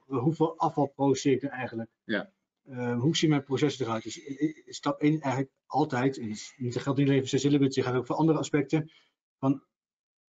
hoeveel 0.06 0.58
afval 0.58 0.86
produceer 0.86 1.32
ik 1.32 1.42
er 1.42 1.48
eigenlijk? 1.48 1.90
Ja. 2.04 2.32
Uh, 2.64 3.00
hoe 3.00 3.16
zien 3.16 3.30
mijn 3.30 3.44
processen 3.44 3.86
eruit? 3.86 4.02
Dus 4.02 4.20
stap 4.66 5.00
1 5.00 5.20
eigenlijk 5.20 5.52
altijd, 5.66 6.18
en 6.18 6.36
dat 6.58 6.82
geldt 6.82 6.98
niet 6.98 7.08
alleen 7.08 7.18
voor 7.18 7.28
sustainability, 7.28 7.80
gaat 7.80 7.94
ook 7.94 8.06
voor 8.06 8.16
andere 8.16 8.38
aspecten, 8.38 8.90
van 9.38 9.62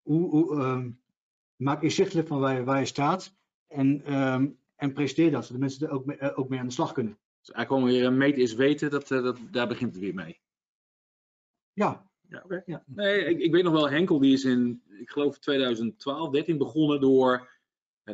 hoe, 0.03 0.31
hoe 0.31 0.55
um, 0.55 1.01
maak 1.57 1.83
inzichtelijk 1.83 2.29
van 2.29 2.41
waar 2.41 2.57
je, 2.57 2.65
waar 2.65 2.79
je 2.79 2.85
staat 2.85 3.35
en, 3.67 4.15
um, 4.15 4.59
en 4.77 4.93
presenteer 4.93 5.31
dat, 5.31 5.47
zodat 5.47 5.61
mensen 5.61 5.87
er 5.87 5.93
ook 5.93 6.05
mee, 6.05 6.37
ook 6.37 6.49
mee 6.49 6.61
aan 6.61 6.67
de 6.67 6.73
slag 6.73 6.93
kunnen. 6.93 7.19
Dus 7.41 7.51
eigenlijk 7.51 7.69
gewoon 7.69 8.01
weer 8.01 8.13
meten 8.13 8.43
is 8.43 8.55
weten, 8.55 8.91
dat, 8.91 9.09
dat, 9.09 9.39
daar 9.51 9.69
begint 9.69 9.93
het 9.93 10.03
weer 10.03 10.15
mee. 10.15 10.41
Ja. 11.79 12.07
Ja. 12.29 12.43
Okay. 12.45 12.63
Ja. 12.67 12.83
Nee, 12.87 13.25
ik, 13.25 13.39
ik, 13.39 13.53
weet 13.53 13.63
nog 13.63 13.73
wel, 13.73 13.91
Henkel 13.91 14.19
die 14.19 14.33
is 14.33 14.45
in, 14.45 14.83
ik 15.01 15.11
geloof 15.11 15.39
2012, 15.39 16.31
13 16.31 16.59
begonnen 16.59 17.01
door, 17.01 17.49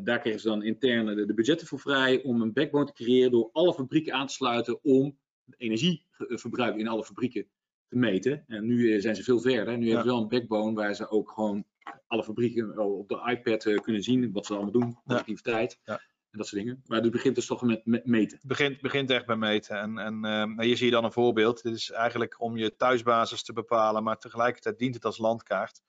daar 0.03 0.21
kregen 0.21 0.41
ze 0.41 0.49
dan 0.49 0.63
interne 0.63 1.15
de, 1.15 1.27
de, 1.27 1.35
budgetten 1.35 1.67
voor 1.67 1.79
vrij, 1.79 2.23
om 2.23 2.41
een 2.41 2.53
backbone 2.53 2.85
te 2.85 2.93
creëren 2.93 3.31
door 3.31 3.51
alle 3.53 3.75
fabrieken 3.75 4.13
aan 4.13 4.27
te 4.27 4.33
sluiten 4.33 4.85
om 4.85 5.19
het 5.45 5.55
energieverbruik 5.59 6.77
in 6.77 6.89
alle 6.89 7.05
fabrieken 7.05 7.47
te 7.89 7.97
meten. 7.97 8.45
En 8.47 8.67
nu 8.67 9.01
zijn 9.01 9.17
ze 9.17 9.23
veel 9.23 9.41
verder. 9.41 9.79
Nu 9.79 9.85
ja. 9.85 9.93
hebben 9.93 10.11
ze 10.11 10.15
wel 10.15 10.23
een 10.23 10.39
backbone 10.39 10.75
waar 10.75 10.95
ze 10.95 11.11
ook 11.11 11.31
gewoon 11.31 11.65
alle 12.07 12.25
fabrieken 12.25 12.79
op 12.79 13.09
de 13.09 13.23
iPad 13.31 13.81
kunnen 13.81 14.03
zien 14.03 14.33
wat 14.33 14.47
ze 14.47 14.55
allemaal 14.55 14.73
doen, 14.73 14.99
productiviteit. 15.05 15.81
Ja. 15.85 16.01
En 16.35 16.41
dat 16.41 16.49
soort 16.49 16.63
dingen. 16.63 16.83
Maar 16.87 17.01
het 17.01 17.11
begint 17.11 17.35
dus 17.35 17.47
toch 17.47 17.63
met, 17.63 17.87
met 17.87 18.07
meten. 18.07 18.39
Het 18.39 18.47
begint, 18.47 18.81
begint 18.81 19.11
echt 19.11 19.27
bij 19.27 19.37
meten. 19.37 19.79
En, 19.79 19.99
en 19.99 20.25
uh, 20.25 20.65
hier 20.65 20.77
zie 20.77 20.87
je 20.87 20.93
dan 20.93 21.05
een 21.05 21.13
voorbeeld. 21.13 21.63
Dit 21.63 21.75
is 21.75 21.91
eigenlijk 21.91 22.41
om 22.41 22.57
je 22.57 22.77
thuisbasis 22.77 23.43
te 23.43 23.53
bepalen, 23.53 24.03
maar 24.03 24.19
tegelijkertijd 24.19 24.79
dient 24.79 24.95
het 24.95 25.05
als 25.05 25.19
landkaart. 25.19 25.83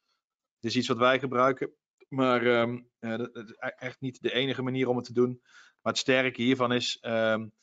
Dit 0.59 0.71
is 0.71 0.77
iets 0.77 0.87
wat 0.87 0.97
wij 0.97 1.19
gebruiken, 1.19 1.73
maar 2.09 2.45
um, 2.45 2.89
uh, 2.99 3.17
dat 3.17 3.35
is 3.35 3.55
echt 3.57 4.01
niet 4.01 4.21
de 4.21 4.33
enige 4.33 4.61
manier 4.61 4.87
om 4.87 4.95
het 4.95 5.05
te 5.05 5.13
doen. 5.13 5.39
Maar 5.81 5.93
het 5.93 6.01
sterke 6.01 6.41
hiervan 6.41 6.71
is, 6.71 6.97
um, 7.01 7.53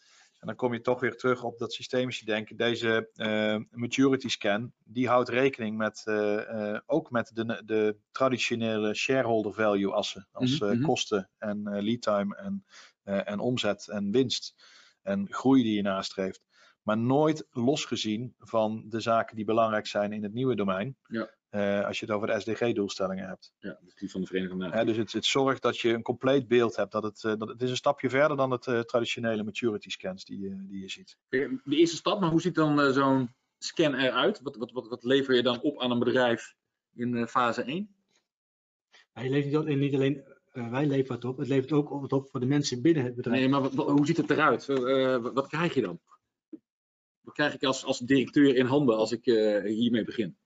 en 0.43 0.49
dan 0.49 0.57
kom 0.57 0.73
je 0.73 0.81
toch 0.81 1.01
weer 1.01 1.17
terug 1.17 1.43
op 1.43 1.59
dat 1.59 1.73
systemische 1.73 2.25
denken, 2.25 2.57
deze 2.57 3.11
uh, 3.15 3.57
maturity 3.71 4.29
scan, 4.29 4.73
die 4.85 5.09
houdt 5.09 5.29
rekening 5.29 5.77
met, 5.77 6.03
uh, 6.05 6.79
ook 6.87 7.11
met 7.11 7.31
de, 7.35 7.63
de, 7.65 7.97
traditionele 8.13 8.95
shareholder 8.95 9.53
value 9.53 9.93
assen, 9.93 10.29
als 10.33 10.61
mm 10.61 10.69
-hmm. 10.69 10.83
kosten 10.83 11.31
en 11.39 11.63
lead 11.83 12.01
time 12.01 12.37
en, 12.37 12.65
en 13.03 13.39
omzet 13.39 13.89
en 13.89 14.11
winst 14.11 14.55
en 15.03 15.27
groei 15.31 15.63
die 15.63 15.75
je 15.75 15.83
nastreeft. 15.83 16.45
Maar 16.83 16.99
nooit 16.99 17.47
losgezien 17.51 18.35
van 18.39 18.85
de 18.89 19.01
zaken 19.01 19.37
die 19.37 19.45
belangrijk 19.45 19.87
zijn 19.87 20.13
in 20.13 20.23
het 20.23 20.33
nieuwe 20.33 20.55
domein. 20.55 20.97
Ja. 21.07 21.31
Uh, 21.51 21.87
als 21.87 22.01
je 22.01 22.07
het 22.07 22.15
over 22.15 22.27
de 22.27 22.41
SDG-doelstellingen 22.41 23.29
hebt. 23.29 23.53
Ja, 23.59 23.79
die 23.95 24.11
van 24.11 24.21
de 24.21 24.27
Verenigde 24.27 24.57
Naties. 24.57 24.81
Uh, 24.81 24.87
dus 24.87 24.97
het, 24.97 25.13
het, 25.13 25.25
zorgt 25.25 25.63
dat 25.63 25.79
je 25.79 25.93
een 25.93 26.03
compleet 26.03 26.49
beeld 26.49 26.77
hebt. 26.77 26.93
Dat 26.93 27.03
het, 27.03 27.23
uh, 27.23 27.33
dat 27.37 27.49
het 27.49 27.63
is 27.63 27.71
een 27.71 27.77
stapje 27.77 28.11
verder 28.11 28.37
dan 28.37 28.51
het 28.51 28.89
traditionele 28.89 29.43
maturity 29.43 29.91
scans 29.91 30.25
die, 30.25 30.67
die 30.69 30.81
je 30.81 30.91
ziet. 30.91 31.17
De 31.29 31.59
eerste 31.65 31.97
stap, 31.97 32.21
maar 32.21 32.31
hoe 32.31 32.41
ziet 32.41 32.55
dan 32.55 32.93
zo'n 32.93 33.35
scan 33.59 33.95
eruit? 33.95 34.41
Wat, 34.43 34.57
wat, 34.57 34.73
wat, 34.73 34.89
wat 34.89 35.05
lever 35.05 35.35
je 35.35 35.43
dan 35.43 35.61
op 35.61 35.81
aan 35.81 35.91
een 35.91 35.99
bedrijf 35.99 36.55
in 36.95 37.29
fase 37.29 37.63
1? 37.63 37.95
Ja, 39.15 39.23
je 39.23 39.31
levert 39.31 39.67
niet, 39.67 39.79
niet 39.79 39.95
alleen 39.95 40.25
wij 40.53 40.87
leveren 40.87 41.15
het 41.15 41.25
op, 41.25 41.39
het 41.39 41.49
levert 41.49 41.73
ook 41.73 42.13
op 42.13 42.29
voor 42.31 42.41
de 42.41 42.47
mensen 42.47 42.83
binnen 42.83 43.05
het 43.05 43.15
bedrijf. 43.15 43.41
Nee, 43.41 43.49
maar 43.49 43.61
wat, 43.61 43.73
hoe 43.73 44.07
ziet 44.07 44.17
het 44.17 44.31
eruit? 44.31 44.67
wat 45.35 45.49
krijg 45.49 45.75
je 45.75 45.81
dan? 45.81 46.01
Wat 47.23 47.35
krijg 47.35 47.55
ik 47.55 47.65
als, 47.65 47.85
als 47.85 47.99
directeur 47.99 48.57
in 48.57 48.67
handen 48.67 48.97
als 48.97 49.13
ik 49.13 49.25
hiermee 49.65 50.05
begin? 50.05 50.37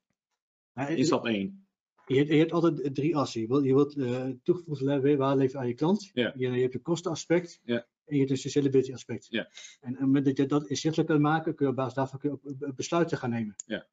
in 0.75 1.05
stap 1.05 1.27
1? 1.27 1.67
Je 2.07 2.17
hebt, 2.17 2.29
je 2.29 2.37
hebt 2.37 2.53
altijd 2.53 2.95
drie 2.95 3.17
assen. 3.17 3.41
Je 3.41 3.47
wilt, 3.47 3.65
je 3.65 3.75
wilt 3.75 3.97
uh, 3.97 4.27
toegevoegde 4.43 5.17
waarde 5.17 5.41
leveren 5.41 5.61
aan 5.61 5.69
je 5.69 5.75
klant. 5.75 6.11
Ja. 6.13 6.33
Je, 6.37 6.51
je 6.51 6.61
hebt 6.61 6.75
een 6.75 6.83
kostenaspect. 6.83 7.61
Ja. 7.65 7.75
En 7.75 8.15
je 8.15 8.19
hebt 8.19 8.31
een 8.31 8.37
sustainability 8.37 8.93
aspect. 8.93 9.27
Ja. 9.31 9.49
En 9.81 9.89
op 9.89 9.97
het 9.97 10.01
moment 10.01 10.25
dat 10.25 10.37
je 10.37 10.47
dat 10.47 10.67
inzichtelijk 10.67 11.09
kan 11.09 11.21
maken, 11.21 11.55
kun 11.55 11.65
je 11.65 11.71
op 11.71 11.77
basis 11.77 11.95
daarvan 11.95 12.19
kun 12.19 12.31
je 12.31 12.67
ook 12.67 12.77
besluiten 12.77 13.19
gaan 13.19 13.31
nemen. 13.31 13.55
Ja. 13.67 13.87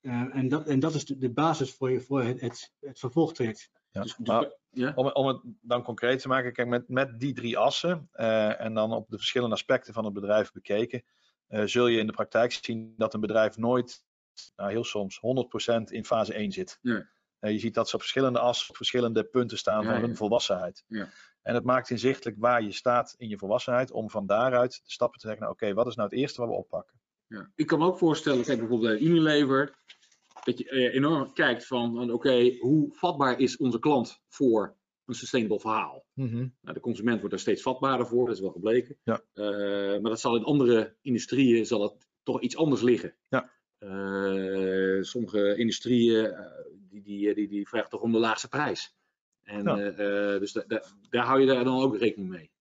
Uh, 0.00 0.36
en, 0.36 0.48
dat, 0.48 0.66
en 0.66 0.80
dat 0.80 0.94
is 0.94 1.04
de, 1.04 1.18
de 1.18 1.30
basis 1.30 1.74
voor, 1.74 1.90
je, 1.90 2.00
voor 2.00 2.22
het, 2.22 2.40
het, 2.40 2.72
het 2.80 2.98
vervolgtraject. 2.98 3.70
Ja, 3.90 4.02
Dus- 4.02 4.16
dus- 4.16 4.26
maar 4.26 4.52
ja? 4.70 4.92
om, 4.94 5.06
om 5.06 5.26
het 5.26 5.40
dan 5.60 5.82
concreet 5.82 6.20
te 6.20 6.28
maken, 6.28 6.52
kijk, 6.52 6.68
met, 6.68 6.88
met 6.88 7.20
die 7.20 7.32
drie 7.32 7.58
assen 7.58 8.08
eh, 8.12 8.60
en 8.60 8.74
dan 8.74 8.92
op 8.92 9.08
de 9.08 9.16
verschillende 9.16 9.54
aspecten 9.54 9.94
van 9.94 10.04
het 10.04 10.14
bedrijf 10.14 10.52
bekeken, 10.52 10.98
eh, 10.98 11.04
zul 11.48 11.86
je 11.86 11.98
in 11.98 12.06
de 12.06 12.12
praktijk 12.12 12.52
zien 12.52 12.94
dat 12.96 13.14
een 13.14 13.20
bedrijf 13.20 13.56
nooit, 13.56 14.04
nou 14.56 14.70
heel 14.70 14.84
soms, 14.84 15.20
100% 15.20 15.82
in 15.84 16.04
fase 16.04 16.34
1 16.34 16.52
zit. 16.52 16.78
Nee. 16.82 17.02
Eh, 17.44 17.52
je 17.52 17.58
ziet 17.58 17.74
dat 17.74 17.88
ze 17.88 17.94
op 17.94 18.00
verschillende 18.00 18.38
assen, 18.38 18.68
op 18.68 18.76
verschillende 18.76 19.24
punten 19.24 19.58
staan 19.58 19.82
Ja, 19.82 19.90
van 19.90 20.00
ja. 20.00 20.06
hun 20.06 20.16
volwassenheid. 20.16 20.84
Ja. 20.86 21.08
En 21.42 21.54
het 21.54 21.64
maakt 21.64 21.90
inzichtelijk 21.90 22.36
waar 22.40 22.62
je 22.62 22.72
staat 22.72 23.14
in 23.18 23.28
je 23.28 23.38
volwassenheid, 23.38 23.90
om 23.90 24.10
van 24.10 24.26
daaruit 24.26 24.72
de 24.84 24.92
stappen 24.92 25.20
te 25.20 25.26
zeggen, 25.26 25.44
nou, 25.44 25.54
oké, 25.54 25.74
wat 25.74 25.86
is 25.86 25.94
nou 25.94 26.08
het 26.08 26.18
eerste 26.18 26.40
wat 26.40 26.50
we 26.50 26.56
oppakken? 26.56 27.00
Ja. 27.26 27.50
Ik 27.54 27.66
kan 27.66 27.78
me 27.78 27.86
ook 27.86 27.98
voorstellen, 27.98 28.44
kijk 28.44 28.58
bijvoorbeeld 28.58 28.98
bij 28.98 29.08
Unilever, 29.08 29.74
dat 30.44 30.58
je 30.58 30.68
eh, 30.68 30.94
enorm 30.94 31.32
kijkt 31.32 31.66
van, 31.66 31.94
van, 31.94 32.10
oké, 32.10 32.56
hoe 32.60 32.94
vatbaar 32.94 33.38
is 33.38 33.56
onze 33.56 33.78
klant 33.78 34.20
voor 34.28 34.76
een 35.06 35.14
sustainable 35.14 35.60
verhaal? 35.60 36.04
Nou, 36.14 36.50
de 36.62 36.80
consument 36.80 37.18
wordt 37.20 37.34
er 37.34 37.40
steeds 37.40 37.62
vatbaarder 37.62 38.06
voor, 38.06 38.26
dat 38.26 38.34
is 38.34 38.40
wel 38.40 38.50
gebleken. 38.50 38.96
Ja. 39.02 39.20
Eh, 39.32 39.44
maar 40.00 40.10
dat 40.10 40.20
zal 40.20 40.36
in 40.36 40.44
andere 40.44 40.96
industrieën 41.00 41.66
zal 41.66 41.82
het 41.82 42.08
toch 42.22 42.40
iets 42.40 42.56
anders 42.56 42.82
liggen. 42.82 43.14
Ja. 43.28 43.50
Eh, 43.78 45.02
sommige 45.02 45.56
industrieën 45.56 46.24
eh, 46.26 46.46
die, 46.90 47.02
die, 47.02 47.34
die, 47.34 47.48
die 47.48 47.68
vragen 47.68 47.90
toch 47.90 48.00
om 48.00 48.12
de 48.12 48.18
laagste 48.18 48.48
prijs. 48.48 48.94
En 49.42 49.62
Ja. 49.62 50.38
dus 50.38 50.52
da- 50.52 50.64
da- 50.66 50.82
daar 51.10 51.24
hou 51.24 51.40
je 51.40 51.46
daar 51.46 51.64
dan 51.64 51.82
ook 51.82 51.96
rekening 51.98 52.30
mee. 52.30 52.52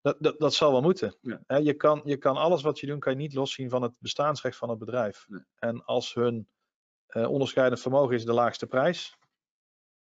Dat, 0.00 0.16
dat, 0.20 0.38
dat 0.38 0.54
zal 0.54 0.72
wel 0.72 0.80
moeten. 0.80 1.16
Ja. 1.20 1.56
Je, 1.56 1.74
kan, 1.74 2.02
je 2.04 2.16
kan 2.16 2.36
alles 2.36 2.62
wat 2.62 2.80
je 2.80 2.86
doet, 2.86 2.98
kan 3.00 3.12
je 3.12 3.18
niet 3.18 3.34
loszien 3.34 3.70
van 3.70 3.82
het 3.82 3.92
bestaansrecht 3.98 4.56
van 4.56 4.68
het 4.70 4.78
bedrijf. 4.78 5.24
Nee. 5.28 5.40
En 5.58 5.84
als 5.84 6.14
hun 6.14 6.48
eh, 7.06 7.30
onderscheidend 7.30 7.80
vermogen 7.80 8.14
is 8.14 8.24
de 8.24 8.32
laagste 8.32 8.66
prijs, 8.66 9.16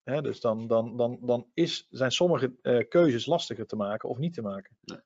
hè, 0.05 0.23
dus 0.23 0.41
dan, 0.41 0.67
dan, 0.67 0.97
dan, 0.97 1.19
dan 1.21 1.47
is, 1.55 1.87
zijn 1.91 2.11
sommige 2.11 2.55
eh, 2.63 2.89
keuzes 2.89 3.27
lastiger 3.27 3.67
te 3.67 3.77
maken 3.77 4.09
of 4.09 4.19
niet 4.19 4.35
te 4.35 4.43
maken. 4.43 4.77
Nee. 4.81 5.01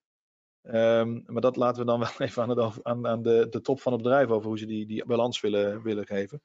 Ehm, 0.63 1.21
maar 1.27 1.43
dat 1.43 1.57
laten 1.57 1.81
we 1.81 1.87
dan 1.87 1.99
wel 2.09 2.09
even 2.19 2.43
aan, 2.43 2.49
het, 2.49 2.85
aan, 2.85 3.07
aan 3.07 3.23
de, 3.23 3.47
de 3.51 3.61
top 3.61 3.81
van 3.81 3.93
het 3.93 4.03
bedrijf 4.03 4.29
over 4.29 4.49
hoe 4.49 4.59
ze 4.59 4.67
die, 4.67 4.87
die 4.87 5.05
balans 5.05 5.41
willen, 5.41 5.83
willen 5.83 6.07
geven. 6.07 6.43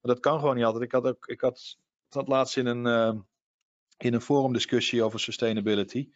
Maar 0.00 0.14
dat 0.14 0.20
kan 0.20 0.38
gewoon 0.38 0.54
niet 0.54 0.64
altijd. 0.64 0.84
Ik 0.84 0.92
had 0.92 1.06
ook, 1.06 1.26
ik 1.26 1.40
had, 1.40 1.78
zat 2.08 2.28
laatst 2.28 2.56
in 2.56 2.66
een, 2.66 2.86
eh, 2.86 3.20
in 3.96 4.14
een 4.14 4.20
forumdiscussie 4.20 5.02
over 5.02 5.20
sustainability. 5.20 6.10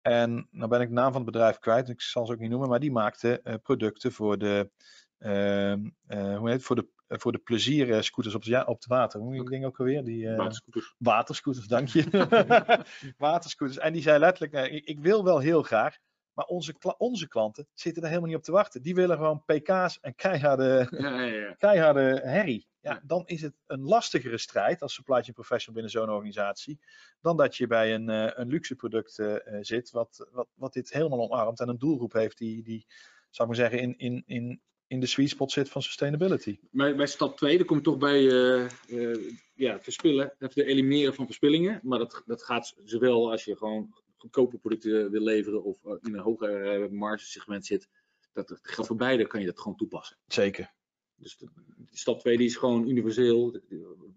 En 0.00 0.48
nou 0.50 0.68
ben 0.68 0.80
ik 0.80 0.88
de 0.88 0.94
naam 0.94 1.12
van 1.12 1.22
het 1.22 1.30
bedrijf 1.30 1.58
kwijt, 1.58 1.88
ik 1.88 2.00
zal 2.00 2.26
ze 2.26 2.32
ook 2.32 2.38
niet 2.38 2.50
noemen, 2.50 2.68
maar 2.68 2.80
die 2.80 2.92
maakte 2.92 3.40
eh, 3.40 3.54
producten 3.62 4.12
voor 4.12 4.38
de, 4.38 4.70
eh, 5.18 5.74
hoe 6.08 6.48
heet 6.48 6.52
het, 6.52 6.62
voor 6.62 6.76
de, 6.76 6.88
voor 7.18 7.32
de 7.32 7.38
plezierscooters 7.38 8.34
op, 8.34 8.40
het 8.40 8.50
ja, 8.50 8.64
op 8.64 8.74
het 8.74 8.86
water. 8.86 9.20
Hoe 9.20 9.32
die 9.32 9.50
ding 9.50 9.64
ook 9.64 9.78
alweer? 9.78 10.04
Die, 10.04 10.28
eh, 10.28 10.36
Waterscooters. 10.36 10.94
waterscooters, 10.98 11.66
dank 11.66 11.88
je. 11.88 12.04
waterscooters. 13.18 13.78
En 13.78 13.92
die 13.92 14.02
zei 14.02 14.18
letterlijk, 14.18 14.52
nee, 14.52 14.70
ik, 14.70 14.84
ik 14.84 15.00
wil 15.00 15.24
wel 15.24 15.38
heel 15.38 15.62
graag, 15.62 15.96
maar 16.32 16.44
onze, 16.44 16.74
onze 16.98 17.28
klanten 17.28 17.66
zitten 17.74 18.02
er 18.02 18.08
helemaal 18.08 18.28
niet 18.28 18.38
op 18.38 18.44
te 18.44 18.52
wachten. 18.52 18.82
Die 18.82 18.94
willen 18.94 19.16
gewoon 19.16 19.44
pk's 19.44 20.00
en 20.00 20.14
keiharde, 20.14 20.86
Ja, 20.90 21.20
ja, 21.20 21.24
ja. 21.24 21.54
keiharde 21.54 22.20
herrie. 22.24 22.68
Ja, 22.80 23.00
dan 23.04 23.26
is 23.26 23.42
het 23.42 23.54
een 23.66 23.80
lastigere 23.82 24.38
strijd 24.38 24.82
als 24.82 24.94
supply 24.94 25.20
chain 25.20 25.32
professional 25.32 25.74
binnen 25.82 25.92
zo'n 25.92 26.14
organisatie, 26.14 26.80
dan 27.20 27.36
dat 27.36 27.56
je 27.56 27.66
bij 27.66 27.94
een, 27.94 28.08
eh, 28.08 28.30
een 28.34 28.48
luxe 28.48 28.74
product 28.74 29.18
eh, 29.18 29.46
eh, 29.46 29.58
zit, 29.60 29.90
wat, 29.90 30.28
wat, 30.32 30.48
wat 30.54 30.72
dit 30.72 30.90
helemaal 30.92 31.20
omarmt 31.20 31.60
en 31.60 31.68
een 31.68 31.78
doelgroep 31.78 32.12
heeft 32.12 32.38
die, 32.38 32.62
die 32.62 32.86
zou 33.30 33.50
ik 33.50 33.56
maar 33.56 33.68
zeggen, 33.68 33.80
in, 33.80 33.98
in, 33.98 34.22
in, 34.26 34.62
in 34.90 35.00
de 35.00 35.06
sweet 35.06 35.28
spot 35.28 35.52
zit 35.52 35.68
van 35.68 35.82
sustainability. 35.82 36.58
Bij, 36.70 36.96
bij 36.96 37.06
stap 37.06 37.36
2, 37.36 37.56
dan 37.56 37.66
kom 37.66 37.76
je 37.76 37.82
toch 37.82 37.98
bij 37.98 38.28
eh, 38.28 38.64
eh, 38.64 39.36
ja, 39.54 39.80
verspillen, 39.80 40.34
het 40.38 40.56
elimineren 40.56 41.14
van 41.14 41.26
verspillingen. 41.26 41.80
Maar 41.82 41.98
dat, 41.98 42.22
dat 42.26 42.42
gaat 42.42 42.74
zowel 42.84 43.30
als 43.30 43.44
je 43.44 43.56
gewoon 43.56 43.94
goedkope 44.16 44.58
producten 44.58 45.10
wil 45.10 45.20
leveren 45.20 45.64
of 45.64 45.84
eh, 45.84 45.92
in 46.00 46.14
een 46.14 46.20
hoger 46.20 46.92
margesegment 46.92 47.66
zit. 47.66 47.88
Dat, 48.32 48.48
dat 48.48 48.58
geldt 48.62 48.86
voor 48.86 48.96
beide, 48.96 49.26
kan 49.26 49.40
je 49.40 49.46
dat 49.46 49.60
gewoon 49.60 49.76
toepassen. 49.76 50.16
Zeker. 50.26 50.72
Dus 51.14 51.36
de, 51.36 51.48
stap 51.90 52.20
2 52.20 52.36
die 52.36 52.46
is 52.46 52.56
gewoon 52.56 52.88
universeel, 52.88 53.60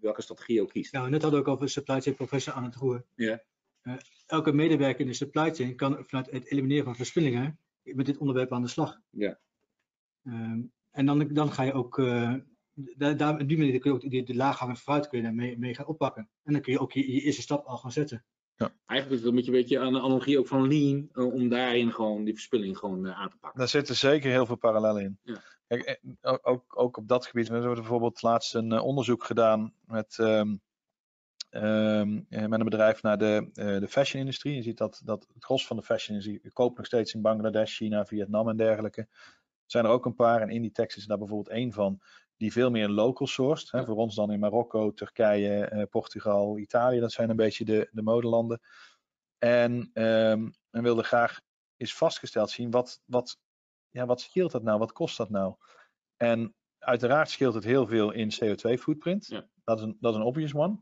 welke 0.00 0.22
strategie 0.22 0.54
je 0.54 0.62
ook 0.62 0.70
kiest. 0.70 0.92
Nou, 0.92 1.10
net 1.10 1.22
hadden 1.22 1.40
we 1.40 1.46
ook 1.46 1.54
over 1.54 1.68
supply 1.68 2.00
chain 2.00 2.16
professional 2.16 2.58
aan 2.60 2.66
het 2.66 2.76
roer. 2.76 3.04
Ja. 3.14 3.44
Elke 4.26 4.52
medewerker 4.52 5.00
in 5.00 5.06
de 5.06 5.14
supply 5.14 5.54
chain 5.54 5.76
kan 5.76 6.04
vanuit 6.06 6.30
het 6.30 6.50
elimineren 6.50 6.84
van 6.84 6.96
verspillingen 6.96 7.58
met 7.82 8.06
dit 8.06 8.18
onderwerp 8.18 8.52
aan 8.52 8.62
de 8.62 8.68
slag. 8.68 9.00
Ja. 9.10 9.40
Ehm, 10.24 10.60
en 10.90 11.06
dan, 11.06 11.28
dan 11.32 11.52
ga 11.52 11.62
je 11.62 11.72
ook, 11.72 11.98
eh, 11.98 12.34
daar, 12.74 13.16
daar, 13.16 13.40
op 13.40 13.48
die 13.48 13.58
manier 13.58 13.78
kun 13.78 13.90
je 13.90 13.96
ook 13.96 14.10
die, 14.10 14.24
de 14.24 14.34
laaghangende 14.34 14.80
fruit 14.80 15.08
kun 15.08 15.18
je 15.18 15.24
daarmee 15.24 15.58
mee 15.58 15.74
gaan 15.74 15.86
oppakken. 15.86 16.28
En 16.42 16.52
dan 16.52 16.62
kun 16.62 16.72
je 16.72 16.80
ook 16.80 16.92
je, 16.92 17.12
je 17.12 17.20
eerste 17.20 17.42
stap 17.42 17.66
al 17.66 17.76
gaan 17.76 17.92
zetten. 17.92 18.24
Eigenlijk 18.86 19.10
is 19.10 19.26
het 19.26 19.28
een 19.28 19.34
beetje, 19.34 19.52
een 19.52 19.58
beetje 19.60 19.78
aan 19.80 19.92
de 19.92 20.00
analogie 20.00 20.38
ook 20.38 20.46
van 20.48 20.68
lean, 20.68 21.08
eh, 21.12 21.32
om 21.32 21.48
daarin 21.48 21.92
gewoon 21.92 22.24
die 22.24 22.34
verspilling 22.34 22.78
gewoon 22.78 23.06
eh, 23.06 23.20
aan 23.20 23.30
te 23.30 23.36
pakken. 23.36 23.58
Daar 23.58 23.68
zitten 23.68 23.96
zeker 23.96 24.30
heel 24.30 24.46
veel 24.46 24.56
parallellen 24.56 25.02
in. 25.02 25.18
Ja. 25.22 25.42
Kijk, 25.66 26.00
ook- 26.22 26.78
ook, 26.78 26.96
op 26.96 27.08
dat 27.08 27.26
gebied. 27.26 27.48
We 27.48 27.54
hebben 27.54 27.74
bijvoorbeeld 27.74 28.22
laatst 28.22 28.54
een 28.54 28.80
onderzoek 28.80 29.24
gedaan 29.24 29.72
met, 29.86 30.18
ehm, 30.18 30.56
ehm, 31.50 32.20
eh, 32.28 32.46
met 32.46 32.58
een 32.58 32.64
bedrijf 32.64 33.02
naar 33.02 33.18
de, 33.18 33.50
eh, 33.54 33.78
de 33.78 33.88
fashion-industrie. 33.88 34.54
Je 34.54 34.62
ziet 34.62 34.78
dat, 34.78 35.00
dat 35.04 35.26
het 35.34 35.44
gros 35.44 35.66
van 35.66 35.76
de 35.76 35.82
fashion-industrie 35.82 36.52
koopt 36.52 36.76
nog 36.76 36.86
steeds 36.86 37.14
in 37.14 37.22
Bangladesh, 37.22 37.76
China, 37.76 38.06
Vietnam 38.06 38.48
en 38.48 38.56
dergelijke. 38.56 39.08
Er 39.64 39.70
zijn 39.70 39.84
er 39.84 39.90
ook 39.90 40.04
een 40.04 40.14
paar 40.14 40.40
en 40.40 40.50
Inditex 40.50 40.96
is 40.96 41.06
daar 41.06 41.18
bijvoorbeeld 41.18 41.56
één 41.56 41.72
van. 41.72 42.00
Die 42.36 42.52
veel 42.52 42.70
meer 42.70 42.88
local 42.88 43.26
sourced. 43.26 43.70
Hè. 43.70 43.84
Voor 43.84 43.96
ons 43.96 44.14
dan 44.14 44.32
in 44.32 44.40
Marokko, 44.40 44.92
Turkije, 44.92 45.64
eh, 45.64 45.82
Portugal, 45.90 46.58
Italië. 46.58 47.00
Dat 47.00 47.12
zijn 47.12 47.30
een 47.30 47.36
beetje 47.36 47.64
de, 47.64 47.88
de 47.92 48.02
modelanden. 48.02 48.60
En 49.38 49.90
men 50.70 50.82
wilde 50.82 51.02
graag 51.02 51.40
is 51.76 51.94
vastgesteld 51.94 52.50
zien 52.50 52.70
wat, 52.70 53.02
wat, 53.04 53.38
ja, 53.90 54.06
wat 54.06 54.20
scheelt 54.20 54.52
dat 54.52 54.62
nou? 54.62 54.78
Wat 54.78 54.92
kost 54.92 55.16
dat 55.16 55.30
nou? 55.30 55.54
En 56.16 56.54
uiteraard 56.78 57.30
scheelt 57.30 57.54
het 57.54 57.64
heel 57.64 57.86
veel 57.86 58.10
in 58.10 58.30
CO2-footprint. 58.34 59.26
Ja. 59.26 59.48
Dat, 59.64 59.78
is 59.78 59.84
een, 59.84 59.96
dat 60.00 60.12
is 60.12 60.18
een 60.18 60.26
obvious 60.26 60.54
one. 60.54 60.80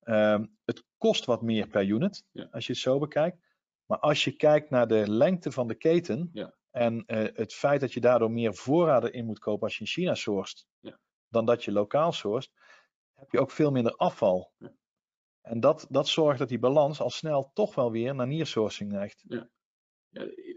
Ehm, 0.00 0.46
het 0.64 0.84
kost 0.98 1.24
wat 1.24 1.42
meer 1.42 1.68
per 1.68 1.84
unit, 1.84 2.24
Ja. 2.32 2.48
als 2.50 2.66
je 2.66 2.72
het 2.72 2.82
zo 2.82 2.98
bekijkt. 2.98 3.38
Maar 3.86 3.98
als 3.98 4.24
je 4.24 4.36
kijkt 4.36 4.70
naar 4.70 4.88
de 4.88 5.10
lengte 5.10 5.52
van 5.52 5.68
de 5.68 5.74
keten 5.74 6.30
Ja. 6.32 6.54
En 6.72 7.04
eh, 7.06 7.36
het 7.36 7.52
feit 7.54 7.80
dat 7.80 7.92
je 7.92 8.00
daardoor 8.00 8.30
meer 8.30 8.54
voorraden 8.54 9.12
in 9.12 9.24
moet 9.26 9.38
kopen 9.38 9.62
als 9.64 9.74
je 9.74 9.80
in 9.80 9.86
China 9.90 10.14
sourced, 10.14 10.66
Ja. 10.80 10.98
dan 11.28 11.44
dat 11.46 11.64
je 11.64 11.72
lokaal 11.72 12.12
sourced, 12.12 12.52
heb 13.14 13.30
je 13.30 13.40
ook 13.40 13.50
veel 13.50 13.70
minder 13.70 13.96
afval. 13.96 14.52
Ja. 14.58 14.72
En 15.42 15.60
dat, 15.60 15.86
dat 15.90 16.08
zorgt 16.08 16.38
dat 16.38 16.48
die 16.48 16.58
balans 16.58 17.00
al 17.00 17.10
snel 17.10 17.50
toch 17.54 17.74
wel 17.74 17.90
weer 17.90 18.14
naar 18.14 18.26
nearsourcing 18.26 18.92
neigt. 18.92 19.24
Ja, 19.28 19.48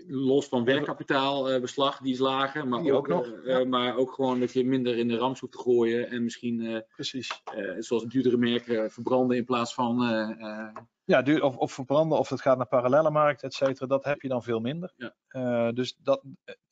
los 0.07 0.47
van 0.47 0.63
werkkapitaalbeslag, 0.63 1.97
die 1.99 2.13
is 2.13 2.19
lager, 2.19 2.67
maar 2.67 2.81
Die 2.81 2.91
ook, 2.93 2.97
ook 2.97 3.07
nog, 3.07 3.27
eh, 3.27 3.59
eh, 3.61 3.67
maar 3.67 3.95
ook 3.97 4.11
gewoon 4.13 4.39
dat 4.39 4.53
je 4.53 4.65
minder 4.65 4.97
in 4.97 5.07
de 5.07 5.17
rams 5.17 5.39
hoeft 5.39 5.53
te 5.53 5.59
gooien 5.59 6.09
en 6.09 6.23
misschien, 6.23 6.61
eh, 6.61 6.81
Precies. 6.95 7.41
eh, 7.43 7.75
zoals 7.79 8.03
duurdere 8.05 8.37
merken, 8.37 8.91
verbranden 8.91 9.37
in 9.37 9.45
plaats 9.45 9.73
van 9.73 10.03
eh, 10.03 10.41
eh, 10.41 10.75
Ja, 11.05 11.21
duur, 11.21 11.43
of, 11.43 11.57
of 11.57 11.73
verbranden, 11.73 12.17
of 12.17 12.29
het 12.29 12.41
gaat 12.41 12.57
naar 12.57 12.67
parallele 12.67 13.11
markt, 13.11 13.43
et 13.43 13.53
cetera, 13.53 13.85
dat 13.87 14.03
heb 14.03 14.21
je 14.21 14.27
dan 14.27 14.43
veel 14.43 14.59
minder. 14.59 14.93
Ja. 14.95 15.15
Eh, 15.27 15.73
dus 15.73 15.95
dat, 15.95 16.23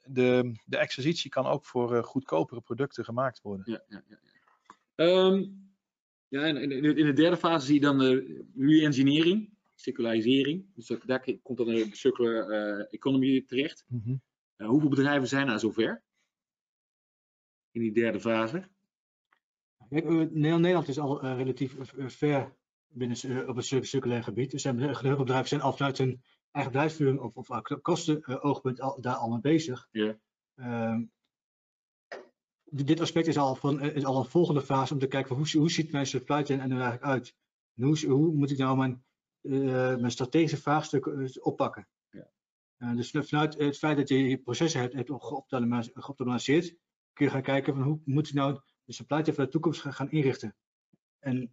de, 0.07 0.51
de 0.65 0.77
exercitie 0.77 1.29
kan 1.29 1.45
ook 1.45 1.65
voor 1.65 1.95
eh, 1.95 2.03
goedkopere 2.03 2.61
producten 2.61 3.03
gemaakt 3.05 3.41
worden. 3.41 3.71
Ja, 3.71 3.83
ja, 3.87 4.03
ja. 4.07 4.17
ja. 4.21 4.31
Ehm, 4.95 5.45
ja 6.27 6.41
en 6.43 6.57
in, 6.57 6.71
in 6.71 6.81
de- 6.81 6.95
in 6.95 7.05
de 7.05 7.13
derde 7.13 7.37
fase 7.37 7.65
zie 7.65 7.75
je 7.75 7.81
dan 7.81 7.97
de 7.97 8.45
re-engineering, 8.57 9.53
circularisering. 9.75 10.65
Dus 10.75 10.87
dat, 10.87 11.01
daar 11.05 11.25
komt 11.41 11.57
dan 11.57 11.67
de 11.67 11.87
circular 11.91 12.49
eh, 12.49 12.85
economy 12.93 13.43
terecht. 13.47 13.85
Eh, 14.55 14.67
hoeveel 14.67 14.89
bedrijven 14.89 15.27
zijn 15.27 15.47
er 15.49 15.59
zover? 15.59 16.03
In 17.71 17.81
die 17.81 17.91
derde 17.91 18.19
fase? 18.19 18.67
Eh, 19.89 20.03
Nederland 20.31 20.87
is 20.87 20.99
al 20.99 21.21
eh, 21.21 21.35
relatief 21.37 21.93
eh, 21.93 22.07
ver 22.07 22.55
binnen, 22.93 23.17
eh, 23.17 23.49
op 23.49 23.55
het 23.55 23.65
cir- 23.65 23.85
circulair 23.85 24.23
gebied. 24.23 24.53
Er 24.53 24.59
zijn 24.59 24.79
heel 24.79 24.93
veel 24.93 25.17
bedrijven 25.17 25.47
zijn 25.47 25.61
al 25.61 25.73
vanuit 25.73 25.97
hun 25.97 26.21
eigen 26.51 26.71
bedrijfsvoering 26.71 27.19
of, 27.19 27.35
of 27.35 27.49
uh, 27.49 27.77
kostenoogpunt 27.81 28.81
al, 28.81 29.01
daar 29.01 29.15
al 29.15 29.29
mee 29.29 29.41
bezig. 29.41 29.87
Ja. 29.91 30.17
Ehm, 30.55 31.03
dit 32.63 32.99
aspect 32.99 33.27
is 33.27 33.37
al, 33.37 33.55
van, 33.55 33.79
eh, 33.79 33.95
is 33.95 34.05
al 34.05 34.17
een 34.17 34.29
volgende 34.29 34.61
fase 34.61 34.93
om 34.93 34.99
te 34.99 35.07
kijken 35.07 35.27
van 35.27 35.37
hoe, 35.37 35.59
hoe 35.59 35.71
ziet 35.71 35.91
mijn 35.91 36.05
supply 36.05 36.43
chain 36.45 36.59
er 36.59 36.67
nu 36.67 36.73
eigenlijk 36.73 37.03
uit? 37.03 37.35
En 37.75 37.83
hoe, 37.83 38.05
hoe 38.05 38.33
moet 38.33 38.51
ik 38.51 38.57
nou 38.57 38.77
mijn, 38.77 39.03
eh, 39.41 39.95
mijn 39.95 40.11
strategische 40.11 40.57
vraagstukken 40.57 41.25
eh, 41.25 41.45
oppakken? 41.45 41.87
Ja. 42.09 42.29
Eh, 42.77 42.95
dus 42.95 43.11
vanuit 43.11 43.57
het 43.57 43.77
feit 43.77 43.97
dat 43.97 44.09
je 44.09 44.17
je 44.17 44.37
processen 44.37 44.81
hebt, 44.81 44.93
hebt 44.93 45.09
geoptimaliseerd, 45.09 46.03
geoptimaliseerd, 46.03 46.75
kun 47.13 47.25
je 47.25 47.31
gaan 47.31 47.41
kijken 47.41 47.73
van 47.73 47.83
hoe 47.83 48.01
moet 48.05 48.27
ik 48.27 48.33
nou 48.33 48.59
de 48.83 48.93
supply 48.93 49.21
chain 49.21 49.35
van 49.35 49.45
de 49.45 49.51
toekomst 49.51 49.81
gaan, 49.81 49.93
gaan 49.93 50.11
inrichten. 50.11 50.55
En 51.19 51.51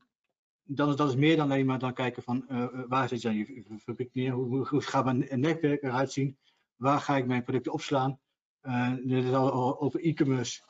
dat 0.74 0.88
is, 0.88 0.96
dat 0.96 1.08
is 1.08 1.16
meer 1.16 1.36
dan 1.36 1.50
alleen 1.50 1.66
maar 1.66 1.78
dan 1.78 1.94
kijken 1.94 2.22
van 2.22 2.44
uh, 2.50 2.66
waar 2.88 3.08
zit 3.08 3.22
je 3.22 3.36
je 3.36 3.78
fabriek 3.78 4.14
neer, 4.14 4.32
hoe, 4.32 4.46
hoe, 4.46 4.68
hoe 4.68 4.80
gaat 4.80 5.04
mijn 5.04 5.40
netwerk 5.40 5.82
eruit 5.82 6.12
zien, 6.12 6.38
waar 6.76 7.00
ga 7.00 7.16
ik 7.16 7.26
mijn 7.26 7.42
producten 7.42 7.72
opslaan. 7.72 8.18
Uh, 8.62 8.94
dit 9.04 9.24
is 9.24 9.32
al 9.32 9.80
over 9.80 10.00
e-commerce. 10.00 10.62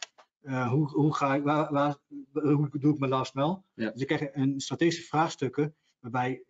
Uh, 0.43 0.71
hoe, 0.71 0.89
hoe, 0.89 1.15
ga 1.15 1.35
ik, 1.35 1.43
waar, 1.43 1.73
waar, 1.73 1.97
hoe 2.33 2.69
doe 2.73 2.93
ik 2.93 2.99
mijn 2.99 3.11
last 3.11 3.35
mile? 3.35 3.63
Ja. 3.75 3.91
Dus 3.91 4.01
ik 4.01 4.07
krijg 4.07 4.35
een 4.35 4.61
strategische 4.61 5.03
vraagstukken 5.03 5.75
waarbij 5.99 6.43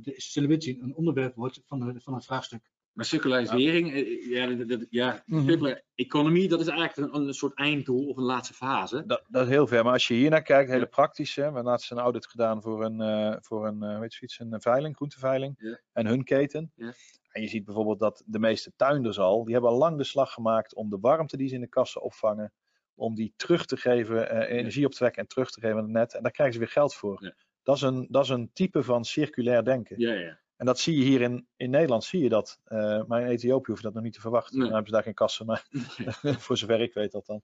de 0.00 0.12
sustainability 0.16 0.78
een 0.80 0.94
onderwerp 0.94 1.34
wordt 1.34 1.62
van, 1.66 1.80
de, 1.80 2.00
van 2.00 2.14
het 2.14 2.24
vraagstuk. 2.24 2.71
Maar 2.92 3.04
circularisering, 3.04 3.92
ja, 4.28 4.44
ja, 4.44 4.64
dat, 4.64 4.86
ja 4.90 5.22
mm 5.26 5.48
-hmm. 5.48 5.80
economie, 5.94 6.48
dat 6.48 6.60
is 6.60 6.66
eigenlijk 6.66 7.14
een, 7.14 7.20
een, 7.20 7.34
soort 7.34 7.58
einddoel 7.58 8.08
of 8.08 8.16
een 8.16 8.22
laatste 8.22 8.54
fase. 8.54 9.06
Dat, 9.06 9.24
dat 9.28 9.42
is 9.42 9.48
heel 9.48 9.66
ver, 9.66 9.84
maar 9.84 9.92
als 9.92 10.08
je 10.08 10.14
hier 10.14 10.30
naar 10.30 10.42
kijkt, 10.42 10.70
hele 10.70 10.86
praktische, 10.86 11.40
we 11.40 11.44
hebben 11.44 11.64
laatst 11.64 11.90
een 11.90 11.98
audit 11.98 12.26
gedaan 12.26 12.62
voor 12.62 12.84
een, 12.84 13.00
uh, 13.00 13.36
voor 13.40 13.66
een, 13.66 13.82
uh, 13.82 13.98
weet 13.98 14.14
je 14.14 14.22
iets, 14.22 14.38
een 14.38 14.60
veiling, 14.60 14.96
groenteveiling 14.96 15.54
ja. 15.58 15.80
en 15.92 16.06
hun 16.06 16.24
keten. 16.24 16.72
Ja. 16.74 16.92
En 17.30 17.42
je 17.42 17.48
ziet 17.48 17.64
bijvoorbeeld 17.64 17.98
dat 17.98 18.22
de 18.26 18.38
meeste 18.38 18.72
tuinders 18.76 19.18
al, 19.18 19.44
die 19.44 19.52
hebben 19.52 19.70
al 19.70 19.78
lang 19.78 19.96
de 19.96 20.04
slag 20.04 20.32
gemaakt 20.32 20.74
om 20.74 20.90
de 20.90 20.98
warmte 21.00 21.36
die 21.36 21.48
ze 21.48 21.54
in 21.54 21.60
de 21.60 21.68
kassen 21.68 22.02
opvangen, 22.02 22.52
om 22.94 23.14
die 23.14 23.32
terug 23.36 23.66
te 23.66 23.76
geven, 23.76 24.34
uh, 24.34 24.50
energie 24.50 24.84
op 24.84 24.90
te 24.90 24.96
trekken 24.96 25.22
en 25.22 25.28
terug 25.28 25.50
te 25.50 25.60
geven 25.60 25.76
aan 25.76 25.82
het 25.82 25.92
net. 25.92 26.14
En 26.14 26.22
daar 26.22 26.32
krijgen 26.32 26.54
ze 26.54 26.60
weer 26.60 26.72
geld 26.72 26.94
voor. 26.94 27.34
Dat, 27.62 27.76
is 27.76 27.82
een, 27.82 28.06
dat 28.10 28.24
is 28.24 28.28
een 28.28 28.50
type 28.52 28.82
van 28.82 29.04
circulair 29.04 29.64
denken. 29.64 30.00
Ja, 30.00 30.12
ja. 30.12 30.40
En 30.62 30.68
dat 30.68 30.78
zie 30.78 30.96
je 30.96 31.04
hier 31.04 31.20
in, 31.20 31.46
in 31.56 31.70
Nederland, 31.70 32.04
zie 32.04 32.22
je 32.22 32.28
dat. 32.28 32.60
Uh, 32.68 33.04
maar 33.06 33.20
in 33.20 33.26
Ethiopië 33.26 33.70
hoef 33.70 33.76
je 33.76 33.84
dat 33.84 33.94
nog 33.94 34.02
niet 34.02 34.12
te 34.12 34.20
verwachten. 34.20 34.58
Nee. 34.58 34.64
Dan 34.64 34.74
hebben 34.74 34.90
ze 34.90 34.94
daar 34.94 35.04
geen 35.04 35.14
kassen, 35.14 35.46
maar 35.46 35.66
voor 36.44 36.56
zover 36.56 36.80
ik 36.80 36.94
weet 36.94 37.12
dat 37.12 37.26
dan. 37.26 37.42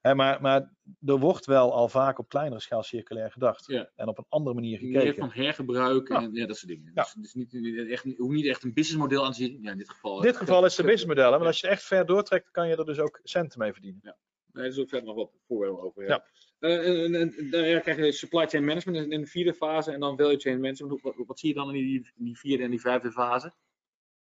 Hè, 0.00 0.14
maar, 0.14 0.40
maar 0.40 0.72
er 1.06 1.18
wordt 1.18 1.46
wel 1.46 1.72
al 1.72 1.88
vaak 1.88 2.18
op 2.18 2.28
kleinere 2.28 2.60
schaal 2.60 2.82
circulair 2.82 3.30
gedacht. 3.30 3.66
Ja. 3.66 3.90
En 3.96 4.08
op 4.08 4.18
een 4.18 4.24
andere 4.28 4.54
manier 4.54 4.78
gekeken. 4.78 5.02
Meer 5.02 5.14
van 5.14 5.30
hergebruik 5.30 6.08
ja. 6.08 6.22
en 6.22 6.32
ja, 6.32 6.46
dat 6.46 6.56
soort 6.56 6.72
dingen. 6.72 6.90
Ja. 6.94 7.02
Dus, 7.02 7.32
dus 7.32 7.34
niet, 7.34 7.88
echt, 7.88 8.04
hoeft 8.16 8.34
niet 8.34 8.46
echt 8.46 8.62
een 8.64 8.72
businessmodel 8.72 9.24
aan 9.24 9.32
te 9.32 9.38
zien. 9.38 9.58
Ja, 9.62 9.70
in 9.70 9.78
dit 9.78 9.90
geval, 9.90 10.16
in 10.16 10.22
dit 10.22 10.36
geval 10.36 10.64
is 10.64 10.70
het 10.70 10.80
een 10.80 10.92
businessmodel. 10.92 11.30
Maar 11.30 11.46
als 11.46 11.60
je 11.60 11.68
echt 11.68 11.82
ver 11.82 12.06
doortrekt, 12.06 12.50
kan 12.50 12.68
je 12.68 12.76
er 12.76 12.84
dus 12.84 12.98
ook 12.98 13.20
centen 13.22 13.58
mee 13.58 13.72
verdienen. 13.72 14.00
Ja. 14.04 14.16
Nee, 14.52 14.64
er 14.64 14.70
is 14.70 14.78
ook 14.78 14.88
verder 14.88 15.06
nog 15.06 15.16
wat 15.16 15.32
voorbeelden 15.46 15.84
over. 15.84 16.06
Ja. 16.06 16.24
Uh, 16.60 17.04
en, 17.04 17.14
en, 17.14 17.50
dan 17.50 17.80
krijg 17.80 17.96
je 17.96 18.12
supply 18.12 18.46
chain 18.46 18.64
management 18.64 19.12
in 19.12 19.20
de 19.20 19.26
vierde 19.26 19.54
fase 19.54 19.92
en 19.92 20.00
dan 20.00 20.16
value 20.16 20.38
chain 20.38 20.60
management. 20.60 21.02
Wat, 21.02 21.14
wat 21.26 21.38
zie 21.38 21.48
je 21.48 21.54
dan 21.54 21.74
in 21.74 21.84
die, 21.84 22.10
in 22.16 22.24
die, 22.24 22.38
vierde 22.38 22.64
en 22.64 22.70
die 22.70 22.80
vijfde 22.80 23.12
fase? 23.12 23.54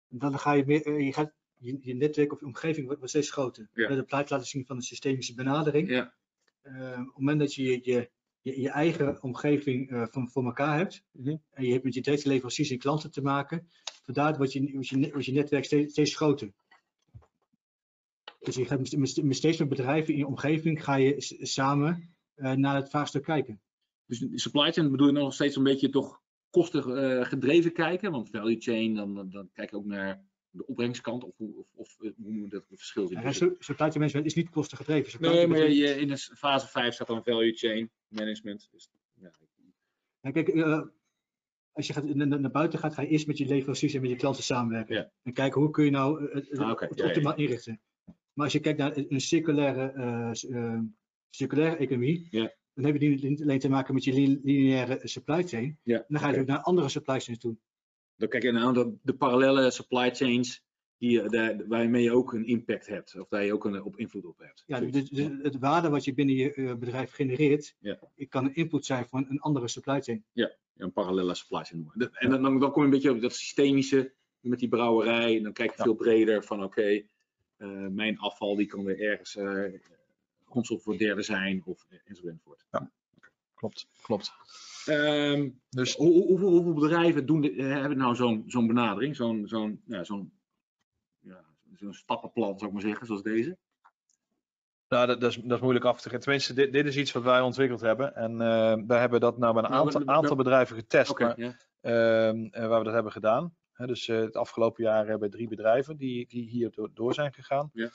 Dan 0.08 0.38
ga 0.38 0.52
je 0.52 0.64
meer, 0.66 1.00
je 1.00 1.12
gaat 1.12 1.32
je, 1.58 1.78
je 1.80 1.94
netwerk 1.94 2.32
of 2.32 2.40
je 2.40 2.46
omgeving 2.46 2.86
wordt 2.86 3.08
steeds 3.08 3.30
groter. 3.30 3.68
Ja. 3.72 3.88
De 3.94 4.02
plaat 4.02 4.30
laten 4.30 4.46
zien 4.46 4.66
van 4.66 4.76
de 4.76 4.82
systemische 4.82 5.34
benadering. 5.34 5.88
Ja. 5.88 6.14
Uh, 6.62 6.90
op 6.90 7.06
het 7.06 7.16
moment 7.16 7.38
dat 7.38 7.54
je 7.54 7.62
je, 7.62 8.10
je, 8.40 8.60
je 8.60 8.68
eigen 8.68 9.22
omgeving 9.22 9.90
uh, 9.90 10.06
van, 10.10 10.30
voor 10.30 10.44
elkaar 10.44 10.76
hebt 10.76 11.04
mm 11.10 11.24
-hmm. 11.24 11.42
en 11.50 11.64
je 11.64 11.72
hebt 11.72 11.84
met 11.84 11.94
je 11.94 12.00
directe 12.00 12.28
leveranciers 12.28 12.70
en 12.70 12.78
klanten 12.78 13.10
te 13.10 13.22
maken, 13.22 13.68
vandaar 14.02 14.36
wordt 14.36 14.52
je, 14.52 14.70
wordt 14.72 14.88
je, 14.88 15.10
wordt 15.10 15.26
je 15.26 15.32
netwerk 15.32 15.64
steeds, 15.64 15.92
steeds 15.92 16.16
groter. 16.16 16.52
Dus 18.40 18.54
je 18.54 18.64
gaat 18.64 18.78
met, 18.78 19.22
met 19.22 19.36
steeds 19.36 19.58
meer 19.58 19.68
bedrijven 19.68 20.12
in 20.12 20.18
je 20.18 20.26
omgeving 20.26 20.84
ga 20.84 20.94
je 20.94 21.14
samen 21.40 22.13
naar 22.34 22.74
het 22.74 22.90
vraagstuk 22.90 23.22
kijken. 23.22 23.60
Dus 24.06 24.42
supply 24.42 24.72
chain 24.72 24.90
bedoel 24.90 25.06
je 25.06 25.12
nog 25.12 25.34
steeds 25.34 25.56
een 25.56 25.62
beetje 25.62 25.88
toch 25.88 26.22
kosten 26.50 26.88
uh, 26.88 27.24
gedreven 27.24 27.72
kijken? 27.72 28.10
Want 28.10 28.30
value 28.30 28.60
chain, 28.60 28.94
dan, 28.94 29.30
dan 29.30 29.50
kijk 29.52 29.70
je 29.70 29.76
ook 29.76 29.84
naar 29.84 30.22
de 30.50 30.66
opbrengskant 30.66 31.24
of, 31.24 31.38
of, 31.38 31.66
of 31.74 31.96
hoe 31.98 32.32
moet 32.32 32.50
dat 32.50 32.64
verschil 32.66 33.06
zien? 33.06 33.20
Ja, 33.20 33.32
supply 33.32 33.56
chain 33.76 33.98
management 33.98 34.26
is 34.26 34.34
niet 34.34 34.50
kostengedreven. 34.50 35.20
Nee, 35.20 35.46
maar 35.46 35.70
je, 35.70 36.00
in 36.00 36.08
de 36.08 36.18
fase 36.18 36.68
5 36.68 36.94
staat 36.94 37.06
dan 37.06 37.24
value 37.24 37.52
chain 37.52 37.90
management. 38.08 38.68
Dus, 38.72 38.90
ja. 39.14 39.30
Ja, 40.20 40.30
kijk, 40.30 40.48
uh, 40.48 40.82
als 41.72 41.86
je 41.86 41.92
gaat, 41.92 42.14
naar, 42.14 42.50
buiten 42.50 42.78
gaat, 42.78 42.94
ga 42.94 43.02
je 43.02 43.08
eerst 43.08 43.26
met 43.26 43.38
je 43.38 43.46
leveranciers 43.46 43.94
en 43.94 44.00
met 44.00 44.10
je 44.10 44.16
klanten 44.16 44.42
samenwerken. 44.42 44.94
Ja. 44.94 45.10
En 45.22 45.32
kijken 45.32 45.60
hoe 45.60 45.70
kun 45.70 45.84
je 45.84 45.90
nou 45.90 46.32
het, 46.32 46.58
ah, 46.58 46.70
okay. 46.70 46.88
het 46.88 47.02
optimaal 47.02 47.36
inrichten. 47.36 47.80
Maar 48.32 48.44
als 48.44 48.52
je 48.52 48.60
kijkt 48.60 48.78
naar 48.78 48.96
een 48.96 49.20
circulaire, 49.20 49.92
uh, 50.48 50.80
circulaire 51.34 51.76
economie, 51.76 52.26
ja. 52.30 52.54
dan 52.74 52.84
heb 52.84 53.00
je 53.00 53.08
niet 53.08 53.42
alleen 53.42 53.58
te 53.58 53.68
maken 53.68 53.94
met 53.94 54.04
je 54.04 54.40
lineaire 54.42 55.00
supply 55.02 55.42
chain. 55.42 55.78
Ja. 55.82 56.04
Dan 56.08 56.20
ga 56.20 56.26
je 56.26 56.32
okay. 56.32 56.42
ook 56.42 56.48
naar 56.48 56.60
andere 56.60 56.88
supply 56.88 57.20
chains 57.20 57.38
toe. 57.38 57.56
Dan 58.16 58.28
kijk 58.28 58.42
je 58.42 58.52
naar 58.52 58.72
de, 58.72 58.94
de 59.02 59.14
parallele 59.14 59.70
supply 59.70 60.14
chains 60.14 60.64
die, 60.98 61.28
de, 61.28 61.64
waarmee 61.68 62.02
je 62.02 62.12
ook 62.12 62.32
een 62.32 62.46
impact 62.46 62.86
hebt, 62.86 63.20
of 63.20 63.28
daar 63.28 63.44
je 63.44 63.52
ook 63.52 63.64
een 63.64 63.82
op 63.82 63.96
invloed 63.96 64.24
op 64.24 64.38
hebt. 64.38 64.62
Ja, 64.66 64.80
dus, 64.80 65.08
dus 65.10 65.28
het 65.42 65.58
waarde 65.58 65.88
wat 65.88 66.04
je 66.04 66.14
binnen 66.14 66.34
je 66.34 66.54
uh, 66.54 66.74
bedrijf 66.74 67.12
genereert, 67.12 67.76
ja. 67.78 67.98
kan 68.28 68.44
een 68.44 68.54
input 68.54 68.86
zijn 68.86 69.06
van 69.06 69.26
een 69.28 69.40
andere 69.40 69.68
supply 69.68 70.00
chain. 70.00 70.24
Ja, 70.32 70.56
een 70.76 70.92
parallele 70.92 71.34
supply 71.34 71.64
chain 71.64 71.82
noemen. 71.82 72.12
En 72.12 72.30
dan, 72.30 72.42
dan, 72.42 72.60
dan 72.60 72.70
kom 72.70 72.80
je 72.82 72.88
een 72.88 72.94
beetje 72.94 73.10
op 73.10 73.20
dat 73.20 73.34
systemische 73.34 74.12
met 74.40 74.58
die 74.58 74.68
brouwerij, 74.68 75.36
en 75.36 75.42
dan 75.42 75.52
kijk 75.52 75.76
je 75.76 75.82
veel 75.82 75.94
breder 75.94 76.44
van 76.44 76.62
oké, 76.62 76.80
okay, 76.80 77.08
uh, 77.58 77.88
mijn 77.88 78.18
afval 78.18 78.56
die 78.56 78.66
kan 78.66 78.84
weer 78.84 79.00
ergens 79.00 79.36
uh, 79.36 79.72
grondstof 80.54 80.82
voor 80.82 80.98
derde 80.98 81.22
zijn 81.22 81.62
of 81.64 81.86
enzovoort. 82.04 82.66
Ja, 82.70 82.90
klopt, 83.54 83.88
klopt. 84.02 84.32
Um, 84.88 85.60
dus 85.70 85.94
hoe, 85.96 86.26
hoeveel, 86.26 86.50
hoeveel, 86.50 86.72
bedrijven 86.72 87.26
doen 87.26 87.40
dit, 87.40 87.56
hebben 87.56 87.98
nou 87.98 88.14
zo'n 88.14 88.44
zo'n 88.46 88.66
benadering, 88.66 89.16
zo'n 89.16 89.48
zo'n 89.48 89.82
ja, 89.86 90.04
zo'n 90.04 90.32
ja, 91.20 91.44
stappenplan, 91.90 92.58
zou 92.58 92.66
ik 92.66 92.72
maar 92.72 92.82
zeggen, 92.82 93.06
zoals 93.06 93.22
deze? 93.22 93.56
Nou, 94.88 95.06
dat, 95.06 95.20
dat, 95.20 95.30
is, 95.30 95.36
dat 95.36 95.56
is 95.56 95.60
moeilijk 95.60 95.84
af 95.84 96.00
te 96.00 96.08
geven. 96.08 96.20
Tenminste, 96.20 96.54
dit, 96.54 96.72
dit 96.72 96.86
is 96.86 96.96
iets 96.96 97.12
wat 97.12 97.22
wij 97.22 97.40
ontwikkeld 97.40 97.80
hebben. 97.80 98.14
En 98.14 98.32
uh, 98.32 98.86
wij 98.86 99.00
hebben 99.00 99.20
dat 99.20 99.38
nou 99.38 99.54
bij 99.54 99.62
een 99.62 99.68
aantal, 99.68 100.06
aantal 100.06 100.36
bedrijven 100.36 100.76
getest, 100.76 101.10
okay, 101.10 101.26
maar, 101.26 101.38
ja. 101.38 102.32
uh, 102.32 102.68
waar 102.68 102.78
we 102.78 102.84
dat 102.84 102.94
hebben 102.94 103.12
gedaan. 103.12 103.56
He, 103.72 103.86
dus 103.86 104.08
uh, 104.08 104.20
het 104.20 104.36
afgelopen 104.36 104.84
jaar 104.84 105.06
hebben 105.06 105.30
drie 105.30 105.48
bedrijven 105.48 105.96
die, 105.96 106.26
die 106.28 106.48
hier 106.48 106.70
door, 106.70 106.90
door 106.94 107.14
zijn 107.14 107.32
gegaan. 107.32 107.70
Ja. 107.72 107.90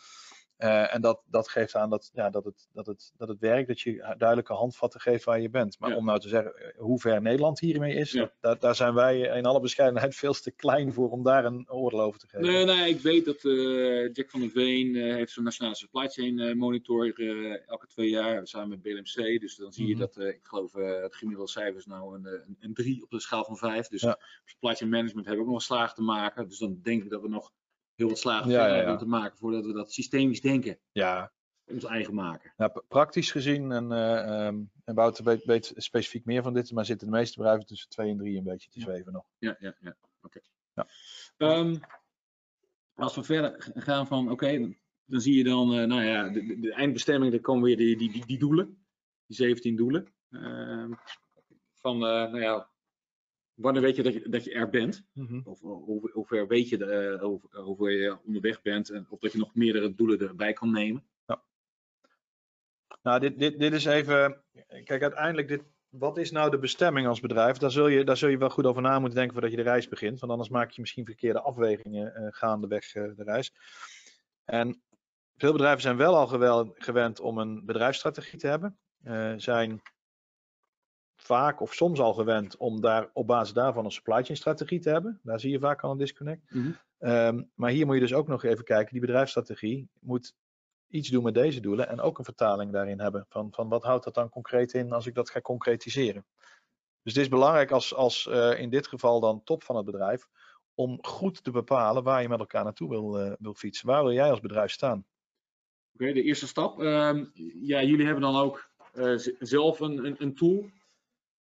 Uh, 0.60 0.94
en 0.94 1.02
dat, 1.02 1.22
dat 1.26 1.50
geeft 1.50 1.76
aan 1.76 1.90
dat, 1.90 2.10
ja, 2.14 2.30
dat, 2.30 2.46
het, 2.46 2.68
dat, 2.74 2.86
het, 2.86 3.14
dat 3.18 3.28
het 3.28 3.40
werkt, 3.40 3.68
dat 3.68 3.82
je 3.82 4.16
duidelijke 4.18 4.54
handvatten 4.54 5.00
geeft 5.00 5.24
waar 5.24 5.42
je 5.42 5.50
bent. 5.50 5.80
Maar 5.80 5.90
ja. 5.90 5.96
om 5.96 6.06
nou 6.06 6.20
te 6.20 6.28
zeggen 6.28 6.74
hoe 6.78 7.00
ver 7.00 7.22
Nederland 7.22 7.60
hiermee 7.60 7.96
is, 7.96 8.12
ja. 8.12 8.32
daar, 8.40 8.60
daar 8.60 8.76
zijn 8.76 8.94
wij 8.94 9.20
in 9.20 9.46
alle 9.46 9.60
bescheidenheid 9.60 10.16
veel 10.16 10.34
te 10.34 10.52
klein 10.52 10.94
voor 10.94 11.10
om 11.10 11.24
daar 11.24 11.46
een 11.46 11.72
oordeel 11.72 12.02
over 12.02 12.20
te 12.20 12.28
geven. 12.28 12.48
Nee, 12.48 12.66
nee 12.66 12.90
ik 12.90 13.00
weet 13.00 13.26
dat 13.26 13.44
uh, 13.44 14.14
Jack 14.14 14.30
van 14.30 14.40
der 14.40 14.50
Veen 14.50 14.96
uh, 14.96 15.14
heeft 15.16 15.32
zo'n 15.32 15.44
nationale 15.44 15.76
supply 15.76 16.08
chain 16.08 16.58
monitor 16.58 17.06
elke 17.68 17.88
twee 17.88 18.10
jaar 18.10 18.48
samen 18.48 18.70
met 18.70 18.82
BLMC. 18.82 19.40
Dus 19.42 19.56
dan 19.56 19.74
zie 19.74 19.88
je 19.88 19.96
mm 19.96 20.02
-hmm. 20.02 20.10
dat, 20.14 20.26
ik 20.26 20.40
geloof, 20.44 20.74
het 20.74 21.16
gemiddelde 21.16 21.52
cijfer 21.52 21.78
is 21.78 21.86
nou 21.86 22.16
een, 22.16 22.26
een, 22.26 22.58
een 22.60 22.74
drie 22.74 23.04
op 23.04 23.10
de 23.10 23.20
schaal 23.20 23.46
van 23.46 23.58
vijf. 23.58 23.88
Dus 23.88 24.02
ja. 24.02 24.20
supply 24.46 24.76
chain 24.76 24.92
management 24.92 25.26
hebben 25.26 25.46
we 25.46 25.52
ook 25.52 25.60
nog 25.60 25.70
een 25.70 25.76
slaag 25.76 25.94
te 25.94 26.02
maken. 26.02 26.48
Dus 26.48 26.58
dan 26.58 26.80
denk 26.82 27.04
ik 27.04 27.10
dat 27.10 27.22
we 27.22 27.30
nog 27.30 27.52
heel 28.00 28.10
wat 28.10 28.20
slagen 28.20 28.50
ja, 28.50 28.62
hebben 28.62 28.84
ja, 28.84 28.90
ja. 28.90 28.98
te 28.98 29.06
maken 29.06 29.38
voordat 29.38 29.66
we 29.66 29.74
dat 29.74 29.92
systemisch 29.92 30.42
denken 30.42 30.78
ja. 30.92 31.32
ons 31.66 31.86
eigen 31.86 32.14
maken. 32.14 32.54
Ja, 32.58 32.68
praktisch 32.88 33.32
gezien, 33.32 33.72
en, 33.72 33.92
uh, 33.92 34.46
um, 34.46 34.72
en 34.84 34.96
Wouter 34.96 35.24
weet, 35.24 35.46
weet, 35.46 35.74
specifiek 35.76 36.26
meer 36.26 36.44
van 36.44 36.54
dit, 36.54 36.72
maar 36.72 36.86
zitten 36.86 37.08
de 37.08 37.14
meeste 37.14 37.38
bedrijven 37.38 37.66
tussen 37.66 37.90
2 37.90 38.10
en 38.10 38.18
3 38.18 38.38
een 38.38 38.44
beetje 38.44 38.70
te 38.70 38.80
zweven 38.80 39.12
nog. 39.12 39.26
Ja, 39.38 39.56
ja, 39.60 39.76
ja. 39.80 39.96
oké. 40.22 40.42
Okay. 40.74 41.58
Um, 41.60 41.80
als 42.96 43.16
we 43.16 43.24
verder 43.24 43.72
gaan 43.76 44.08
van, 44.08 44.24
oké, 44.24 44.32
okay, 44.32 44.78
dan 45.06 45.22
zie 45.22 45.38
je 45.38 45.44
dan, 45.44 45.80
uh, 45.80 45.86
nou 45.86 46.04
ja, 46.04 46.30
de, 46.30 46.60
de, 46.60 46.74
eindbestemming, 46.74 47.32
dan 47.32 47.42
komen 47.42 47.64
weer 47.64 47.78
die, 47.78 47.98
die, 47.98 48.12
die, 48.12 48.26
die 48.26 48.40
doelen, 48.40 48.86
die 49.26 49.36
17 49.36 49.76
doelen. 49.76 50.14
Uh, 50.30 50.92
van, 51.74 51.96
uh, 51.96 52.02
nou 52.02 52.40
ja, 52.40 52.70
wanneer 53.60 53.82
weet 53.82 53.96
je 53.96 54.04
dat 54.04 54.14
je, 54.14 54.30
dat 54.30 54.44
je 54.44 54.52
er 54.52 54.70
bent? 54.70 55.06
Mm 55.14 55.26
-hmm. 55.26 55.42
Of 55.46 55.60
hoe, 55.60 56.10
hoe 56.14 56.26
ver 56.26 56.48
weet 56.48 56.70
je 56.70 56.78
uh, 56.78 57.24
over, 57.24 57.58
over 57.58 57.92
je 57.92 58.18
onderweg 58.26 58.62
bent 58.62 58.90
en 58.90 59.08
of 59.10 59.20
dat 59.20 59.32
je 59.32 59.38
nog 59.38 59.56
meerdere 59.56 59.96
doelen 59.96 60.20
erbij 60.20 60.54
kan 60.54 60.72
nemen? 60.72 61.04
Ja. 61.26 61.44
Nou, 63.02 63.20
dit, 63.20 63.40
dit, 63.40 63.60
dit 63.60 63.74
is 63.74 63.86
even. 63.86 64.44
Kijk, 64.84 65.02
uiteindelijk, 65.02 65.48
dit, 65.48 65.64
wat 65.90 66.18
is 66.18 66.32
nou 66.32 66.52
de 66.52 66.60
bestemming 66.60 67.08
als 67.08 67.20
bedrijf? 67.20 67.58
Daar 67.58 67.72
zul, 67.72 67.88
je, 67.88 68.04
daar 68.04 68.18
zul 68.18 68.30
je 68.30 68.38
wel 68.38 68.50
goed 68.50 68.66
over 68.66 68.82
na 68.82 69.00
moeten 69.00 69.18
denken 69.18 69.34
voordat 69.34 69.52
je 69.52 69.58
de 69.58 69.70
reis 69.70 69.88
begint. 69.88 70.20
Want 70.20 70.32
anders 70.32 70.50
maak 70.50 70.72
je 70.72 70.82
misschien 70.82 71.06
verkeerde 71.06 71.42
afwegingen 71.42 72.14
uh, 72.18 72.28
gaandeweg 72.30 72.96
uh, 72.96 73.16
de 73.16 73.24
reis. 73.24 73.54
En 74.46 74.82
veel 75.36 75.52
bedrijven 75.52 75.82
zijn 75.82 75.98
wel 75.98 76.16
al 76.16 76.28
gewend 76.78 77.20
om 77.20 77.38
een 77.38 77.66
bedrijfsstrategie 77.66 78.40
te 78.40 78.48
hebben. 78.48 78.78
Zijn 79.38 79.82
vaak 81.30 81.62
of 81.62 81.74
soms 81.74 82.00
al 82.00 82.14
gewend 82.14 82.58
om 82.58 82.82
daar 82.82 83.10
op 83.14 83.28
basis 83.28 83.54
daarvan 83.54 83.86
een 83.86 83.92
supply 83.92 84.24
chain 84.24 84.38
strategie 84.38 84.80
te 84.80 84.90
hebben. 84.90 85.20
Daar 85.24 85.40
zie 85.40 85.52
je 85.52 85.60
vaak 85.60 85.82
al 85.82 85.92
een 85.92 85.98
disconnect. 85.98 86.52
Mm 86.52 86.62
-hmm. 86.62 87.10
um, 87.10 87.52
maar 87.56 87.70
hier 87.70 87.86
moet 87.86 87.96
je 87.96 88.02
dus 88.02 88.14
ook 88.14 88.28
nog 88.28 88.44
even 88.44 88.64
kijken, 88.64 88.92
die 88.92 89.02
bedrijfsstrategie 89.02 89.90
moet 90.00 90.36
iets 90.88 91.10
doen 91.10 91.24
met 91.24 91.34
deze 91.34 91.60
doelen 91.60 91.90
en 91.90 92.02
ook 92.02 92.18
een 92.18 92.24
vertaling 92.24 92.72
daarin 92.72 93.00
hebben. 93.00 93.26
Van, 93.30 93.48
van 93.52 93.70
wat 93.70 93.84
houdt 93.84 94.04
dat 94.04 94.14
dan 94.14 94.30
concreet 94.30 94.74
in 94.74 94.92
als 94.92 95.06
ik 95.06 95.14
dat 95.16 95.30
ga 95.30 95.42
concretiseren. 95.42 96.26
Dus 97.04 97.14
het 97.14 97.24
is 97.24 97.30
belangrijk 97.30 97.72
als, 97.72 97.96
als 97.96 98.28
uh, 98.30 98.60
in 98.60 98.70
dit 98.70 98.88
geval 98.88 99.20
dan 99.20 99.44
top 99.44 99.64
van 99.64 99.76
het 99.76 99.86
bedrijf, 99.86 100.28
om 100.74 100.98
goed 101.02 101.44
te 101.44 101.52
bepalen 101.52 102.04
waar 102.04 102.22
je 102.22 102.30
met 102.30 102.40
elkaar 102.40 102.64
naartoe 102.64 102.90
wil, 102.90 103.26
uh, 103.26 103.34
wil 103.40 103.54
fietsen. 103.54 103.88
Waar 103.88 104.04
wil 104.04 104.14
jij 104.14 104.30
als 104.30 104.40
bedrijf 104.40 104.72
staan? 104.72 105.06
Oké, 105.94 106.04
okay, 106.04 106.14
de 106.14 106.24
eerste 106.24 106.48
stap. 106.48 106.82
Uh, 106.82 107.26
ja, 107.62 107.84
jullie 107.84 108.06
hebben 108.06 108.24
dan 108.24 108.36
ook 108.36 108.70
uh, 108.94 109.18
zelf 109.40 109.80
een, 109.80 110.06
een, 110.06 110.16
een 110.18 110.36
tool 110.36 110.70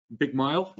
Big 0.08 0.34
Mile. 0.34 0.74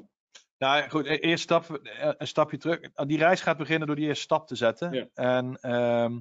Nou 0.58 0.90
goed, 0.90 1.06
e-, 1.06 1.16
eerst 1.16 1.44
stap, 1.44 1.80
een 2.18 2.28
stapje 2.28 2.58
terug. 2.58 2.80
Die 2.94 3.18
reis 3.18 3.42
gaat 3.42 3.58
beginnen 3.58 3.88
door 3.88 3.96
die 3.96 4.08
eerste 4.08 4.24
stap 4.24 4.48
te 4.48 4.56
zetten. 4.56 4.94
Ja. 4.94 5.08
En, 5.14 5.58
ehm, 5.62 6.20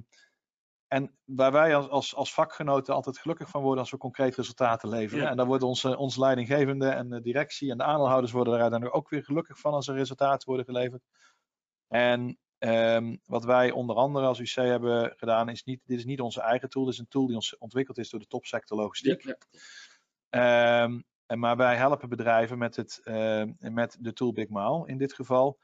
en 0.87 1.17
waar 1.23 1.51
wij 1.51 1.75
als, 1.75 1.89
als, 1.89 2.15
als 2.15 2.33
vakgenoten 2.33 2.93
altijd 2.93 3.17
gelukkig 3.17 3.49
van 3.49 3.61
worden 3.61 3.79
als 3.79 3.91
we 3.91 3.97
concreet 3.97 4.35
resultaten 4.35 4.89
leveren. 4.89 5.23
Ja. 5.23 5.29
En 5.29 5.37
daar 5.37 5.45
wordt 5.45 5.63
onze, 5.63 5.97
onze 5.97 6.19
leidinggevende 6.19 6.87
en 6.87 7.09
de 7.09 7.21
directie 7.21 7.71
en 7.71 7.77
de 7.77 7.83
aandeelhouders 7.83 8.31
worden 8.31 8.53
er 8.53 8.59
uiteindelijk 8.59 8.99
ook 8.99 9.09
weer 9.09 9.23
gelukkig 9.23 9.59
van 9.59 9.73
als 9.73 9.87
er 9.87 9.95
resultaten 9.95 10.47
worden 10.47 10.65
geleverd. 10.65 11.03
En 11.87 12.39
ehm, 12.57 13.15
wat 13.25 13.45
wij 13.45 13.71
onder 13.71 13.95
andere 13.95 14.25
als 14.25 14.39
UC 14.39 14.53
hebben 14.53 15.13
gedaan, 15.15 15.49
is 15.49 15.63
niet, 15.63 15.81
dit 15.85 15.97
is 15.97 16.05
niet 16.05 16.21
onze 16.21 16.41
eigen 16.41 16.69
tool. 16.69 16.83
Dit 16.83 16.93
is 16.93 16.99
een 16.99 17.07
tool 17.07 17.25
die 17.25 17.35
ons 17.35 17.57
ontwikkeld 17.57 17.97
is 17.97 18.09
door 18.09 18.19
de 18.19 18.27
topsector 18.27 18.77
logistiek. 18.77 19.21
Ja, 19.21 19.37
Ehm, 20.35 21.01
en 21.25 21.39
maar 21.39 21.57
wij 21.57 21.75
helpen 21.75 22.09
bedrijven 22.09 22.57
met, 22.57 22.75
het, 22.75 23.01
ehm, 23.03 23.51
met 23.59 23.97
de 23.99 24.13
tool 24.13 24.33
Big 24.33 24.49
Mile 24.49 24.87
in 24.87 24.97
dit 24.97 25.13
geval. 25.13 25.59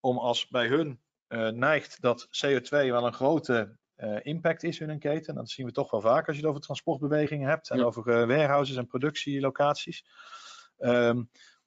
Om 0.00 0.18
als 0.18 0.48
bij 0.48 0.66
hun 0.66 1.02
eh, 1.26 1.48
neigt 1.48 2.00
dat 2.00 2.28
CO2 2.30 2.68
wel 2.90 3.06
een 3.06 3.12
grote 3.12 3.76
eh, 3.94 4.16
impact 4.22 4.62
is 4.62 4.80
in 4.80 4.88
hun 4.88 4.98
keten. 4.98 5.34
Dat 5.34 5.50
zien 5.50 5.66
we 5.66 5.72
toch 5.72 5.90
wel 5.90 6.00
vaak 6.00 6.26
als 6.26 6.36
je 6.36 6.40
het 6.42 6.50
over 6.50 6.62
transportbewegingen 6.62 7.48
hebt. 7.48 7.70
En 7.70 7.78
Ja. 7.78 7.84
over 7.84 8.08
eh, 8.08 8.26
warehouses 8.26 8.76
en 8.76 8.86
productielocaties. 8.86 10.04
Ehm, 10.78 11.22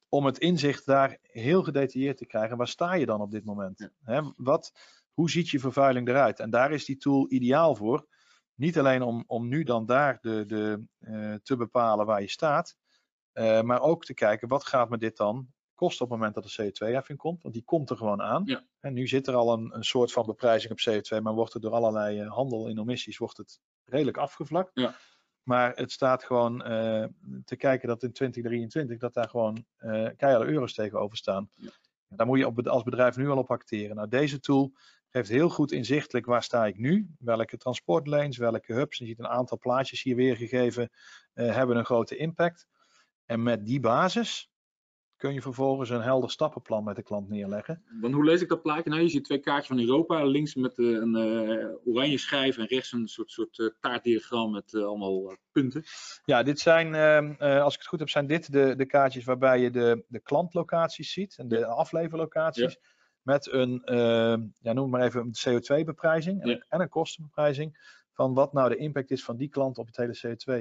om 0.08 0.24
het 0.24 0.38
inzicht 0.38 0.86
daar 0.86 1.18
heel 1.22 1.62
gedetailleerd 1.62 2.16
te 2.16 2.26
krijgen. 2.26 2.56
Waar 2.56 2.68
sta 2.68 2.94
je 2.94 3.06
dan 3.06 3.20
op 3.20 3.30
dit 3.30 3.44
moment? 3.44 3.78
Ja. 3.78 3.90
Hè, 4.04 4.30
wat, 4.36 4.72
hoe 5.12 5.30
ziet 5.30 5.48
je 5.48 5.58
vervuiling 5.60 6.08
eruit? 6.08 6.40
En 6.40 6.50
daar 6.50 6.72
is 6.72 6.84
die 6.84 6.96
tool 6.96 7.30
ideaal 7.30 7.74
voor. 7.74 8.06
Niet 8.54 8.78
alleen 8.78 9.02
om, 9.02 9.24
om 9.26 9.48
nu 9.48 9.62
dan 9.62 9.86
daar 9.86 10.18
de, 10.20 10.44
de, 10.46 10.84
eh, 10.98 11.34
te 11.34 11.56
bepalen 11.56 12.06
waar 12.06 12.20
je 12.20 12.28
staat. 12.28 12.76
Eh, 13.32 13.60
maar 13.60 13.80
ook 13.80 14.04
te 14.04 14.14
kijken, 14.14 14.48
wat 14.48 14.66
gaat 14.66 14.88
me 14.88 14.98
dit 14.98 15.16
dan 15.16 15.48
kosten 15.74 16.04
op 16.04 16.10
het 16.10 16.18
moment 16.18 16.36
dat 16.36 16.44
de 16.44 16.72
CO2-heffing 16.72 17.18
komt? 17.18 17.42
Want 17.42 17.54
die 17.54 17.64
komt 17.64 17.90
er 17.90 17.96
gewoon 17.96 18.22
aan. 18.22 18.42
Ja. 18.44 18.64
En 18.80 18.92
nu 18.92 19.06
zit 19.06 19.26
er 19.26 19.34
al 19.34 19.52
een, 19.52 19.74
een 19.74 19.84
soort 19.84 20.12
van 20.12 20.26
beprijzing 20.26 20.72
op 20.72 20.78
CO2, 20.78 21.22
maar 21.22 21.34
wordt 21.34 21.52
het 21.52 21.62
door 21.62 21.72
allerlei 21.72 22.20
eh, 22.20 22.30
handel 22.30 22.68
in 22.68 22.78
emissies 22.78 23.18
wordt 23.18 23.36
het 23.36 23.60
redelijk 23.84 24.16
afgevlakt. 24.16 24.70
Ja. 24.74 24.94
Maar 25.42 25.76
het 25.76 25.92
staat 25.92 26.24
gewoon 26.24 26.62
eh, 26.62 27.04
te 27.44 27.56
kijken 27.56 27.88
dat 27.88 28.02
in 28.02 28.12
2023 28.12 28.98
dat 28.98 29.14
daar 29.14 29.28
gewoon 29.28 29.64
keiharde 30.16 30.46
euro's 30.46 30.74
tegenover 30.74 31.16
staan. 31.16 31.50
Ja. 31.54 31.70
Daar 32.08 32.26
moet 32.26 32.38
je 32.38 32.46
op, 32.46 32.66
als 32.66 32.82
bedrijf 32.82 33.16
nu 33.16 33.28
al 33.28 33.38
op 33.38 33.50
acteren. 33.50 33.96
Nou, 33.96 34.08
deze 34.08 34.40
tool 34.40 34.72
geeft 35.08 35.28
heel 35.28 35.48
goed 35.48 35.72
inzichtelijk 35.72 36.26
waar 36.26 36.42
sta 36.42 36.66
ik 36.66 36.78
nu, 36.78 37.14
welke 37.18 37.56
transportlanes, 37.56 38.36
welke 38.36 38.72
hubs. 38.72 38.98
Je 38.98 39.06
ziet 39.06 39.18
een 39.18 39.28
aantal 39.28 39.58
plaatjes 39.58 40.02
hier 40.02 40.16
weergegeven, 40.16 40.90
hebben 41.32 41.76
een 41.76 41.84
grote 41.84 42.16
impact. 42.16 42.66
En 43.28 43.42
met 43.42 43.66
die 43.66 43.80
basis 43.80 44.50
kun 45.16 45.34
je 45.34 45.42
vervolgens 45.42 45.90
een 45.90 46.00
helder 46.00 46.30
stappenplan 46.30 46.84
met 46.84 46.96
de 46.96 47.02
klant 47.02 47.28
neerleggen. 47.28 47.82
Want 48.00 48.14
hoe 48.14 48.24
lees 48.24 48.42
ik 48.42 48.48
dat 48.48 48.62
plaatje 48.62 48.90
nou? 48.90 49.02
Je 49.02 49.08
ziet 49.08 49.24
twee 49.24 49.38
kaartjes 49.38 49.66
van 49.66 49.78
Europa. 49.78 50.24
Links 50.24 50.54
met 50.54 50.78
eh, 50.78 50.86
een 50.86 51.16
eh, 51.16 51.94
oranje 51.94 52.18
schijf 52.18 52.58
en 52.58 52.66
rechts 52.66 52.92
een 52.92 53.08
soort, 53.08 53.30
soort 53.30 53.58
eh, 53.58 53.66
taartdiagram 53.80 54.50
met 54.50 54.74
allemaal 54.74 55.36
punten. 55.52 55.84
Ja, 56.24 56.42
dit 56.42 56.60
zijn, 56.60 56.94
ehm, 56.94 57.34
eh, 57.38 57.62
als 57.62 57.72
ik 57.72 57.78
het 57.78 57.88
goed 57.88 57.98
heb, 57.98 58.08
zijn 58.08 58.26
dit 58.26 58.52
de, 58.52 58.74
de 58.76 58.86
kaartjes 58.86 59.24
waarbij 59.24 59.60
je 59.60 59.70
de, 59.70 60.04
de 60.08 60.20
klantlocaties 60.20 61.12
ziet 61.12 61.38
en 61.38 61.48
de 61.48 61.66
afleverlocaties. 61.66 62.78
Met 63.22 63.52
een, 63.52 63.84
ehm, 63.84 64.42
ja, 64.60 64.72
noem 64.72 64.82
het 64.82 64.92
maar 64.92 65.02
even, 65.02 65.20
een 65.20 65.60
CO2-beprijzing 65.60 66.42
en, 66.42 66.48
Ja. 66.48 66.64
en 66.68 66.80
een 66.80 66.88
kostenbeprijzing. 66.88 67.96
Van 68.12 68.34
wat 68.34 68.52
nou 68.52 68.68
de 68.68 68.76
impact 68.76 69.10
is 69.10 69.24
van 69.24 69.36
die 69.36 69.48
klant 69.48 69.78
op 69.78 69.86
het 69.86 69.96
hele 69.96 70.14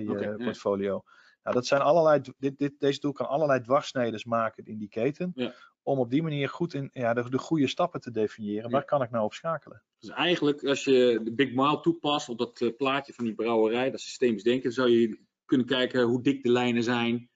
Oké, 0.09 0.35
ja. 0.79 1.01
CO2-portfolio. 1.47 1.51
Nou, 1.51 1.53
dat 1.53 1.65
zijn 1.65 1.81
allerlei, 1.81 2.21
dit, 2.37 2.57
dit, 2.57 2.79
deze 2.79 2.99
tool 2.99 3.11
kan 3.11 3.27
allerlei 3.27 3.61
dwarsneden 3.61 4.21
maken 4.25 4.65
in 4.65 4.77
die 4.77 4.89
keten. 4.89 5.31
Ja. 5.35 5.53
Om 5.83 5.99
op 5.99 6.09
die 6.09 6.23
manier 6.23 6.49
goed 6.49 6.73
in, 6.73 6.89
ja, 6.93 7.13
de, 7.13 7.29
de 7.29 7.37
goede 7.37 7.67
stappen 7.67 8.01
te 8.01 8.11
definiëren. 8.11 8.63
Ja. 8.63 8.69
Waar 8.69 8.85
kan 8.85 9.01
ik 9.01 9.09
nou 9.11 9.23
op 9.25 9.33
schakelen? 9.33 9.83
Dus 9.99 10.09
eigenlijk, 10.09 10.63
als 10.63 10.83
je 10.83 11.19
de 11.23 11.33
Big 11.33 11.53
Mile 11.53 11.79
toepast 11.79 12.29
op 12.29 12.37
dat 12.37 12.61
eh, 12.61 12.75
plaatje 12.75 13.13
van 13.13 13.25
die 13.25 13.35
brouwerij, 13.35 13.91
dat 13.91 13.99
systemisch 13.99 14.43
denken, 14.43 14.71
zou 14.71 14.89
je 14.89 15.19
kunnen 15.45 15.67
kijken 15.67 16.01
hoe 16.01 16.21
dik 16.21 16.43
de 16.43 16.51
lijnen 16.51 16.83
zijn 16.83 17.29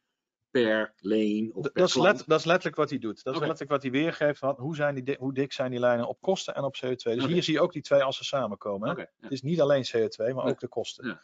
per 0.49 0.93
lane 0.97 1.49
of 1.53 1.63
Dat 1.63 1.73
per 1.73 1.83
is, 1.83 1.95
let, 1.95 2.23
dat 2.27 2.39
is 2.39 2.45
letterlijk 2.45 2.75
wat 2.75 2.89
hij 2.89 2.99
doet. 2.99 3.23
Dat 3.23 3.33
is 3.33 3.39
letterlijk 3.39 3.69
wat 3.69 3.81
hij 3.81 3.91
weergeeft. 3.91 4.39
Van 4.39 4.55
hoe, 4.57 4.75
zijn 4.75 4.95
die, 4.95 5.03
di- 5.03 5.15
hoe 5.19 5.33
dik 5.33 5.53
zijn 5.53 5.71
die 5.71 5.79
lijnen 5.79 6.07
op 6.07 6.21
kosten 6.21 6.55
en 6.55 6.63
op 6.63 6.75
CO2. 6.85 6.91
Dus 6.91 7.25
hier 7.25 7.43
zie 7.43 7.53
je 7.53 7.61
ook 7.61 7.73
die 7.73 7.81
twee 7.81 8.03
assen 8.03 8.25
samenkomen. 8.25 8.97
Ja. 8.97 9.07
Het 9.19 9.31
is 9.31 9.41
niet 9.41 9.61
alleen 9.61 9.85
CO2, 9.95 10.33
maar 10.35 10.45
ook 10.45 10.59
de 10.59 10.67
kosten. 10.67 11.21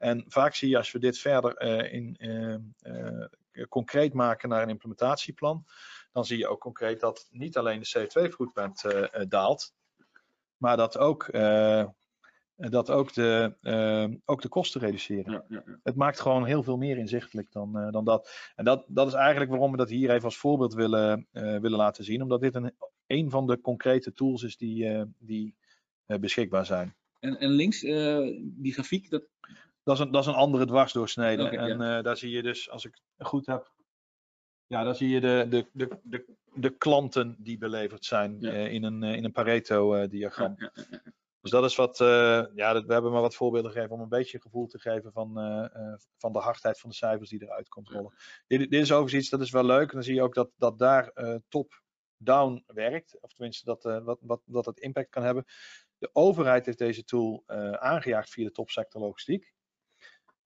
En 0.00 0.24
vaak 0.28 0.54
zie 0.54 0.68
je 0.68 0.76
als 0.76 0.92
we 0.92 0.98
dit 0.98 1.18
verder 1.18 1.54
eh, 1.56 1.92
in, 1.92 2.16
eh, 2.18 3.26
eh, 3.60 3.66
concreet 3.68 4.12
maken 4.12 4.48
naar 4.48 4.62
een 4.62 4.68
implementatieplan, 4.68 5.64
dan 6.12 6.24
zie 6.24 6.38
je 6.38 6.48
ook 6.48 6.60
concreet 6.60 7.00
dat 7.00 7.28
niet 7.30 7.56
alleen 7.56 7.80
de 7.80 7.98
CO2-footprint 7.98 8.84
eh, 8.84 9.02
eh, 9.02 9.28
daalt, 9.28 9.74
maar 10.56 10.76
dat 10.76 10.98
ook, 10.98 11.32
dat 12.56 12.90
ook, 12.90 13.14
de, 13.14 14.20
ook 14.24 14.42
de 14.42 14.48
kosten 14.48 14.80
reduceren. 14.80 15.32
Ja, 15.32 15.44
ja, 15.48 15.62
ja. 15.66 15.78
Het 15.82 15.96
maakt 15.96 16.20
gewoon 16.20 16.44
heel 16.44 16.62
veel 16.62 16.76
meer 16.76 16.98
inzichtelijk 16.98 17.52
dan, 17.52 17.90
dan 17.90 18.04
dat. 18.04 18.50
En 18.56 18.64
dat, 18.64 18.84
dat 18.88 19.06
is 19.06 19.12
eigenlijk 19.12 19.50
waarom 19.50 19.70
we 19.70 19.76
dat 19.76 19.88
hier 19.88 20.10
even 20.10 20.24
als 20.24 20.38
voorbeeld 20.38 20.74
willen, 20.74 21.26
willen 21.32 21.70
laten 21.70 22.04
zien, 22.04 22.22
omdat 22.22 22.40
dit 22.40 22.54
een, 22.54 22.74
een 23.06 23.30
van 23.30 23.46
de 23.46 23.60
concrete 23.60 24.12
tools 24.12 24.42
is 24.42 24.56
die, 24.56 25.04
die 25.18 25.54
beschikbaar 26.06 26.66
zijn. 26.66 26.94
En, 27.20 27.38
en 27.38 27.50
links, 27.50 27.80
die 28.40 28.72
grafiek, 28.72 29.10
dat, 29.10 29.22
Dat 29.82 29.98
is 29.98 30.04
een, 30.04 30.10
dat 30.10 30.20
is 30.20 30.26
een 30.26 30.34
andere 30.34 30.64
dwarsdoorsnede. 30.66 31.48
En 31.48 31.80
eh, 31.80 32.02
daar 32.02 32.16
zie 32.16 32.30
je 32.30 32.42
dus, 32.42 32.70
als 32.70 32.84
ik 32.84 33.00
het 33.16 33.26
goed 33.26 33.46
heb, 33.46 33.72
ja, 34.66 34.84
daar 34.84 34.94
zie 34.94 35.08
je 35.08 35.20
de, 35.20 35.46
de, 35.48 35.68
de, 35.72 35.98
de, 36.02 36.24
de 36.54 36.70
klanten 36.76 37.36
die 37.38 37.58
beleverd 37.58 38.04
zijn 38.04 38.36
Ja. 38.40 38.50
eh, 38.52 38.72
in 38.72 38.84
een, 38.84 39.02
eh, 39.02 39.14
in 39.14 39.24
een 39.24 39.32
Pareto-diagram. 39.32 40.54
ja. 40.58 40.72
Dus 41.40 41.50
dat 41.50 41.64
is 41.64 41.76
wat, 41.76 41.98
ja, 42.54 42.72
dat, 42.72 42.84
we 42.86 42.92
hebben 42.92 43.12
maar 43.12 43.20
wat 43.20 43.34
voorbeelden 43.34 43.70
gegeven 43.70 43.94
om 43.94 44.00
een 44.00 44.08
beetje 44.08 44.34
een 44.36 44.42
gevoel 44.42 44.66
te 44.66 44.78
geven 44.78 45.12
van, 45.12 45.34
van 46.16 46.32
de 46.32 46.38
hardheid 46.38 46.80
van 46.80 46.90
de 46.90 46.96
cijfers 46.96 47.30
die 47.30 47.42
eruit 47.42 47.68
komt 47.68 47.88
rollen. 47.88 48.14
Dit, 48.46 48.70
dit 48.70 48.80
is 48.80 48.92
overigens 48.92 49.20
iets, 49.22 49.30
dat 49.30 49.40
is 49.40 49.50
wel 49.50 49.64
leuk. 49.64 49.88
En 49.88 49.94
dan 49.94 50.02
zie 50.02 50.14
je 50.14 50.22
ook 50.22 50.34
dat, 50.34 50.50
dat 50.56 50.78
daar 50.78 51.12
top-down 51.48 52.62
werkt. 52.66 53.20
Of 53.20 53.32
tenminste, 53.32 53.64
dat, 53.64 54.02
wat, 54.04 54.18
wat, 54.20 54.42
dat 54.44 54.66
het 54.66 54.78
impact 54.78 55.10
kan 55.10 55.22
hebben. 55.22 55.44
De 55.98 56.10
overheid 56.12 56.66
heeft 56.66 56.78
deze 56.78 57.04
tool 57.04 57.42
aangejaagd 57.78 58.30
via 58.30 58.44
de 58.44 58.52
topsector 58.52 59.00
logistiek. 59.00 59.52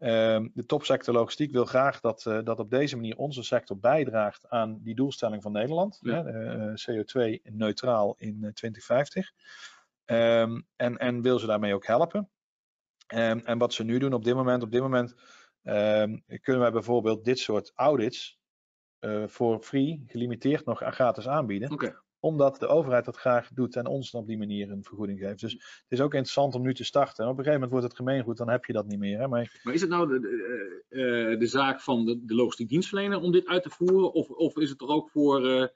Ehm, 0.05 0.49
de 0.55 0.67
topsector 0.67 1.15
logistiek 1.15 1.53
wil 1.53 1.65
graag 1.65 2.01
dat, 2.01 2.27
eh, 2.27 2.39
dat 2.43 2.59
op 2.59 2.71
deze 2.71 2.97
manier 2.97 3.17
onze 3.17 3.43
sector 3.43 3.79
bijdraagt 3.79 4.49
aan 4.49 4.81
die 4.83 4.95
doelstelling 4.95 5.43
van 5.43 5.53
Nederland. 5.53 5.99
Ja. 6.01 6.25
eh, 6.25 6.75
CO2-neutraal 6.75 8.15
in 8.19 8.39
eh, 8.45 8.53
2050. 8.53 9.33
Ehm, 10.05 10.61
en, 10.77 10.97
en 10.99 11.23
wil 11.23 11.39
ze 11.39 11.47
daarmee 11.47 11.75
ook 11.75 11.87
helpen. 11.87 12.31
Ehm, 13.07 13.39
en 13.39 13.59
wat 13.59 13.73
ze 13.73 13.85
nu 13.85 13.99
doen 13.99 14.13
op 14.13 14.25
dit 14.25 14.35
moment, 14.35 14.63
op 14.63 14.71
dit 14.71 14.81
moment 14.81 15.15
kunnen 16.41 16.63
wij 16.63 16.73
bijvoorbeeld 16.73 17.25
dit 17.25 17.39
soort 17.39 17.73
audits 17.75 18.39
eh, 19.05 19.23
voor 19.27 19.61
free, 19.61 20.05
gelimiteerd 20.07 20.65
nog 20.65 20.83
gratis 20.85 21.29
aanbieden. 21.29 21.71
Oké. 21.71 22.03
Omdat 22.25 22.59
de 22.59 22.67
overheid 22.67 23.05
dat 23.05 23.17
graag 23.17 23.49
doet 23.53 23.77
en 23.77 23.87
ons 23.87 24.11
dan 24.11 24.21
op 24.21 24.27
die 24.27 24.39
manier 24.39 24.71
een 24.71 24.85
vergoeding 24.85 25.19
geeft. 25.19 25.41
Dus 25.41 25.53
het 25.53 25.85
is 25.89 26.01
ook 26.01 26.13
interessant 26.13 26.55
om 26.55 26.63
nu 26.63 26.75
te 26.75 26.85
starten. 26.85 27.25
En 27.25 27.31
op 27.31 27.39
een 27.39 27.45
gegeven 27.45 27.53
moment 27.53 27.71
wordt 27.71 27.87
het 27.87 27.97
gemeengoed, 27.97 28.37
dan 28.37 28.49
heb 28.49 28.65
je 28.65 28.73
dat 28.73 28.87
niet 28.87 28.99
meer. 28.99 29.19
Hè? 29.19 29.29
Maar 29.29 29.61
Maar 29.63 29.75
is 29.75 29.81
het 29.81 29.91
nou 29.91 30.09
de, 30.09 30.21
de, 30.21 30.85
eh, 30.89 31.33
eh, 31.33 31.39
de 31.39 31.47
zaak 31.47 31.81
van 31.81 32.05
de, 32.05 32.25
de 32.25 32.35
logistiek 32.35 32.69
dienstverlener 32.69 33.21
om 33.21 33.33
dit 33.33 33.47
uit 33.47 33.63
te 33.63 33.71
voeren? 33.71 34.13
Of, 34.13 34.29
of 34.29 34.57
is 34.57 34.71
het 34.71 34.81
er 34.81 34.89
ook 34.89 35.11
voor 35.11 35.47
eh, 35.47 35.67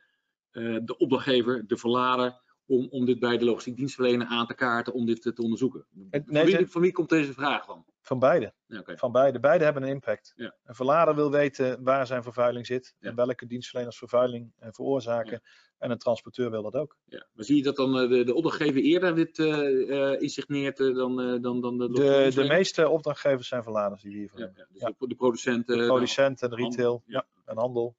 de 0.84 0.94
opdrachtgever, 0.98 1.66
de 1.66 1.76
verlader, 1.76 2.40
om, 2.66 2.86
om 2.90 3.04
dit 3.04 3.18
bij 3.18 3.38
de 3.38 3.44
logistiek 3.44 3.76
dienstverlener 3.76 4.26
aan 4.26 4.46
te 4.46 4.54
kaarten 4.54 4.92
om 4.92 5.06
dit 5.06 5.22
te, 5.22 5.32
onderzoeken? 5.36 5.86
Van, 6.10 6.44
wie, 6.44 6.66
van 6.66 6.80
wie 6.80 6.92
komt 6.92 7.08
deze 7.08 7.32
vraag 7.32 7.66
dan? 7.66 7.84
van 8.08 8.18
beide. 8.18 8.54
Ja. 8.66 8.82
Van 8.84 9.12
beide. 9.12 9.40
Beide 9.40 9.64
hebben 9.64 9.82
een 9.82 9.88
impact. 9.88 10.32
Ja. 10.36 10.54
Een 10.64 10.74
verlader 10.74 11.14
wil 11.14 11.30
weten 11.30 11.82
waar 11.82 12.06
zijn 12.06 12.22
vervuiling 12.22 12.66
zit. 12.66 12.94
Ja. 12.98 13.08
En 13.08 13.14
welke 13.14 13.46
dienstverleners 13.46 13.98
vervuiling 13.98 14.52
veroorzaken. 14.58 15.42
En 15.78 15.90
een 15.90 15.98
transporteur 15.98 16.50
wil 16.50 16.62
dat 16.62 16.74
ook. 16.74 16.96
Ja. 17.04 17.26
Maar 17.32 17.44
zie 17.44 17.56
je 17.56 17.62
dat 17.62 17.76
dan 17.76 17.98
eh, 17.98 18.08
de, 18.08 18.24
de 18.24 18.34
opdrachtgever 18.34 18.80
eerder 18.80 19.14
dit 19.14 19.38
eh 19.38 20.20
insigneert 20.20 20.76
dan, 20.76 21.40
dan, 21.42 21.60
dan 21.60 21.78
de 21.78 21.90
De, 21.90 22.30
de 22.34 22.44
meeste 22.44 22.88
opdrachtgevers 22.88 23.48
zijn 23.48 23.62
verladers 23.62 24.02
die 24.02 24.16
hiervoor 24.16 24.40
Ja, 24.40 24.50
ja. 24.54 24.66
Dus 24.70 24.80
Ja. 24.80 24.92
de, 24.98 25.14
producenten. 25.14 25.78
De 25.78 25.86
producenten, 25.86 26.54
retail 26.54 27.02
ja. 27.06 27.26
en 27.44 27.58
handel. 27.58 27.96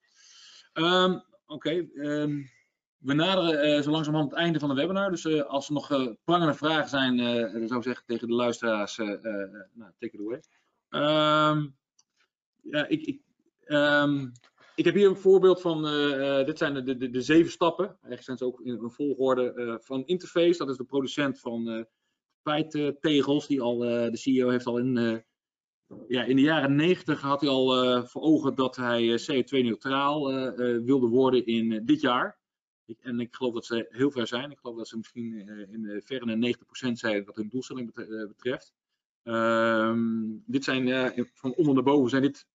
Ehm, 0.74 1.20
Oké, 1.50 1.70
ehm, 1.70 2.42
we 2.98 3.14
naderen 3.14 3.62
eh, 3.62 3.82
zo 3.82 3.92
langzamerhand 3.92 4.32
het 4.32 4.40
einde 4.40 4.60
van 4.60 4.70
de 4.70 4.76
webinar. 4.76 5.12
Dus 5.12 5.44
als 5.48 5.68
er 5.68 5.74
nog 5.74 5.92
eh, 5.92 6.08
prangende 6.24 6.54
vragen 6.54 6.90
zijn, 6.90 7.18
dan 7.18 7.68
zou 7.68 7.80
ik 7.80 7.84
zeggen 7.86 8.06
tegen 8.06 8.28
de 8.28 8.34
luisteraars, 8.34 8.98
nou, 8.98 9.92
take 10.00 10.18
it 10.18 10.20
away. 10.20 10.42
Ehm, 10.90 11.68
ja, 12.62 12.88
ik, 12.88 13.06
ik, 13.06 13.22
ehm, 13.64 14.28
ik 14.80 14.86
heb 14.86 14.94
hier 14.94 15.10
een 15.10 15.16
voorbeeld 15.16 15.62
van, 15.62 15.88
eh, 15.88 16.40
eh, 16.40 16.46
dit 16.46 16.58
zijn 16.58 16.74
de, 16.74 16.98
de, 16.98 17.10
de 17.10 17.22
zeven 17.22 17.52
stappen. 17.52 17.86
Eigenlijk 17.86 18.24
zijn 18.24 18.38
ze 18.38 18.46
ook 18.46 18.62
in 18.62 18.74
een 18.84 18.92
volgorde 18.92 19.54
eh, 19.54 19.76
van 19.80 20.06
Interface. 20.06 20.58
Dat 20.58 20.70
is 20.70 20.78
de 20.78 20.84
producent 20.84 21.40
van 21.40 21.88
feittegels, 22.42 23.48
die 23.48 23.62
al, 23.62 23.78
de 23.78 24.18
CEO 24.18 24.50
heeft 24.50 24.66
al 24.66 24.78
in 24.78 25.24
ja, 26.08 26.24
in 26.24 26.36
de 26.36 26.42
jaren 26.42 26.76
90 26.76 27.22
had 27.22 27.42
hij 27.42 27.50
al 27.50 27.86
uh, 27.86 28.06
voor 28.06 28.22
ogen 28.22 28.56
dat 28.56 28.76
hij 28.76 29.20
CO2-neutraal 29.20 30.24
wilde 30.84 31.08
worden 31.08 31.46
in 31.46 31.86
dit 31.86 32.02
jaar. 32.02 32.40
En 33.00 33.20
ik 33.20 33.36
geloof 33.36 33.54
dat 33.54 33.66
ze 33.66 33.86
heel 33.90 34.12
ver 34.12 34.28
zijn. 34.28 34.52
Ik 34.52 34.60
geloof 34.60 34.78
dat 34.78 34.88
ze 34.88 34.98
misschien 34.98 35.48
in 35.72 35.82
de 35.82 36.02
verre 36.04 36.56
90% 36.90 36.92
zijn 36.92 37.26
wat 37.26 37.36
hun 37.36 37.50
doelstelling 37.50 37.94
betreft. 38.28 38.74
Ehm, 39.24 40.00
dit 40.46 40.64
zijn 40.64 41.14
van 41.34 41.54
onder 41.54 41.74
naar 41.74 41.84
boven 41.84 42.10
zijn 42.10 42.22
dit 42.22 42.48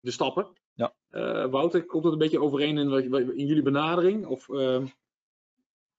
de 0.00 0.10
stappen. 0.10 0.61
Ja. 0.74 0.94
Wouter, 1.48 1.84
komt 1.84 2.02
dat 2.02 2.12
een 2.12 2.18
beetje 2.18 2.40
overeen 2.40 2.78
in, 2.78 3.12
in 3.36 3.46
jullie 3.46 3.62
benadering? 3.62 4.26
Of, 4.26 4.48
ehm, 4.48 4.86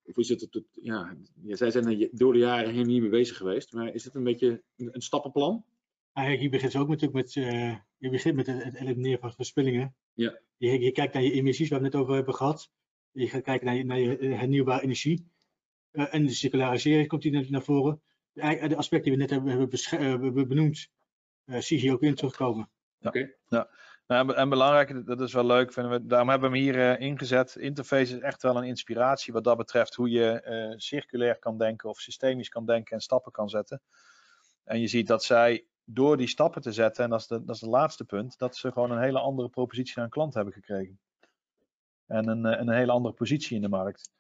of 0.05 0.17
is 0.17 0.29
het, 0.29 0.41
het, 0.41 0.63
ja, 0.71 1.15
zij 1.47 1.71
zijn 1.71 1.87
er 1.87 2.09
door 2.11 2.33
de 2.33 2.39
jaren 2.39 2.73
heen 2.73 2.87
niet 2.87 3.01
mee 3.01 3.09
bezig 3.09 3.37
geweest, 3.37 3.73
maar 3.73 3.93
is 3.93 4.03
het 4.03 4.15
een 4.15 4.23
beetje 4.23 4.63
een, 4.77 4.89
een 4.91 5.01
stappenplan? 5.01 5.65
Eigenlijk, 6.13 6.45
je 6.45 6.57
begint 6.57 6.75
ook 6.75 6.87
natuurlijk 6.87 7.13
met, 7.13 7.35
uh, 7.35 7.75
je 7.97 8.09
begint 8.09 8.35
met 8.35 8.47
het, 8.47 8.75
elimineren 8.75 9.19
van 9.19 9.33
verspillingen. 9.33 9.95
Ja. 10.13 10.39
Je, 10.57 10.79
je, 10.79 10.91
kijkt 10.91 11.13
naar 11.13 11.23
je 11.23 11.31
emissies, 11.31 11.69
waar 11.69 11.79
we 11.79 11.85
het 11.85 11.93
net 11.93 12.03
over 12.03 12.15
hebben 12.15 12.33
gehad. 12.33 12.71
Je 13.11 13.27
gaat 13.27 13.41
kijken 13.41 13.65
naar 13.65 13.75
je, 13.75 13.83
naar 13.83 13.99
je 13.99 14.17
eh, 14.17 14.39
hernieuwbare 14.39 14.81
energie. 14.83 15.27
Uh, 15.91 16.13
en 16.13 16.25
de 16.25 16.33
circularisering 16.33 17.07
komt 17.07 17.23
hier 17.23 17.51
naar 17.51 17.61
voren. 17.61 18.01
De, 18.31 18.67
de 18.67 18.75
aspecten 18.75 19.09
die 19.09 19.11
we 19.11 19.17
net 19.17 19.29
hebben, 19.29 20.11
hebben 20.11 20.47
benoemd, 20.47 20.89
zie 21.45 21.77
je 21.77 21.83
hier 21.83 21.93
ook 21.93 22.01
in 22.01 22.15
terugkomen. 22.15 22.69
Ja. 22.99 23.09
Okay. 23.09 23.35
ja. 23.47 23.69
Nou, 24.13 24.33
en 24.33 24.49
belangrijk, 24.49 25.05
dat 25.05 25.21
is 25.21 25.33
wel 25.33 25.45
leuk, 25.45 25.73
vinden 25.73 25.91
we, 25.91 26.05
daarom 26.05 26.29
hebben 26.29 26.51
we 26.51 26.57
hem 26.57 26.65
hier 26.65 26.75
uh, 26.75 26.99
ingezet. 26.99 27.55
Interface 27.55 28.15
is 28.15 28.19
echt 28.19 28.41
wel 28.41 28.57
een 28.57 28.63
inspiratie 28.63 29.33
wat 29.33 29.43
dat 29.43 29.57
betreft 29.57 29.95
hoe 29.95 30.09
je 30.09 30.43
uh, 30.45 30.77
circulair 30.77 31.39
kan 31.39 31.57
denken 31.57 31.89
of 31.89 31.99
systemisch 31.99 32.49
kan 32.49 32.65
denken 32.65 32.95
en 32.95 33.01
stappen 33.01 33.31
kan 33.31 33.49
zetten. 33.49 33.81
En 34.63 34.79
je 34.79 34.87
ziet 34.87 35.07
dat 35.07 35.23
zij 35.23 35.65
door 35.83 36.17
die 36.17 36.27
stappen 36.27 36.61
te 36.61 36.71
zetten, 36.71 37.03
en 37.03 37.09
dat 37.09 37.19
is, 37.19 37.27
de, 37.27 37.43
dat 37.43 37.59
het 37.59 37.69
laatste 37.69 38.05
punt, 38.05 38.37
dat 38.37 38.55
ze 38.55 38.71
gewoon 38.71 38.91
een 38.91 39.01
hele 39.01 39.19
andere 39.19 39.49
propositie 39.49 40.01
een 40.01 40.09
klant 40.09 40.33
hebben 40.33 40.53
gekregen. 40.53 40.99
En 42.07 42.27
een, 42.27 42.59
een 42.59 42.69
hele 42.69 42.91
andere 42.91 43.13
positie 43.13 43.55
in 43.55 43.61
de 43.61 43.69
markt. 43.69 44.11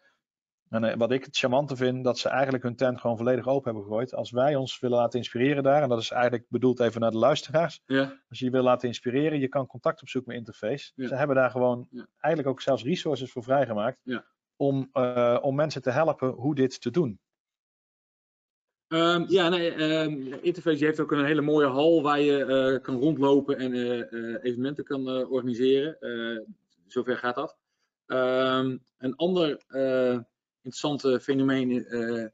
En 0.73 0.83
eh, 0.83 0.97
wat 0.97 1.11
ik 1.11 1.25
het 1.25 1.37
charmante 1.37 1.75
vind, 1.75 2.03
dat 2.03 2.17
ze 2.17 2.29
eigenlijk 2.29 2.63
hun 2.63 2.75
tent 2.75 2.99
gewoon 2.99 3.17
volledig 3.17 3.47
open 3.47 3.63
hebben 3.63 3.83
gegooid. 3.83 4.13
Als 4.13 4.31
wij 4.31 4.55
ons 4.55 4.79
willen 4.79 4.97
laten 4.97 5.19
inspireren 5.19 5.63
daar, 5.63 5.81
en 5.81 5.89
dat 5.89 5.99
is 5.99 6.11
eigenlijk 6.11 6.45
bedoeld 6.49 6.79
even 6.79 7.01
naar 7.01 7.11
de 7.11 7.17
luisteraars. 7.17 7.81
Ja. 7.85 8.21
Als 8.29 8.39
je 8.39 8.45
je 8.45 8.51
wil 8.51 8.63
laten 8.63 8.87
inspireren, 8.87 9.39
je 9.39 9.47
kan 9.47 9.67
contact 9.67 10.01
opzoeken 10.01 10.31
met 10.31 10.39
Interface. 10.39 10.91
Ze 10.95 11.15
hebben 11.15 11.35
daar 11.35 11.51
gewoon 11.51 11.87
eigenlijk 12.17 12.47
ook 12.47 12.61
zelfs 12.61 12.83
resources 12.83 13.31
voor 13.31 13.43
vrijgemaakt. 13.43 14.01
Om, 14.55 14.89
uh, 14.93 15.37
om 15.41 15.55
mensen 15.55 15.81
te 15.81 15.89
helpen 15.89 16.29
hoe 16.29 16.55
dit 16.55 16.81
te 16.81 16.91
doen. 16.91 17.19
Um, 18.87 19.25
ja, 19.27 19.49
nee, 19.49 19.81
um, 19.81 20.33
Interface 20.41 20.85
heeft 20.85 20.99
ook 20.99 21.11
een 21.11 21.25
hele 21.25 21.41
mooie 21.41 21.67
hal 21.67 22.01
waar 22.01 22.19
je 22.19 22.45
uh, 22.73 22.81
kan 22.81 22.95
rondlopen 22.95 23.57
en 23.57 23.73
uh, 23.73 24.43
evenementen 24.43 24.83
kan 24.83 25.07
organiseren. 25.25 25.97
zover 26.87 27.17
gaat 27.17 27.35
dat. 27.35 27.57
Um, 28.05 28.83
een 28.97 29.15
ander 29.15 29.63
interessante 30.63 31.19
fenomeen 31.19 31.69
uh, 31.71 32.25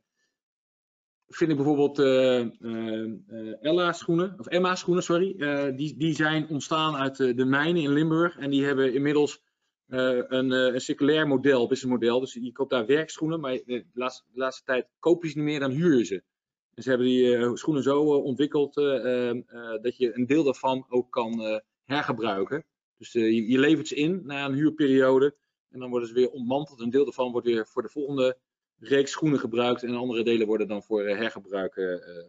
vind 1.27 1.49
ik 1.49 1.55
bijvoorbeeld 1.55 1.99
uh, 1.99 3.63
Ella 3.63 3.93
schoenen, 3.93 4.35
of 4.39 4.47
Emma 4.47 4.75
schoenen, 4.75 5.03
sorry. 5.03 5.35
die, 5.75 5.97
die 5.97 6.13
zijn 6.13 6.47
ontstaan 6.47 6.95
uit 6.95 7.17
de 7.17 7.45
mijnen 7.45 7.81
in 7.81 7.93
Limburg 7.93 8.37
en 8.37 8.49
die 8.49 8.65
hebben 8.65 8.93
inmiddels 8.93 9.43
een, 9.87 10.51
een 10.51 10.81
circulair 10.81 11.27
model, 11.27 11.67
businessmodel. 11.67 12.19
Dus 12.19 12.33
je 12.33 12.51
koopt 12.51 12.69
daar 12.69 12.85
werkschoenen, 12.85 13.39
maar 13.39 13.59
de 13.65 13.85
laatste, 13.93 14.23
laatste 14.33 14.63
tijd 14.63 14.87
koop 14.99 15.23
je 15.23 15.29
ze 15.29 15.37
niet 15.37 15.45
meer, 15.45 15.59
dan 15.59 15.71
huur 15.71 15.97
je 15.97 16.05
ze. 16.05 16.23
En 16.73 16.83
ze 16.83 16.89
hebben 16.89 17.07
die 17.07 17.57
schoenen 17.57 17.83
zo 17.83 18.01
ontwikkeld 18.03 18.73
dat 19.81 19.97
je 19.97 20.11
een 20.13 20.25
deel 20.25 20.43
daarvan 20.43 20.85
ook 20.89 21.11
kan 21.11 21.61
hergebruiken. 21.83 22.65
Dus 22.97 23.11
je 23.11 23.59
levert 23.59 23.87
ze 23.87 23.95
in 23.95 24.21
na 24.23 24.45
een 24.45 24.53
huurperiode 24.53 25.35
en 25.71 25.79
dan 25.79 25.89
worden 25.89 26.07
ze 26.07 26.13
weer 26.13 26.29
ontmanteld. 26.29 26.79
Een 26.79 26.89
deel 26.89 27.03
daarvan 27.03 27.31
wordt 27.31 27.47
weer 27.47 27.67
voor 27.67 27.81
de 27.81 27.89
volgende 27.89 28.37
reeks 28.79 29.11
schoenen 29.11 29.39
gebruikt. 29.39 29.83
En 29.83 29.95
andere 29.95 30.23
delen 30.23 30.47
worden 30.47 30.67
dan 30.67 30.83
voor 30.83 31.03
eh, 31.03 31.17
hergebruik 31.17 31.75
uh, 31.75 31.85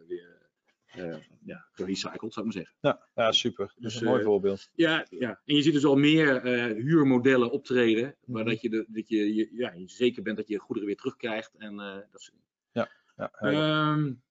weer 0.06 0.38
uh, 0.96 1.16
ja, 1.44 1.66
gerecycled, 1.72 2.32
zou 2.32 2.46
ik 2.46 2.54
maar 2.54 2.64
zeggen. 2.64 2.74
Ja, 2.80 3.06
ja 3.14 3.32
super. 3.32 3.66
Dus, 3.66 3.74
dat 3.82 3.92
is 3.92 4.00
een 4.00 4.06
mooi 4.06 4.22
voorbeeld. 4.22 4.70
Ja, 4.74 5.06
ja, 5.10 5.40
en 5.44 5.54
je 5.54 5.62
ziet 5.62 5.72
dus 5.72 5.84
al 5.84 5.96
meer 5.96 6.42
huurmodellen 6.74 7.50
optreden. 7.50 8.04
Mm 8.24 8.34
Waar 8.34 8.44
dat 8.44 8.60
je, 8.60 8.70
de, 8.70 8.84
dat 8.88 9.08
je, 9.08 9.34
je, 9.34 9.48
ja, 9.52 9.72
je 9.72 9.88
zeker 9.88 10.22
bent 10.22 10.36
dat 10.36 10.48
je 10.48 10.58
goederen 10.58 10.88
weer 10.88 10.96
terugkrijgt. 10.96 11.54
En, 11.58 11.76
dat 12.10 12.22
soort 12.22 12.36
Ja, 12.72 12.88
ja 13.16 13.32
um, 13.92 14.22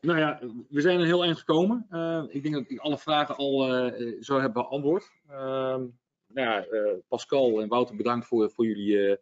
nou 0.00 0.18
ja, 0.18 0.40
we 0.68 0.80
zijn 0.80 1.00
er 1.00 1.06
heel 1.06 1.24
eind 1.24 1.38
gekomen. 1.38 1.86
ik 2.30 2.42
denk 2.42 2.54
dat 2.54 2.64
ik 2.70 2.78
alle 2.78 2.98
vragen 2.98 3.36
al 3.36 3.90
zo 4.20 4.40
heb 4.40 4.52
beantwoord. 4.52 5.10
Ehm, 5.28 5.84
nou 6.36 6.48
ja, 6.48 6.66
eh, 6.66 6.98
Pascal 7.08 7.60
en 7.60 7.68
Wouter, 7.68 7.96
bedankt 7.96 8.26
voor, 8.26 8.50
voor 8.50 8.66
jullie 8.66 8.98
eh, 8.98 9.12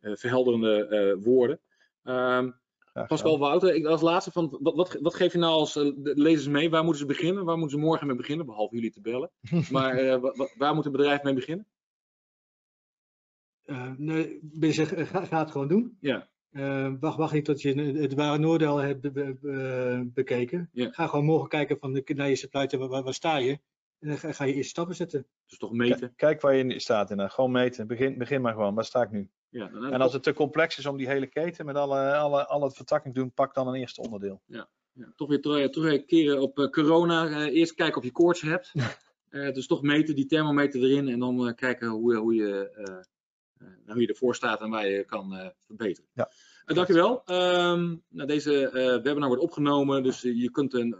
eh, 0.00 0.16
verhelderende 0.16 1.18
woorden. 1.22 1.60
Um, 2.04 2.62
Pascal 3.06 3.38
Wouter, 3.38 3.74
ik 3.74 3.86
als 3.86 4.00
laatste 4.00 4.30
van 4.30 4.58
wat, 4.60 4.74
wat, 4.74 4.98
wat, 5.00 5.14
geef 5.14 5.32
je 5.32 5.38
nou 5.38 5.52
als 5.52 5.76
uh, 5.76 5.92
lezers 5.96 6.48
mee? 6.48 6.70
Waar 6.70 6.82
moeten 6.82 7.00
ze 7.00 7.06
beginnen? 7.06 7.44
Waar 7.44 7.58
moeten 7.58 7.78
ze 7.78 7.84
morgen 7.84 8.06
mee 8.06 8.16
beginnen? 8.16 8.46
Behalve 8.46 8.74
jullie 8.74 8.90
te 8.90 9.00
bellen. 9.00 9.30
maar 9.70 10.04
uh, 10.04 10.24
waar 10.56 10.74
moet 10.74 10.86
een 10.86 10.92
bedrijf 10.92 11.22
mee 11.22 11.34
beginnen? 11.34 11.66
Uh, 13.66 13.90
nee, 13.96 14.40
zeg, 14.72 15.08
ga, 15.10 15.24
ga, 15.24 15.38
het 15.38 15.50
gewoon 15.50 15.68
doen. 15.68 15.96
Ja. 16.00 16.28
wacht, 17.00 17.16
wacht 17.16 17.32
niet 17.32 17.44
tot 17.44 17.62
je 17.62 17.74
het 17.74 18.14
ware 18.14 18.38
noordel 18.38 18.76
hebt 18.76 19.00
be, 19.00 19.36
be, 19.40 20.10
bekeken. 20.14 20.68
Ja. 20.72 20.90
Ga 20.90 21.06
gewoon 21.06 21.24
morgen 21.24 21.48
kijken 21.48 21.78
van 21.78 21.92
de, 21.92 22.02
naar 22.14 22.28
je 22.28 22.36
supply 22.36 22.66
chain, 22.66 22.88
waar, 22.88 23.02
waar, 23.02 23.14
sta 23.14 23.36
je? 23.36 23.58
En 24.04 24.18
dan 24.20 24.34
ga 24.34 24.44
je 24.44 24.54
eerst 24.54 24.70
stappen 24.70 24.94
zetten. 24.94 25.26
Dus 25.46 25.58
toch 25.58 25.72
meten? 25.72 26.14
Kijk 26.16 26.40
waar 26.40 26.54
je 26.54 26.80
staat 26.80 27.10
in. 27.10 27.30
Gewoon 27.30 27.50
meten. 27.50 27.86
Begin, 27.86 28.18
begin 28.18 28.40
maar 28.40 28.52
gewoon. 28.52 28.74
Waar 28.74 28.84
sta 28.84 29.02
ik 29.02 29.10
nu? 29.10 29.30
Ja, 29.48 29.70
en 29.70 30.00
als 30.00 30.12
het 30.12 30.22
te 30.22 30.32
complex 30.32 30.78
is 30.78 30.86
om 30.86 30.96
die 30.96 31.06
hele 31.06 31.26
keten 31.26 31.66
met 31.66 31.76
alle, 31.76 32.14
alle, 32.14 32.46
alle 32.46 32.70
vertakking 32.70 33.14
te 33.14 33.20
doen, 33.20 33.32
pak 33.32 33.54
dan 33.54 33.68
een 33.68 33.74
eerste 33.74 34.00
onderdeel. 34.00 34.42
Ja, 34.46 34.68
ja. 34.92 35.12
toch 35.16 35.28
weer 35.28 35.40
terug, 35.40 35.70
terugkeren 35.70 36.40
op 36.40 36.58
uh, 36.58 36.68
corona. 36.68 37.28
Uh, 37.28 37.56
eerst 37.56 37.74
kijken 37.74 37.96
of 37.96 38.04
je 38.04 38.12
koorts 38.12 38.40
hebt. 38.40 38.72
uh, 39.30 39.52
dus 39.54 39.66
toch 39.66 39.82
meten, 39.82 40.14
die 40.14 40.26
thermometer 40.26 40.80
erin 40.80 41.08
en 41.08 41.18
dan 41.18 41.54
kijken 41.54 41.88
hoe, 41.88 42.16
hoe, 42.16 42.34
je, 42.34 42.70
hoe 43.86 44.00
je 44.00 44.06
ervoor 44.06 44.34
staat 44.34 44.60
en 44.60 44.70
waar 44.70 44.88
je 44.88 45.04
kan 45.04 45.52
verbeteren. 45.66 46.10
Ja. 46.12 46.30
dankjewel. 46.64 47.22
Um, 47.26 48.02
nou, 48.08 48.28
deze 48.28 48.70
webinar 49.02 49.28
wordt 49.28 49.42
opgenomen, 49.42 50.02
dus 50.02 50.20
je 50.22 50.50
kunt 50.50 50.72
hem 50.72 50.96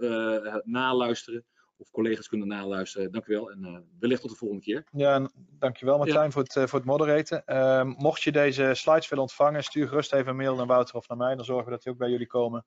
naluisteren 0.65 1.45
of 1.85 1.91
collega's 1.91 2.28
kunnen 2.28 2.49
naluisteren. 2.49 3.12
Dank 3.12 3.26
u 3.26 3.35
wel 3.35 3.51
en 3.51 3.61
uh, 3.61 3.78
wellicht 3.99 4.20
tot 4.20 4.30
de 4.30 4.37
volgende 4.37 4.62
keer. 4.62 4.85
Ja, 4.93 5.30
dankjewel 5.59 5.99
Martijn 5.99 6.24
ja. 6.24 6.30
voor, 6.30 6.43
het, 6.43 6.55
uh, 6.57 6.66
voor 6.66 6.78
het 6.78 6.89
moderaten. 6.89 7.43
Uh, 7.47 7.85
mocht 7.85 8.22
je 8.22 8.32
deze 8.32 8.70
slides 8.74 9.09
willen 9.09 9.24
ontvangen, 9.24 9.64
stuur 9.64 9.89
gerust 9.89 10.12
even 10.12 10.28
een 10.28 10.37
mail 10.37 10.57
naar 10.57 10.66
Wouter 10.66 10.95
of 10.95 11.09
naar 11.09 11.18
mij. 11.18 11.35
Dan 11.35 11.45
zorgen 11.45 11.64
we 11.64 11.70
dat 11.70 11.82
die 11.82 11.93
ook 11.93 11.99
bij 11.99 12.11
jullie 12.11 12.26
komen. 12.26 12.64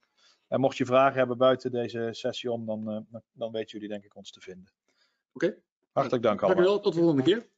En 0.47 0.59
mocht 0.59 0.78
je 0.78 0.86
vragen 0.86 1.18
hebben 1.18 1.38
buiten 1.38 1.72
deze 1.72 2.07
sessie 2.11 2.51
om, 2.51 2.65
dan, 2.65 3.07
dan 3.32 3.51
weten 3.51 3.72
jullie 3.72 3.93
denk 3.93 4.03
ik 4.03 4.15
ons 4.15 4.32
te 4.32 4.39
vinden. 4.41 4.74
Oké. 5.34 5.45
Okay. 5.45 5.57
Hartelijk 5.91 6.24
dank 6.24 6.41
allemaal. 6.41 6.63
Dank 6.63 6.68
u 6.68 6.72
wel, 6.72 6.82
tot 6.84 6.93
de 6.93 6.99
volgende 6.99 7.24
keer. 7.24 7.49